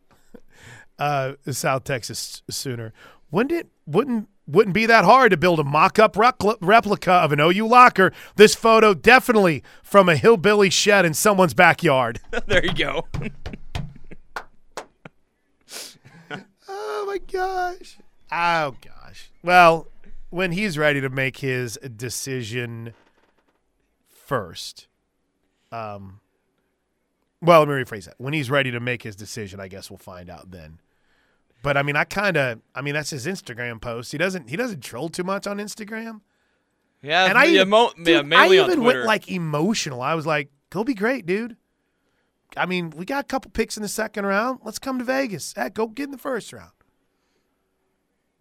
Uh, 0.97 1.33
South 1.51 1.83
Texas 1.83 2.41
Sooner. 2.49 2.93
Wouldn't 3.31 3.51
it? 3.51 3.67
Wouldn't 3.85 4.29
wouldn't 4.47 4.73
be 4.73 4.85
that 4.85 5.05
hard 5.05 5.31
to 5.31 5.37
build 5.37 5.59
a 5.59 5.63
mock-up 5.63 6.13
repl- 6.13 6.57
replica 6.61 7.11
of 7.11 7.31
an 7.31 7.39
OU 7.39 7.67
locker. 7.67 8.11
This 8.35 8.53
photo 8.53 8.93
definitely 8.93 9.63
from 9.81 10.07
a 10.07 10.15
hillbilly 10.15 10.69
shed 10.69 11.03
in 11.05 11.13
someone's 11.13 11.53
backyard. 11.53 12.19
there 12.45 12.63
you 12.63 12.73
go. 12.73 13.07
oh 16.69 17.05
my 17.07 17.17
gosh. 17.31 17.97
Oh 18.31 18.75
gosh. 18.81 19.31
Well, 19.43 19.87
when 20.29 20.51
he's 20.51 20.77
ready 20.77 21.01
to 21.01 21.09
make 21.09 21.37
his 21.37 21.79
decision 21.95 22.93
first, 24.09 24.87
um, 25.71 26.19
well, 27.41 27.59
let 27.61 27.67
me 27.67 27.75
rephrase 27.75 28.05
that. 28.05 28.15
When 28.17 28.33
he's 28.33 28.49
ready 28.49 28.71
to 28.71 28.79
make 28.79 29.03
his 29.03 29.15
decision, 29.15 29.59
I 29.59 29.67
guess 29.67 29.89
we'll 29.89 29.97
find 29.97 30.29
out 30.29 30.51
then. 30.51 30.79
But 31.65 31.77
I 31.77 31.81
mean, 31.81 31.95
I 31.95 32.03
kind 32.03 32.37
of, 32.37 32.59
I 32.75 32.81
mean, 32.81 32.93
that's 32.93 33.09
his 33.09 33.25
Instagram 33.25 33.81
post. 33.81 34.11
He 34.11 34.19
doesn't, 34.19 34.51
he 34.51 34.55
doesn't 34.55 34.81
troll 34.81 35.09
too 35.09 35.23
much 35.23 35.47
on 35.47 35.57
Instagram. 35.57 36.21
Yeah, 37.01 37.25
And 37.25 37.39
I 37.39 37.47
even, 37.47 37.69
mo- 37.69 37.91
dude, 37.97 38.07
yeah, 38.07 38.21
mainly 38.21 38.59
I 38.59 38.63
even 38.65 38.83
went 38.83 39.03
like 39.05 39.31
emotional. 39.31 39.99
I 39.99 40.13
was 40.13 40.27
like, 40.27 40.51
"Go 40.69 40.83
be 40.83 40.93
great, 40.93 41.25
dude." 41.25 41.57
I 42.55 42.67
mean, 42.67 42.91
we 42.91 43.03
got 43.03 43.21
a 43.21 43.27
couple 43.27 43.49
picks 43.49 43.77
in 43.77 43.81
the 43.81 43.89
second 43.89 44.27
round. 44.27 44.59
Let's 44.63 44.77
come 44.77 44.99
to 44.99 45.03
Vegas. 45.03 45.53
Heck, 45.55 45.73
go 45.73 45.87
get 45.87 46.03
in 46.03 46.11
the 46.11 46.19
first 46.19 46.53
round. 46.53 46.69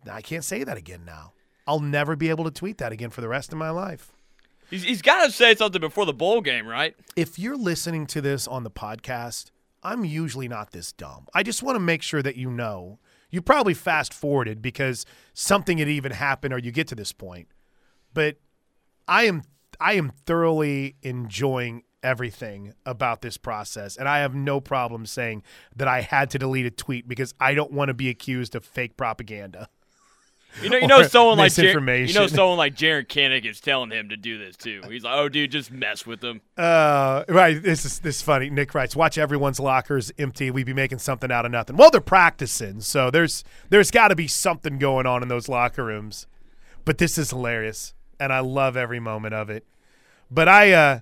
Now, 0.04 0.16
I 0.16 0.20
can't 0.20 0.44
say 0.44 0.62
that 0.62 0.76
again. 0.76 1.06
Now, 1.06 1.32
I'll 1.66 1.80
never 1.80 2.16
be 2.16 2.28
able 2.28 2.44
to 2.44 2.50
tweet 2.50 2.76
that 2.76 2.92
again 2.92 3.08
for 3.08 3.22
the 3.22 3.28
rest 3.28 3.52
of 3.52 3.58
my 3.58 3.70
life. 3.70 4.12
he's, 4.68 4.82
he's 4.82 5.00
got 5.00 5.24
to 5.24 5.32
say 5.32 5.54
something 5.54 5.80
before 5.80 6.04
the 6.04 6.12
bowl 6.12 6.42
game, 6.42 6.66
right? 6.66 6.94
If 7.16 7.38
you're 7.38 7.56
listening 7.56 8.06
to 8.08 8.20
this 8.20 8.46
on 8.46 8.64
the 8.64 8.70
podcast, 8.70 9.50
I'm 9.82 10.04
usually 10.04 10.46
not 10.46 10.72
this 10.72 10.92
dumb. 10.92 11.26
I 11.32 11.42
just 11.42 11.62
want 11.62 11.76
to 11.76 11.80
make 11.80 12.02
sure 12.02 12.22
that 12.22 12.36
you 12.36 12.50
know. 12.50 12.98
You 13.34 13.42
probably 13.42 13.74
fast 13.74 14.14
forwarded 14.14 14.62
because 14.62 15.04
something 15.32 15.78
had 15.78 15.88
even 15.88 16.12
happened 16.12 16.54
or 16.54 16.58
you 16.58 16.70
get 16.70 16.86
to 16.88 16.94
this 16.94 17.10
point. 17.10 17.48
But 18.12 18.36
I 19.08 19.24
am 19.24 19.42
I 19.80 19.94
am 19.94 20.12
thoroughly 20.24 20.94
enjoying 21.02 21.82
everything 22.00 22.74
about 22.86 23.22
this 23.22 23.36
process 23.36 23.96
and 23.96 24.08
I 24.08 24.18
have 24.18 24.36
no 24.36 24.60
problem 24.60 25.04
saying 25.04 25.42
that 25.74 25.88
I 25.88 26.02
had 26.02 26.30
to 26.30 26.38
delete 26.38 26.66
a 26.66 26.70
tweet 26.70 27.08
because 27.08 27.34
I 27.40 27.54
don't 27.54 27.72
want 27.72 27.88
to 27.88 27.94
be 27.94 28.08
accused 28.08 28.54
of 28.54 28.64
fake 28.64 28.96
propaganda. 28.96 29.68
You 30.62 30.70
know, 30.70 30.76
you 30.78 30.86
know, 30.86 31.02
someone 31.02 31.38
like 31.38 31.52
Jar- 31.52 31.80
you 31.96 32.14
know, 32.14 32.26
someone 32.26 32.56
like 32.56 32.76
Jaron 32.76 33.06
Kinnick 33.06 33.44
is 33.44 33.60
telling 33.60 33.90
him 33.90 34.08
to 34.10 34.16
do 34.16 34.38
this 34.38 34.56
too. 34.56 34.82
He's 34.88 35.02
like, 35.02 35.14
"Oh, 35.16 35.28
dude, 35.28 35.50
just 35.50 35.72
mess 35.72 36.06
with 36.06 36.20
them." 36.20 36.40
Uh, 36.56 37.24
right. 37.28 37.60
This 37.60 37.84
is 37.84 37.98
this 37.98 38.16
is 38.16 38.22
funny. 38.22 38.50
Nick 38.50 38.72
writes, 38.74 38.94
"Watch 38.94 39.18
everyone's 39.18 39.58
lockers 39.58 40.12
empty. 40.18 40.50
We'd 40.50 40.66
be 40.66 40.72
making 40.72 40.98
something 40.98 41.32
out 41.32 41.44
of 41.44 41.50
nothing." 41.50 41.76
Well, 41.76 41.90
they're 41.90 42.00
practicing, 42.00 42.80
so 42.80 43.10
there's 43.10 43.42
there's 43.70 43.90
got 43.90 44.08
to 44.08 44.14
be 44.14 44.28
something 44.28 44.78
going 44.78 45.06
on 45.06 45.22
in 45.22 45.28
those 45.28 45.48
locker 45.48 45.84
rooms. 45.84 46.26
But 46.84 46.98
this 46.98 47.18
is 47.18 47.30
hilarious, 47.30 47.94
and 48.20 48.32
I 48.32 48.40
love 48.40 48.76
every 48.76 49.00
moment 49.00 49.34
of 49.34 49.50
it. 49.50 49.66
But 50.30 50.48
I, 50.48 50.72
uh, 50.72 51.00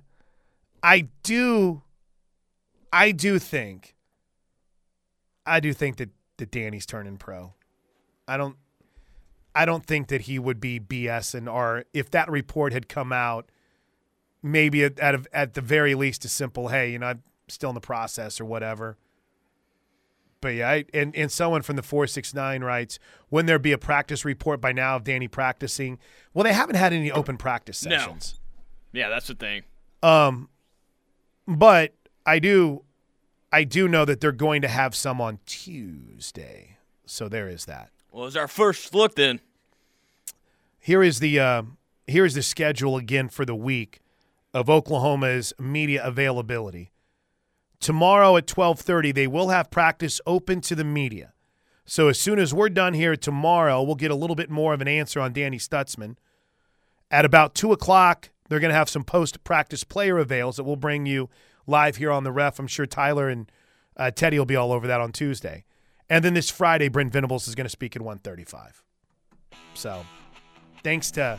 I 0.83 1.09
do, 1.23 1.83
I 2.93 3.12
do 3.12 3.38
think, 3.38 3.95
I 5.45 5.61
do 5.61 5.73
think 5.73 5.97
that 5.97 6.11
that 6.38 6.51
Danny's 6.51 6.87
turning 6.87 7.17
pro. 7.19 7.55
I 8.27 8.37
don't, 8.37 8.57
I 9.55 9.65
don't 9.67 9.85
think 9.85 10.09
that 10.09 10.23
he 10.23 10.38
would 10.38 10.61
be 10.61 10.81
BS 10.81 11.35
and 11.35 11.49
or 11.49 11.85
if 11.93 12.11
that 12.12 12.31
report 12.31 12.73
had 12.73 12.88
come 12.88 13.12
out 13.12 13.51
maybe 14.43 14.83
at 14.85 14.99
at, 14.99 15.27
at 15.33 15.55
the 15.55 15.61
very 15.61 15.95
least 15.95 16.25
a 16.25 16.29
simple 16.29 16.67
hey 16.69 16.91
you 16.91 16.99
know 16.99 17.07
i'm 17.07 17.23
still 17.47 17.71
in 17.71 17.75
the 17.75 17.81
process 17.81 18.41
or 18.41 18.45
whatever 18.45 18.97
but 20.41 20.49
yeah 20.55 20.69
I, 20.69 20.85
and, 20.93 21.15
and 21.15 21.31
someone 21.31 21.62
from 21.62 21.77
the 21.77 21.83
469 21.83 22.65
writes 22.65 22.99
wouldn't 23.31 23.47
there 23.47 23.61
be 23.61 23.71
a 23.71 23.79
practice 23.79 24.25
report 24.25 24.61
by 24.61 24.73
now 24.73 24.97
of 24.97 25.05
danny 25.05 25.29
practicing 25.29 25.99
well 26.35 26.43
they 26.43 26.53
haven't 26.53 26.75
had 26.75 26.93
any 26.93 27.12
open 27.12 27.37
practice 27.37 27.85
No. 27.85 27.97
sessions 27.97 28.41
Yeah, 28.93 29.09
that's 29.11 29.29
the 29.29 29.35
thing. 29.37 29.62
um 30.03 30.49
but 31.47 31.95
i 32.27 32.41
do 32.41 32.83
i 33.53 33.62
do 33.62 33.87
know 33.87 34.05
that 34.05 34.21
they're 34.21 34.33
going 34.33 34.62
to 34.62 34.69
have 34.69 34.97
some 34.97 35.21
on 35.21 35.38
tuesday 35.47 36.79
so 37.07 37.29
there 37.29 37.49
is 37.49 37.67
that 37.67 37.91
Well, 38.12 38.27
it's 38.27 38.37
our 38.37 38.46
first 38.46 38.94
look 38.94 39.14
then. 39.14 39.40
here 40.79 41.03
is 41.03 41.18
the 41.18 41.40
uh, 41.40 41.62
here 42.07 42.27
is 42.27 42.35
the 42.35 42.42
schedule 42.42 42.98
again 42.98 43.31
for 43.31 43.46
the 43.46 43.55
week 43.55 44.01
of 44.53 44.68
Oklahoma's 44.68 45.55
media 45.59 46.05
availability. 46.05 46.92
Tomorrow 47.81 48.37
at 48.37 48.46
12:30 48.46 49.14
they 49.14 49.27
will 49.27 49.48
have 49.48 49.70
practice 49.70 50.20
open 50.27 50.61
to 50.61 50.75
the 50.75 50.85
media. 50.85 51.33
So 51.87 52.09
as 52.09 52.18
soon 52.18 52.38
as 52.38 52.53
we're 52.53 52.68
done 52.68 52.93
here 52.93 53.16
tomorrow, 53.16 53.82
we'll 53.82 53.95
get 53.95 54.11
a 54.11 54.14
little 54.14 54.37
bit 54.37 54.51
more 54.51 54.74
of 54.74 54.82
an 54.82 54.89
answer 54.89 55.18
on 55.18 55.32
Danny 55.32 55.59
Stutsman. 55.59 56.16
At 57.11 57.24
about 57.24 57.55
two 57.55 57.72
o'clock, 57.72 58.28
they're 58.49 58.61
going 58.61 58.70
to 58.70 58.76
have 58.76 58.91
some 58.91 59.05
post-practice 59.05 59.84
player 59.84 60.18
avails 60.18 60.57
that 60.57 60.64
we'll 60.64 60.76
bring 60.76 61.07
you 61.07 61.30
live 61.66 61.97
here 61.97 62.12
on 62.12 62.24
the 62.24 62.30
ref. 62.30 62.59
I'm 62.59 62.66
sure 62.66 62.87
Tyler 62.87 63.28
and 63.28 63.51
uh, 63.97 64.11
Teddy 64.11 64.39
will 64.39 64.47
be 64.47 64.55
all 64.57 64.70
over 64.70 64.87
that 64.87 65.01
on 65.01 65.12
Tuesday. 65.12 65.64
And 66.11 66.24
then 66.24 66.34
this 66.34 66.50
Friday, 66.50 66.88
Brent 66.88 67.12
Venables 67.12 67.48
is 67.48 67.55
going 67.55 67.64
to 67.64 67.70
speak 67.70 67.96
at 67.96 68.03
135. 68.03 68.82
So 69.74 70.05
thanks 70.82 71.11
to 71.12 71.38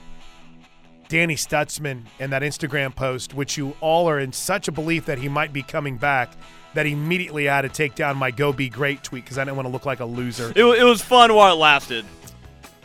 Danny 1.10 1.36
Stutsman 1.36 2.04
and 2.20 2.32
that 2.32 2.42
Instagram 2.42 2.96
post, 2.96 3.34
which 3.34 3.58
you 3.58 3.76
all 3.82 4.10
are 4.10 4.20
in 4.20 4.32
such 4.32 4.68
a 4.68 4.72
belief 4.72 5.06
that 5.06 5.20
he 5.20 5.30
might 5.30 5.54
be 5.54 5.62
coming 5.62 5.98
back, 5.98 6.32
that 6.74 6.88
immediately 6.88 7.48
I 7.50 7.58
had 7.58 7.62
to 7.62 7.70
take 7.70 7.96
down 7.96 8.18
my 8.18 8.32
"Go 8.32 8.52
Be 8.52 8.70
Great" 8.70 9.04
tweet 9.04 9.24
because 9.24 9.38
I 9.38 9.44
didn't 9.44 9.58
want 9.58 9.68
to 9.68 9.72
look 9.72 9.86
like 9.86 10.00
a 10.00 10.06
loser. 10.06 10.52
It, 10.56 10.64
it 10.64 10.84
was 10.84 11.02
fun 11.02 11.34
while 11.34 11.54
it 11.54 11.58
lasted. 11.58 12.06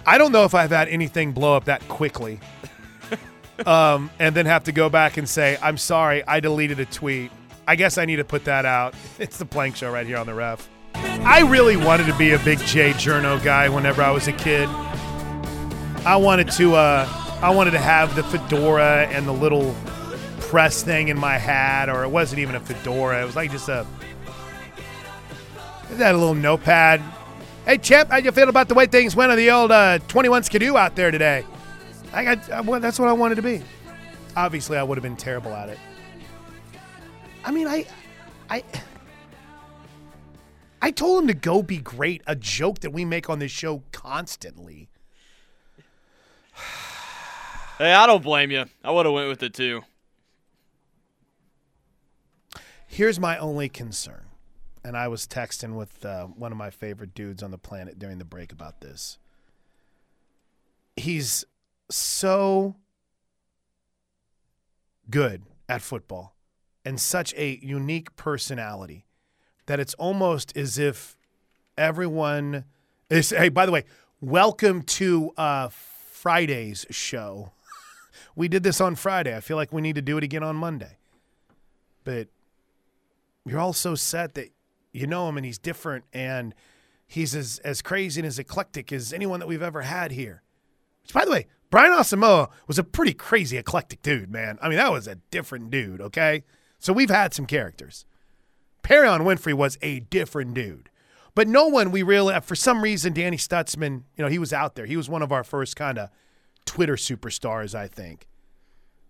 I 0.07 0.19
don't 0.19 0.33
know 0.33 0.45
if 0.45 0.55
I've 0.55 0.71
had 0.71 0.89
anything 0.89 1.33
blow 1.33 1.57
up 1.57 1.65
that 1.65 1.87
quickly, 1.89 2.41
um, 3.67 4.11
and 4.19 4.35
then 4.35 4.47
have 4.47 4.65
to 4.65 4.73
go 4.73 4.91
back 4.91 5.17
and 5.17 5.29
say, 5.29 5.57
"I'm 5.63 5.79
sorry, 5.79 6.23
I 6.27 6.41
deleted 6.41 6.81
a 6.81 6.87
tweet." 6.87 7.31
I 7.67 7.77
guess 7.77 7.99
I 7.99 8.07
need 8.07 8.17
to 8.17 8.25
put 8.25 8.45
that 8.45 8.65
out. 8.65 8.95
It's 9.19 9.37
the 9.37 9.45
Plank 9.45 9.77
Show 9.77 9.91
right 9.91 10.07
here 10.07 10.17
on 10.17 10.27
the 10.27 10.33
Ref. 10.35 10.69
I 11.25 11.41
really 11.41 11.77
wanted 11.77 12.07
to 12.07 12.17
be 12.17 12.33
a 12.33 12.39
big 12.39 12.59
Jay 12.61 12.93
Journo 12.93 13.43
guy 13.43 13.69
whenever 13.69 14.03
I 14.03 14.11
was 14.11 14.29
a 14.29 14.33
kid. 14.33 14.69
I 16.05 16.17
wanted 16.17 16.51
to 16.53 16.75
uh 16.75 17.09
I 17.43 17.51
wanted 17.51 17.73
to 17.73 17.79
have 17.79 18.15
the 18.17 18.25
fedora 18.25 19.07
and 19.11 19.27
the 19.27 19.33
little 19.33 19.75
press 20.41 20.83
thing 20.83 21.09
in 21.09 21.19
my 21.19 21.37
hat, 21.37 21.89
or 21.89 22.03
it 22.05 22.09
wasn't 22.09 22.41
even 22.41 22.55
a 22.55 22.61
fedora. 22.61 23.23
It 23.23 23.27
was 23.27 23.37
like 23.37 23.51
just 23.51 23.69
a 23.69 23.87
it 25.91 25.97
had 25.99 26.15
a 26.15 26.19
little 26.19 26.35
notepad. 26.35 27.03
Hey 27.65 27.79
Champ, 27.79 28.11
how 28.11 28.17
you 28.17 28.33
feel 28.33 28.49
about 28.49 28.69
the 28.69 28.75
way 28.75 28.87
things 28.87 29.15
went 29.15 29.31
on 29.31 29.37
the 29.37 29.51
old 29.51 29.71
uh, 29.71 29.99
21 30.09 30.45
Skidoo 30.45 30.77
out 30.77 30.97
there 30.97 31.11
today? 31.11 31.45
I 32.13 32.25
got 32.25 32.51
uh, 32.51 32.63
well, 32.65 32.81
that's 32.81 32.99
what 32.99 33.09
I 33.09 33.13
wanted 33.13 33.35
to 33.35 33.43
be. 33.43 33.63
Obviously, 34.37 34.79
I 34.79 34.83
would 34.83 34.97
have 34.97 35.03
been 35.03 35.17
terrible 35.17 35.53
at 35.53 35.69
it. 35.69 35.79
I 37.45 37.51
mean, 37.51 37.67
I, 37.67 37.87
I, 38.51 38.63
I 40.81 40.91
told 40.91 41.23
him 41.23 41.29
to 41.29 41.35
go 41.35 41.63
be 41.63 41.79
great. 41.79 42.23
A 42.27 42.37
joke 42.37 42.81
that 42.81 42.91
we 42.91 43.05
make 43.05 43.29
on 43.29 43.39
this 43.39 43.51
show 43.51 43.83
constantly. 43.93 44.89
Hey, 47.79 47.93
I 47.93 48.07
don't 48.07 48.23
blame 48.23 48.51
you. 48.51 48.65
I 48.83 48.91
would 48.91 49.07
have 49.07 49.15
went 49.15 49.29
with 49.29 49.43
it 49.43 49.55
too. 49.55 49.83
Here's 52.87 53.21
my 53.21 53.39
only 53.39 53.69
concern, 53.69 54.25
and 54.83 54.97
I 54.97 55.09
was 55.09 55.27
texting 55.27 55.77
with 55.77 56.05
uh, 56.05 56.25
one 56.25 56.51
of 56.51 56.59
my 56.59 56.71
favorite 56.71 57.15
dudes 57.15 57.43
on 57.43 57.51
the 57.51 57.59
planet 57.59 57.99
during 57.99 58.19
the 58.19 58.25
break 58.25 58.51
about 58.51 58.81
this. 58.81 59.19
He's 60.97 61.45
so 61.91 62.75
good 65.11 65.43
at 65.69 65.83
football 65.83 66.35
and 66.85 66.99
such 66.99 67.35
a 67.35 67.61
unique 67.63 68.17
personality 68.17 69.05
that 69.69 69.79
it's 69.79 69.95
almost 69.95 70.57
as 70.57 70.79
if 70.79 71.17
everyone 71.77 72.65
is. 73.11 73.31
Hey, 73.31 73.51
by 73.51 73.67
the 73.67 73.73
way, 73.73 73.85
welcome 74.21 74.83
to 74.83 75.31
uh, 75.37 75.69
Friday's 75.69 76.87
show. 76.91 77.53
we 78.35 78.49
did 78.49 78.63
this 78.63 78.81
on 78.81 78.97
Friday. 78.97 79.37
I 79.37 79.41
feel 79.41 79.59
like 79.59 79.73
we 79.73 79.83
need 79.83 79.95
to 79.95 80.03
do 80.03 80.17
it 80.17 80.25
again 80.25 80.43
on 80.43 80.57
Monday. 80.57 80.97
But 82.03 82.29
you're 83.45 83.61
all 83.61 83.75
so 83.75 83.95
set 83.95 84.35
that 84.35 84.49
you 84.93 85.07
know 85.07 85.29
him 85.29 85.37
and 85.37 85.45
he's 85.45 85.59
different 85.59 86.07
and 86.15 86.55
he's 87.07 87.35
as, 87.35 87.59
as 87.59 87.83
crazy 87.83 88.21
and 88.23 88.27
as 88.27 88.39
eclectic 88.39 88.91
as 88.91 89.13
anyone 89.13 89.39
that 89.41 89.47
we've 89.47 89.63
ever 89.63 89.83
had 89.83 90.13
here. 90.13 90.43
Which, 91.03 91.13
by 91.13 91.27
the 91.27 91.31
way, 91.31 91.47
Brian 91.71 91.93
Asamoah 91.93 92.49
was 92.67 92.79
a 92.79 92.85
pretty 92.85 93.13
crazy 93.13 93.59
eclectic 93.59 94.01
dude, 94.01 94.31
man. 94.31 94.59
I 94.63 94.71
mean, 94.71 94.79
that 94.79 94.93
was 94.93 95.07
a 95.07 95.17
different 95.31 95.71
dude, 95.71 96.01
okay? 96.01 96.45
So 96.79 96.95
we've 96.95 97.11
had 97.11 97.35
some 97.35 97.45
characters. 97.45 98.07
Perrion 98.83 99.21
Winfrey 99.21 99.55
was 99.55 99.79
a 99.83 100.01
different 100.01 100.55
dude. 100.55 100.91
But 101.35 101.47
no 101.47 101.69
one 101.69 101.91
we 101.93 102.03
really, 102.03 102.39
for 102.41 102.57
some 102.57 102.83
reason, 102.83 103.13
Danny 103.13 103.37
Stutsman, 103.37 104.03
you 104.17 104.25
know, 104.25 104.29
he 104.29 104.39
was 104.39 104.53
out 104.53 104.75
there. 104.75 104.87
He 104.87 104.97
was 104.97 105.09
one 105.09 105.23
of 105.23 105.31
our 105.31 105.45
first 105.45 105.77
kind 105.77 105.99
of 105.99 106.11
Twitter 106.65 106.97
superstars, 106.97 107.75
I 107.75 107.87
think. 107.87 108.27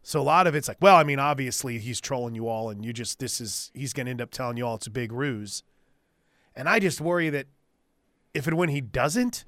So 0.03 0.21
a 0.21 0.23
lot 0.23 0.47
of 0.47 0.55
it's 0.55 0.69
like, 0.69 0.79
well, 0.81 0.97
I 0.97 1.05
mean, 1.05 1.19
obviously 1.19 1.79
he's 1.79 2.01
trolling 2.01 2.35
you 2.35 2.49
all, 2.49 2.71
and 2.71 2.85
you 2.85 2.93
just, 2.93 3.19
this 3.19 3.41
is, 3.41 3.71
he's 3.75 3.93
going 3.93 4.07
to 4.07 4.11
end 4.11 4.21
up 4.21 4.31
telling 4.31 4.57
you 4.57 4.67
all 4.67 4.75
it's 4.75 4.87
a 4.87 4.91
big 4.91 5.13
ruse. 5.13 5.63
And 6.55 6.69
I 6.69 6.79
just 6.79 7.01
worry 7.01 7.31
that 7.31 7.47
if 8.35 8.47
and 8.47 8.57
when 8.57 8.69
he 8.69 8.81
doesn't, 8.81 9.45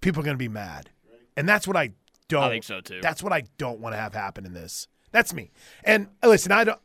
people 0.00 0.20
are 0.20 0.24
going 0.24 0.34
to 0.36 0.38
be 0.38 0.48
mad. 0.48 0.90
And 1.36 1.48
that's 1.48 1.66
what 1.66 1.76
I 1.76 1.92
don't. 2.28 2.44
I 2.44 2.48
think 2.48 2.64
so 2.64 2.80
too. 2.80 3.00
That's 3.02 3.22
what 3.22 3.32
I 3.32 3.44
don't 3.58 3.80
want 3.80 3.94
to 3.94 3.98
have 3.98 4.14
happen 4.14 4.46
in 4.46 4.54
this. 4.54 4.88
That's 5.12 5.32
me. 5.32 5.50
And 5.84 6.08
listen, 6.22 6.52
I 6.52 6.64
don't. 6.64 6.80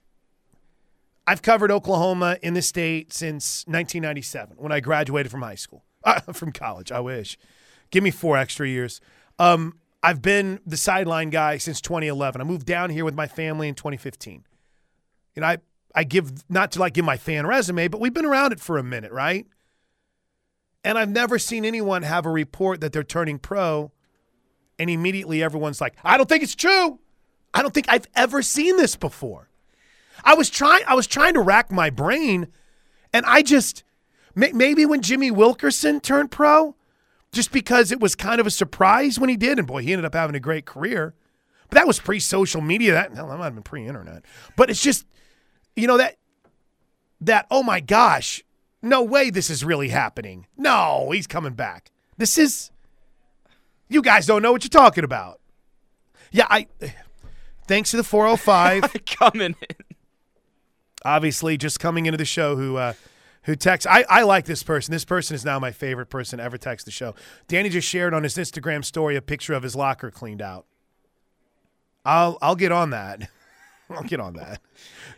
I've 1.28 1.42
covered 1.42 1.72
Oklahoma 1.72 2.38
in 2.42 2.54
the 2.54 2.62
state 2.62 3.14
since 3.14 3.64
1997 3.68 4.58
when 4.58 4.72
I 4.72 4.80
graduated 4.80 5.32
from 5.32 5.42
high 5.42 5.56
school, 5.56 5.84
uh, 6.04 6.20
from 6.34 6.52
college. 6.52 6.92
I 6.92 7.00
wish. 7.00 7.38
Give 7.92 8.04
me 8.04 8.12
four 8.12 8.38
extra 8.38 8.68
years. 8.68 9.02
Um, 9.38 9.80
I've 10.04 10.22
been 10.22 10.60
the 10.66 10.78
sideline 10.78 11.30
guy 11.30 11.58
since 11.58 11.80
2011. 11.82 12.42
I 12.42 12.44
moved 12.44 12.66
down 12.66 12.90
here 12.90 13.06
with 13.06 13.14
my 13.14 13.28
family 13.28 13.68
in 13.68 13.76
2015. 13.76 14.46
You 15.36 15.42
know, 15.42 15.48
I 15.48 15.58
I 15.94 16.04
give 16.04 16.50
not 16.50 16.72
to 16.72 16.80
like 16.80 16.94
give 16.94 17.06
my 17.06 17.18
fan 17.18 17.46
resume, 17.46 17.88
but 17.88 18.00
we've 18.00 18.14
been 18.14 18.26
around 18.26 18.54
it 18.54 18.60
for 18.60 18.78
a 18.78 18.84
minute, 18.84 19.12
right? 19.12 19.46
And 20.84 20.98
I've 20.98 21.10
never 21.10 21.38
seen 21.38 21.66
anyone 21.66 22.04
have 22.04 22.26
a 22.26 22.32
report 22.32 22.82
that 22.82 22.94
they're 22.94 23.04
turning 23.04 23.38
pro 23.38 23.92
and 24.80 24.90
immediately 24.90 25.44
everyone's 25.44 25.80
like, 25.80 25.96
I 26.04 26.18
don't 26.18 26.28
think 26.28 26.44
it's 26.44 26.56
true. 26.56 27.00
I 27.54 27.62
don't 27.62 27.74
think 27.74 27.88
I've 27.90 28.08
ever 28.16 28.42
seen 28.42 28.78
this 28.78 28.96
before. 28.96 29.51
I 30.24 30.34
was 30.36 30.50
trying 30.50 30.84
I 30.88 30.96
was 30.96 31.08
trying 31.08 31.34
to 31.34 31.42
rack 31.42 31.72
my 31.72 31.90
brain 31.90 32.48
and 33.14 33.26
I 33.26 33.42
just 33.42 33.84
maybe 34.36 34.86
when 34.86 35.02
Jimmy 35.02 35.32
Wilkerson 35.32 36.00
turned 36.00 36.32
pro 36.32 36.76
just 37.32 37.52
because 37.52 37.92
it 37.92 38.00
was 38.00 38.16
kind 38.16 38.42
of 38.42 38.48
a 38.48 38.52
surprise 38.52 39.20
when 39.20 39.30
he 39.30 39.38
did 39.38 39.58
and 39.58 39.68
boy 39.68 39.82
he 39.82 39.94
ended 39.94 40.06
up 40.06 40.14
having 40.14 40.36
a 40.36 40.40
great 40.40 40.66
career. 40.66 41.14
But 41.70 41.76
that 41.76 41.88
was 41.88 42.00
pre-social 42.00 42.62
media 42.62 42.94
that 42.94 43.14
hell, 43.14 43.30
that 43.30 43.38
might 43.38 43.46
have 43.46 43.54
been 43.54 43.64
pre-internet. 43.64 44.24
But 44.56 44.70
it's 44.70 44.82
just 44.82 45.06
you 45.76 45.88
know 45.88 45.98
that 45.98 46.18
that 47.22 47.48
oh 47.50 47.64
my 47.64 47.80
gosh, 47.80 48.44
no 48.82 49.04
way 49.04 49.30
this 49.30 49.50
is 49.50 49.64
really 49.64 49.90
happening. 49.90 50.48
No, 50.58 51.12
he's 51.12 51.28
coming 51.28 51.54
back. 51.54 51.92
This 52.18 52.38
is 52.38 52.72
you 53.90 54.02
guys 54.02 54.26
don't 54.26 54.42
know 54.42 54.52
what 54.52 54.64
you're 54.64 54.70
talking 54.70 55.04
about. 55.04 55.40
Yeah, 56.32 56.48
I 56.50 56.68
thanks 57.68 57.92
to 57.92 57.98
the 57.98 58.04
405 58.04 59.06
coming 59.06 59.56
in. 59.70 59.76
Obviously 61.06 61.58
just 61.58 61.80
coming 61.80 62.06
into 62.06 62.18
the 62.18 62.26
show 62.26 62.56
who 62.56 62.78
uh, 62.78 62.94
who 63.44 63.56
texts. 63.56 63.88
I, 63.90 64.06
I 64.10 64.24
like 64.24 64.46
this 64.46 64.64
person. 64.64 64.92
This 64.92 65.06
person 65.06 65.36
is 65.36 65.44
now 65.44 65.60
my 65.60 65.72
favorite 65.72 66.08
person 66.08 66.40
ever 66.40 66.58
text 66.58 66.86
the 66.86 66.92
show. 66.92 67.16
Danny 67.48 67.70
just 67.70 67.88
shared 67.88 68.14
on 68.14 68.24
his 68.24 68.36
Instagram 68.36 68.86
story 68.86 69.16
a 69.16 69.22
picture 69.22 69.54
of 69.54 69.64
his 69.64 69.76
locker 69.76 70.12
cleaned 70.12 70.42
out. 70.42 70.66
I'll 72.06 72.38
I'll 72.42 72.56
get 72.56 72.72
on 72.72 72.92
that. 72.92 73.30
I'll 73.96 74.04
get 74.04 74.20
on 74.20 74.34
that. 74.34 74.62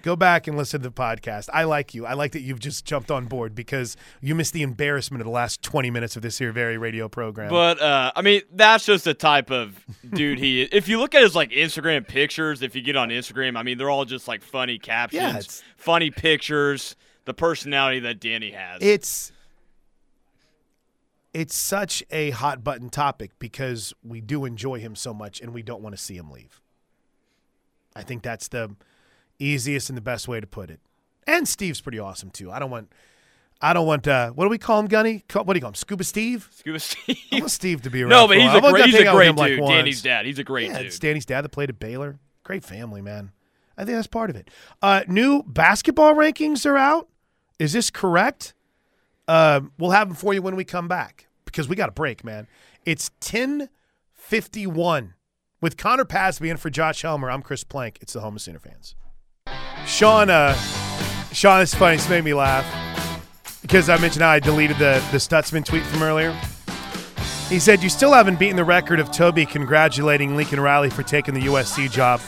Go 0.02 0.16
back 0.16 0.48
and 0.48 0.58
listen 0.58 0.82
to 0.82 0.90
the 0.90 0.94
podcast. 0.94 1.50
I 1.54 1.64
like 1.64 1.94
you. 1.94 2.06
I 2.06 2.14
like 2.14 2.32
that 2.34 2.42
you've 2.42 2.60
just 2.60 2.86
jumped 2.86 3.10
on 3.12 3.26
board 3.26 3.56
because 3.56 3.96
you 4.22 4.36
missed 4.36 4.54
the 4.54 4.62
embarrassment 4.62 5.22
of 5.22 5.26
the 5.26 5.32
last 5.32 5.62
20 5.62 5.90
minutes 5.92 6.16
of 6.16 6.22
this 6.22 6.38
here 6.40 6.52
very 6.52 6.78
radio 6.78 7.08
program. 7.08 7.50
But 7.50 7.82
uh, 7.82 8.12
I 8.16 8.22
mean, 8.22 8.42
that's 8.52 8.86
just 8.86 9.06
the 9.06 9.14
type 9.14 9.52
of 9.52 9.86
dude 10.14 10.40
he 10.40 10.64
is. 10.64 10.70
If 10.72 10.88
you 10.90 11.00
look 11.00 11.16
at 11.16 11.22
his 11.24 11.36
like 11.36 11.52
Instagram 11.52 12.08
pictures, 12.08 12.62
if 12.62 12.76
you 12.76 12.82
get 12.82 12.96
on 12.96 13.10
Instagram, 13.10 13.58
I 13.58 13.64
mean, 13.64 13.78
they're 13.78 13.90
all 13.90 14.06
just 14.06 14.28
like 14.28 14.44
funny 14.44 14.78
captions, 14.80 15.64
Yeah, 15.64 15.74
funny 15.78 16.12
pictures, 16.12 16.96
the 17.26 17.34
personality 17.34 18.00
that 18.02 18.20
Danny 18.20 18.52
has. 18.52 18.82
it's 18.82 19.32
it's 21.34 21.56
such 21.56 22.04
a 22.12 22.30
hot 22.32 22.64
button 22.64 22.90
topic 22.90 23.32
because 23.40 23.94
we 24.04 24.22
do 24.22 24.46
enjoy 24.46 24.80
him 24.80 24.96
so 24.96 25.14
much 25.14 25.42
and 25.42 25.54
we 25.54 25.64
don't 25.64 25.82
want 25.82 25.96
to 25.96 26.02
see 26.02 26.16
him 26.16 26.30
leave. 26.30 26.62
I 27.96 28.04
think 28.04 28.24
that's 28.24 28.48
the 28.48 28.76
easiest 29.40 29.90
and 29.90 29.98
the 29.98 30.02
best 30.02 30.28
way 30.28 30.40
to 30.40 30.48
put 30.48 30.70
it. 30.70 30.80
And 31.28 31.48
Steve's 31.48 31.82
pretty 31.82 32.00
awesome 32.00 32.30
too. 32.30 32.52
I 32.52 32.60
don't 32.60 32.70
want 32.72 32.92
I 33.62 33.74
don't 33.74 33.88
want 33.88 34.08
uh 34.08 34.32
what 34.32 34.46
do 34.46 34.50
we 34.50 34.58
call 34.58 34.80
him, 34.80 34.88
Gunny? 34.88 35.24
What 35.34 35.48
do 35.48 35.54
you 35.56 35.62
call 35.62 35.70
him? 35.70 35.76
Scuba 35.76 36.04
Steve? 36.04 36.50
Scuba 36.52 36.80
Steve. 36.80 37.18
I 37.32 37.40
want 37.40 37.52
Steve 37.52 37.82
to 37.84 37.90
be 37.90 38.02
around. 38.04 38.10
no, 38.10 38.28
but 38.28 38.38
he's 38.38 38.48
a 38.48 38.50
I 38.52 38.60
want 38.60 38.74
great, 38.74 38.82
to 38.86 38.92
he's 38.92 39.00
a 39.08 39.12
great 39.12 39.36
like, 39.36 39.50
dude. 39.52 39.60
once. 39.62 39.72
Danny's 39.72 40.02
dad. 40.02 40.26
He's 40.26 40.40
a 40.40 40.44
great 40.44 40.70
Yeah, 40.70 40.78
dude. 40.80 40.88
it's 40.88 41.00
Danny's 41.00 41.26
dad 41.26 41.42
that 41.42 41.50
played 41.50 41.70
at 41.70 41.80
Baylor. 41.80 42.20
Great 42.44 42.64
family, 42.64 43.02
man. 43.02 43.32
I 43.78 43.86
think 43.86 43.96
that's 43.96 44.08
part 44.08 44.30
of 44.30 44.36
it. 44.36 44.50
Uh, 44.82 45.04
new 45.08 45.44
basketball 45.44 46.14
rankings 46.14 46.66
are 46.66 46.78
out. 46.78 47.08
Is 47.58 47.74
this 47.74 47.90
correct? 47.90 48.54
Uh, 49.28 49.62
we'll 49.80 49.92
have 49.92 50.10
them 50.10 50.16
for 50.18 50.34
you 50.34 50.42
when 50.42 50.56
we 50.56 50.64
come 50.66 50.88
back 50.90 51.28
because 51.46 51.68
we 51.70 51.76
got 51.76 51.90
a 51.90 51.94
break, 51.94 52.24
man. 52.24 52.48
It's 52.86 53.10
1051 53.22 55.14
with 55.64 55.78
Connor 55.78 56.04
Pasby 56.04 56.50
and 56.50 56.60
for 56.60 56.70
Josh 56.70 57.04
Helmer. 57.04 57.32
I'm 57.32 57.42
Chris 57.42 57.64
Plank. 57.64 58.00
It's 58.02 58.12
the 58.12 58.20
Home 58.20 58.36
of 58.36 58.42
Sooner 58.42 58.60
fans. 58.60 58.96
Sean, 59.86 60.30
uh, 60.30 60.54
Sean, 61.32 61.62
it's 61.62 61.74
funny. 61.74 61.96
It's 61.96 62.10
made 62.10 62.26
me 62.26 62.34
laugh 62.34 62.66
because 63.62 63.88
I 63.88 63.98
mentioned 63.98 64.24
how 64.24 64.32
I 64.32 64.40
deleted 64.40 64.78
the, 64.78 65.02
the 65.14 65.20
Stutsman 65.20 65.64
tweet 65.64 65.84
from 65.84 66.04
earlier. 66.04 66.38
He 67.48 67.60
said, 67.60 67.82
You 67.82 67.88
still 67.88 68.12
haven't 68.12 68.40
beaten 68.40 68.58
the 68.58 68.66
record 68.66 69.00
of 69.00 69.10
Toby 69.14 69.46
congratulating 69.46 70.36
Lincoln 70.36 70.60
Riley 70.60 70.90
for 70.90 71.02
taking 71.02 71.34
the 71.34 71.44
USC 71.44 71.90
job. 71.90 72.20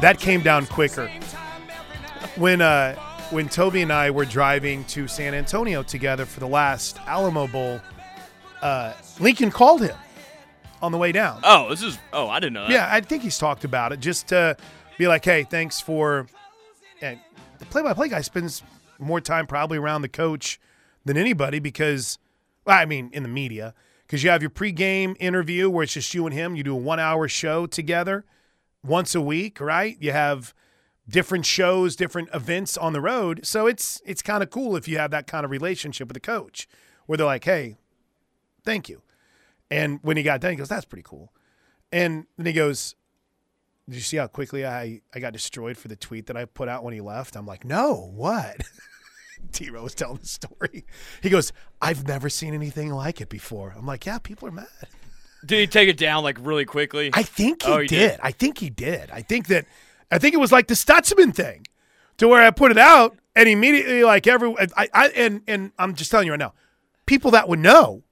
That 0.00 0.20
came 0.20 0.40
down 0.40 0.66
quicker. 0.66 1.10
When 2.36 2.62
uh, 2.62 2.94
when 3.30 3.48
Toby 3.48 3.82
and 3.82 3.92
I 3.92 4.12
were 4.12 4.24
driving 4.24 4.84
to 4.84 5.08
San 5.08 5.34
Antonio 5.34 5.82
together 5.82 6.26
for 6.26 6.38
the 6.38 6.48
last 6.48 7.00
Alamo 7.08 7.48
Bowl, 7.48 7.80
uh, 8.62 8.92
Lincoln 9.18 9.50
called 9.50 9.82
him 9.82 9.96
on 10.84 10.92
the 10.92 10.98
way 10.98 11.12
down. 11.12 11.40
Oh, 11.42 11.68
this 11.70 11.82
is. 11.82 11.98
Oh, 12.12 12.28
I 12.28 12.40
didn't 12.40 12.52
know 12.52 12.62
that. 12.68 12.70
Yeah, 12.70 12.88
I 12.90 13.00
think 13.00 13.22
he's 13.22 13.38
talked 13.38 13.64
about 13.64 13.92
it 13.92 14.00
just 14.00 14.28
to 14.28 14.56
be 14.98 15.08
like, 15.08 15.24
hey, 15.24 15.44
thanks 15.44 15.80
for. 15.80 16.26
And 17.00 17.18
the 17.58 17.66
play-by-play 17.66 18.08
guy 18.08 18.20
spends 18.20 18.62
more 18.98 19.20
time 19.20 19.46
probably 19.46 19.78
around 19.78 20.02
the 20.02 20.08
coach 20.08 20.60
than 21.04 21.16
anybody 21.16 21.58
because, 21.58 22.18
well, 22.64 22.78
I 22.78 22.84
mean, 22.84 23.10
in 23.12 23.22
the 23.22 23.28
media, 23.28 23.74
because 24.06 24.22
you 24.22 24.30
have 24.30 24.42
your 24.42 24.50
pregame 24.50 25.16
interview 25.18 25.68
where 25.68 25.82
it's 25.82 25.94
just 25.94 26.14
you 26.14 26.26
and 26.26 26.34
him. 26.34 26.54
You 26.56 26.62
do 26.62 26.72
a 26.74 26.78
one-hour 26.78 27.28
show 27.28 27.66
together 27.66 28.24
once 28.84 29.14
a 29.14 29.20
week, 29.20 29.60
right? 29.60 29.96
You 30.00 30.12
have 30.12 30.54
different 31.08 31.44
shows, 31.44 31.96
different 31.96 32.28
events 32.32 32.78
on 32.78 32.92
the 32.92 33.00
road, 33.00 33.44
so 33.44 33.66
it's 33.66 34.00
it's 34.06 34.22
kind 34.22 34.42
of 34.42 34.50
cool 34.50 34.76
if 34.76 34.86
you 34.88 34.96
have 34.98 35.10
that 35.10 35.26
kind 35.26 35.44
of 35.44 35.50
relationship 35.50 36.08
with 36.08 36.14
the 36.14 36.20
coach. 36.20 36.66
where 37.06 37.16
they're 37.16 37.26
like, 37.26 37.44
"Hey, 37.44 37.76
thank 38.64 38.88
you," 38.88 39.02
and 39.70 39.98
when 40.02 40.16
he 40.16 40.22
got 40.22 40.40
done, 40.40 40.50
he 40.52 40.56
goes, 40.56 40.68
"That's 40.68 40.84
pretty 40.84 41.04
cool," 41.06 41.32
and 41.92 42.26
then 42.36 42.46
he 42.46 42.52
goes. 42.52 42.94
Did 43.86 43.96
you 43.96 44.00
see 44.00 44.16
how 44.16 44.28
quickly 44.28 44.64
I, 44.64 45.02
I 45.14 45.18
got 45.18 45.34
destroyed 45.34 45.76
for 45.76 45.88
the 45.88 45.96
tweet 45.96 46.28
that 46.28 46.38
I 46.38 46.46
put 46.46 46.70
out 46.70 46.84
when 46.84 46.94
he 46.94 47.02
left? 47.02 47.36
I'm 47.36 47.44
like, 47.44 47.66
no, 47.66 48.10
what? 48.14 48.56
T 49.52 49.68
Row 49.68 49.82
was 49.82 49.94
telling 49.94 50.16
the 50.16 50.26
story. 50.26 50.86
He 51.22 51.28
goes, 51.28 51.52
I've 51.82 52.08
never 52.08 52.30
seen 52.30 52.54
anything 52.54 52.90
like 52.90 53.20
it 53.20 53.28
before. 53.28 53.74
I'm 53.76 53.84
like, 53.84 54.06
yeah, 54.06 54.16
people 54.18 54.48
are 54.48 54.52
mad. 54.52 54.66
Did 55.44 55.60
he 55.60 55.66
take 55.66 55.90
it 55.90 55.98
down 55.98 56.24
like 56.24 56.38
really 56.40 56.64
quickly? 56.64 57.10
I 57.12 57.24
think 57.24 57.62
he, 57.62 57.70
Oh, 57.70 57.80
he 57.80 57.86
did. 57.86 58.12
did. 58.12 58.20
I 58.22 58.30
think 58.30 58.56
he 58.56 58.70
did. 58.70 59.10
I 59.10 59.20
think 59.20 59.48
that 59.48 59.66
I 60.10 60.18
think 60.18 60.32
it 60.34 60.38
was 60.38 60.50
like 60.50 60.68
the 60.68 60.74
Stutsman 60.74 61.34
thing, 61.34 61.66
to 62.16 62.26
where 62.26 62.42
I 62.42 62.50
put 62.52 62.70
it 62.70 62.78
out 62.78 63.18
and 63.36 63.46
immediately 63.50 64.02
like 64.02 64.26
every 64.26 64.54
I, 64.78 64.88
I 64.94 65.08
and 65.08 65.42
and 65.46 65.72
I'm 65.78 65.94
just 65.94 66.10
telling 66.10 66.24
you 66.24 66.32
right 66.32 66.38
now, 66.40 66.54
people 67.04 67.32
that 67.32 67.50
would 67.50 67.58
know 67.58 68.02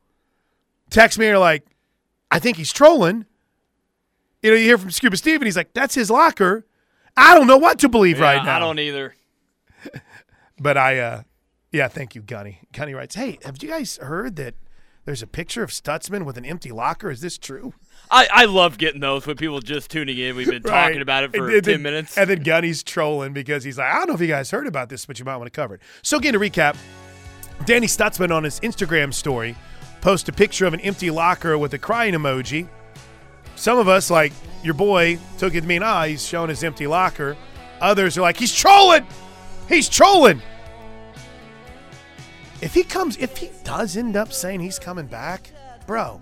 text 0.92 1.18
me 1.18 1.26
and 1.26 1.34
are 1.36 1.38
like, 1.38 1.64
I 2.30 2.38
think 2.38 2.56
he's 2.56 2.72
trolling. 2.72 3.26
You 4.42 4.50
know, 4.50 4.56
you 4.56 4.64
hear 4.64 4.78
from 4.78 4.90
Scuba 4.90 5.16
Steve 5.16 5.36
and 5.36 5.44
he's 5.44 5.56
like, 5.56 5.72
that's 5.72 5.94
his 5.94 6.10
locker. 6.10 6.66
I 7.16 7.34
don't 7.36 7.46
know 7.46 7.58
what 7.58 7.78
to 7.80 7.88
believe 7.88 8.18
Yeah, 8.18 8.24
right 8.24 8.44
now. 8.44 8.56
I 8.56 8.58
don't 8.58 8.78
either. 8.78 9.14
But 10.60 10.76
I, 10.76 10.98
uh, 11.00 11.22
yeah, 11.72 11.88
thank 11.88 12.14
you, 12.14 12.22
Gunny. 12.22 12.60
Gunny 12.72 12.94
writes, 12.94 13.16
hey, 13.16 13.38
have 13.44 13.60
you 13.62 13.68
guys 13.68 13.96
heard 13.96 14.36
that 14.36 14.54
there's 15.04 15.22
a 15.22 15.26
picture 15.26 15.64
of 15.64 15.70
Stutsman 15.70 16.24
with 16.24 16.36
an 16.36 16.44
empty 16.44 16.70
locker? 16.70 17.10
Is 17.10 17.20
this 17.20 17.36
true? 17.36 17.74
I, 18.12 18.28
I 18.32 18.44
love 18.44 18.78
getting 18.78 19.00
those 19.00 19.26
when 19.26 19.36
people 19.36 19.58
just 19.58 19.90
tuning 19.90 20.18
in. 20.18 20.36
We've 20.36 20.48
been 20.48 20.62
talking 20.62 20.92
Right. 20.98 21.02
about 21.02 21.24
it 21.24 21.34
for 21.34 21.46
And 21.48 21.54
then- 21.64 21.74
10 21.74 21.82
minutes. 21.82 22.16
And 22.16 22.30
then 22.30 22.42
Gunny's 22.44 22.84
trolling 22.84 23.32
because 23.32 23.64
he's 23.64 23.76
like, 23.78 23.92
I 23.92 23.98
don't 23.98 24.08
know 24.08 24.14
if 24.14 24.20
you 24.20 24.28
guys 24.28 24.52
heard 24.52 24.68
about 24.68 24.88
this, 24.88 25.04
but 25.04 25.18
you 25.18 25.24
might 25.24 25.36
want 25.36 25.46
to 25.52 25.56
cover 25.56 25.74
it. 25.74 25.80
So, 26.02 26.18
again, 26.18 26.34
to 26.34 26.38
recap, 26.38 26.76
Danny 27.64 27.88
Stutsman 27.88 28.30
on 28.30 28.44
his 28.44 28.60
Instagram 28.60 29.12
story 29.12 29.56
post 30.02 30.28
a 30.28 30.32
picture 30.32 30.66
of 30.66 30.74
an 30.74 30.80
empty 30.80 31.10
locker 31.10 31.56
with 31.56 31.72
a 31.72 31.78
crying 31.78 32.12
emoji. 32.12 32.68
Some 33.56 33.78
of 33.78 33.88
us, 33.88 34.10
like 34.10 34.32
your 34.62 34.74
boy, 34.74 35.18
took 35.38 35.54
it 35.54 35.62
to 35.62 35.66
mean, 35.66 35.82
ah, 35.82 36.04
he's 36.04 36.26
showing 36.26 36.50
his 36.50 36.62
empty 36.62 36.86
locker. 36.86 37.36
Others 37.80 38.18
are 38.18 38.20
like, 38.20 38.36
he's 38.36 38.54
trolling. 38.54 39.06
He's 39.68 39.88
trolling. 39.88 40.42
If 42.60 42.74
he 42.74 42.82
comes, 42.82 43.16
if 43.16 43.38
he 43.38 43.50
does 43.64 43.96
end 43.96 44.16
up 44.16 44.32
saying 44.32 44.60
he's 44.60 44.78
coming 44.78 45.06
back, 45.06 45.50
bro, 45.86 46.20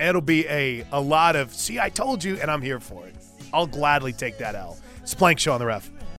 it'll 0.00 0.20
be 0.20 0.46
a, 0.48 0.86
a 0.92 1.00
lot 1.00 1.36
of, 1.36 1.52
see, 1.52 1.78
I 1.78 1.88
told 1.90 2.24
you, 2.24 2.38
and 2.40 2.50
I'm 2.50 2.62
here 2.62 2.80
for 2.80 3.06
it. 3.06 3.14
I'll 3.52 3.66
gladly 3.66 4.12
take 4.12 4.38
that 4.38 4.54
L. 4.54 4.78
It's 5.02 5.14
Plank 5.14 5.38
Show 5.38 5.52
on 5.52 5.60
the 5.60 5.66
ref. 5.66 5.90